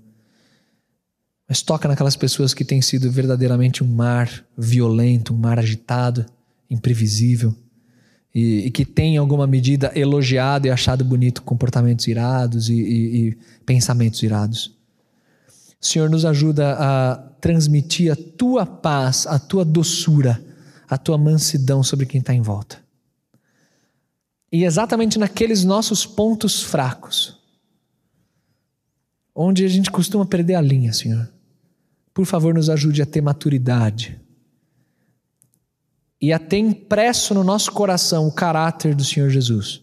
Mas 1.50 1.64
toca 1.64 1.88
naquelas 1.88 2.16
pessoas 2.16 2.54
que 2.54 2.64
têm 2.64 2.80
sido 2.80 3.10
verdadeiramente 3.10 3.84
um 3.84 3.88
mar 3.88 4.46
violento, 4.56 5.34
um 5.34 5.38
mar 5.38 5.58
agitado, 5.58 6.28
imprevisível 6.70 7.56
e, 8.36 8.66
e, 8.66 8.72
que 8.72 8.84
tem 8.84 9.16
em 9.16 9.18
alguma 9.18 9.48
medida 9.48 9.94
elogiado 9.96 10.68
e 10.68 10.70
achado 10.70 11.06
bonito 11.06 11.42
comportamentos 11.42 12.06
irados 12.06 12.68
e, 12.70 12.74
e, 12.74 13.30
e 13.30 13.38
pensamentos 13.66 14.22
irados. 14.22 14.76
Senhor 15.80 16.10
nos 16.10 16.26
ajuda 16.26 16.76
a 16.78 17.16
transmitir 17.40 18.12
a 18.12 18.16
tua 18.16 18.66
paz, 18.66 19.26
a 19.28 19.40
tua 19.40 19.64
doçura, 19.64 20.44
a 20.90 20.98
tua 20.98 21.18
mansidão 21.18 21.84
sobre 21.84 22.06
quem 22.06 22.20
está 22.20 22.34
em 22.34 22.42
volta. 22.42 22.84
E 24.52 24.64
exatamente 24.64 25.20
naqueles 25.20 25.64
nossos 25.64 26.06
pontos 26.06 26.62
fracos, 26.62 27.40
onde 29.34 29.64
a 29.64 29.68
gente 29.68 29.92
costuma 29.92 30.26
perder 30.26 30.56
a 30.56 30.62
linha, 30.62 30.92
Senhor. 30.92 31.30
Por 32.14 32.26
favor, 32.26 32.54
nos 32.54 32.70
ajude 32.70 33.02
a 33.02 33.06
ter 33.06 33.22
maturidade, 33.22 34.20
e 36.22 36.32
a 36.32 36.40
ter 36.40 36.58
impresso 36.58 37.34
no 37.34 37.44
nosso 37.44 37.72
coração 37.72 38.28
o 38.28 38.32
caráter 38.32 38.96
do 38.96 39.04
Senhor 39.04 39.30
Jesus, 39.30 39.82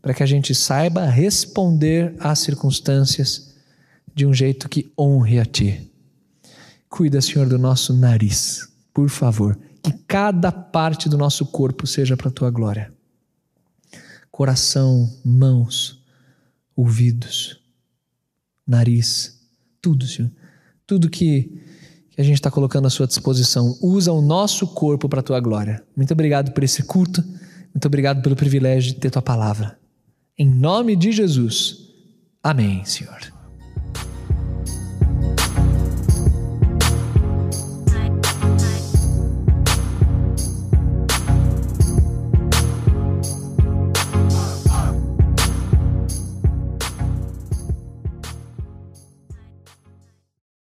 para 0.00 0.14
que 0.14 0.22
a 0.22 0.26
gente 0.26 0.54
saiba 0.54 1.04
responder 1.06 2.14
às 2.18 2.38
circunstâncias 2.40 3.54
de 4.14 4.26
um 4.26 4.32
jeito 4.32 4.68
que 4.68 4.92
honre 4.98 5.38
a 5.38 5.44
Ti. 5.44 5.90
Cuida, 6.88 7.20
Senhor, 7.20 7.48
do 7.48 7.58
nosso 7.58 7.94
nariz, 7.94 8.68
por 8.92 9.08
favor, 9.08 9.58
que 9.82 9.92
cada 10.06 10.52
parte 10.52 11.08
do 11.08 11.16
nosso 11.16 11.46
corpo 11.46 11.86
seja 11.86 12.16
para 12.16 12.28
a 12.28 12.32
Tua 12.32 12.50
glória. 12.50 12.92
Coração, 14.30 15.10
mãos, 15.24 16.02
ouvidos, 16.76 17.60
nariz, 18.66 19.40
tudo, 19.80 20.06
Senhor. 20.06 20.30
Tudo 20.86 21.10
que 21.10 21.62
que 22.12 22.20
a 22.20 22.24
gente 22.24 22.34
está 22.34 22.50
colocando 22.50 22.86
à 22.86 22.90
sua 22.90 23.06
disposição. 23.06 23.76
Usa 23.80 24.12
o 24.12 24.20
nosso 24.20 24.66
corpo 24.66 25.08
para 25.08 25.20
a 25.20 25.22
tua 25.22 25.40
glória. 25.40 25.82
Muito 25.96 26.12
obrigado 26.12 26.52
por 26.52 26.62
esse 26.62 26.82
culto. 26.82 27.22
Muito 27.74 27.86
obrigado 27.86 28.22
pelo 28.22 28.36
privilégio 28.36 28.92
de 28.92 29.00
ter 29.00 29.10
tua 29.10 29.22
palavra. 29.22 29.78
Em 30.38 30.46
nome 30.46 30.94
de 30.94 31.10
Jesus. 31.10 31.78
Amém, 32.42 32.84
Senhor. 32.84 33.31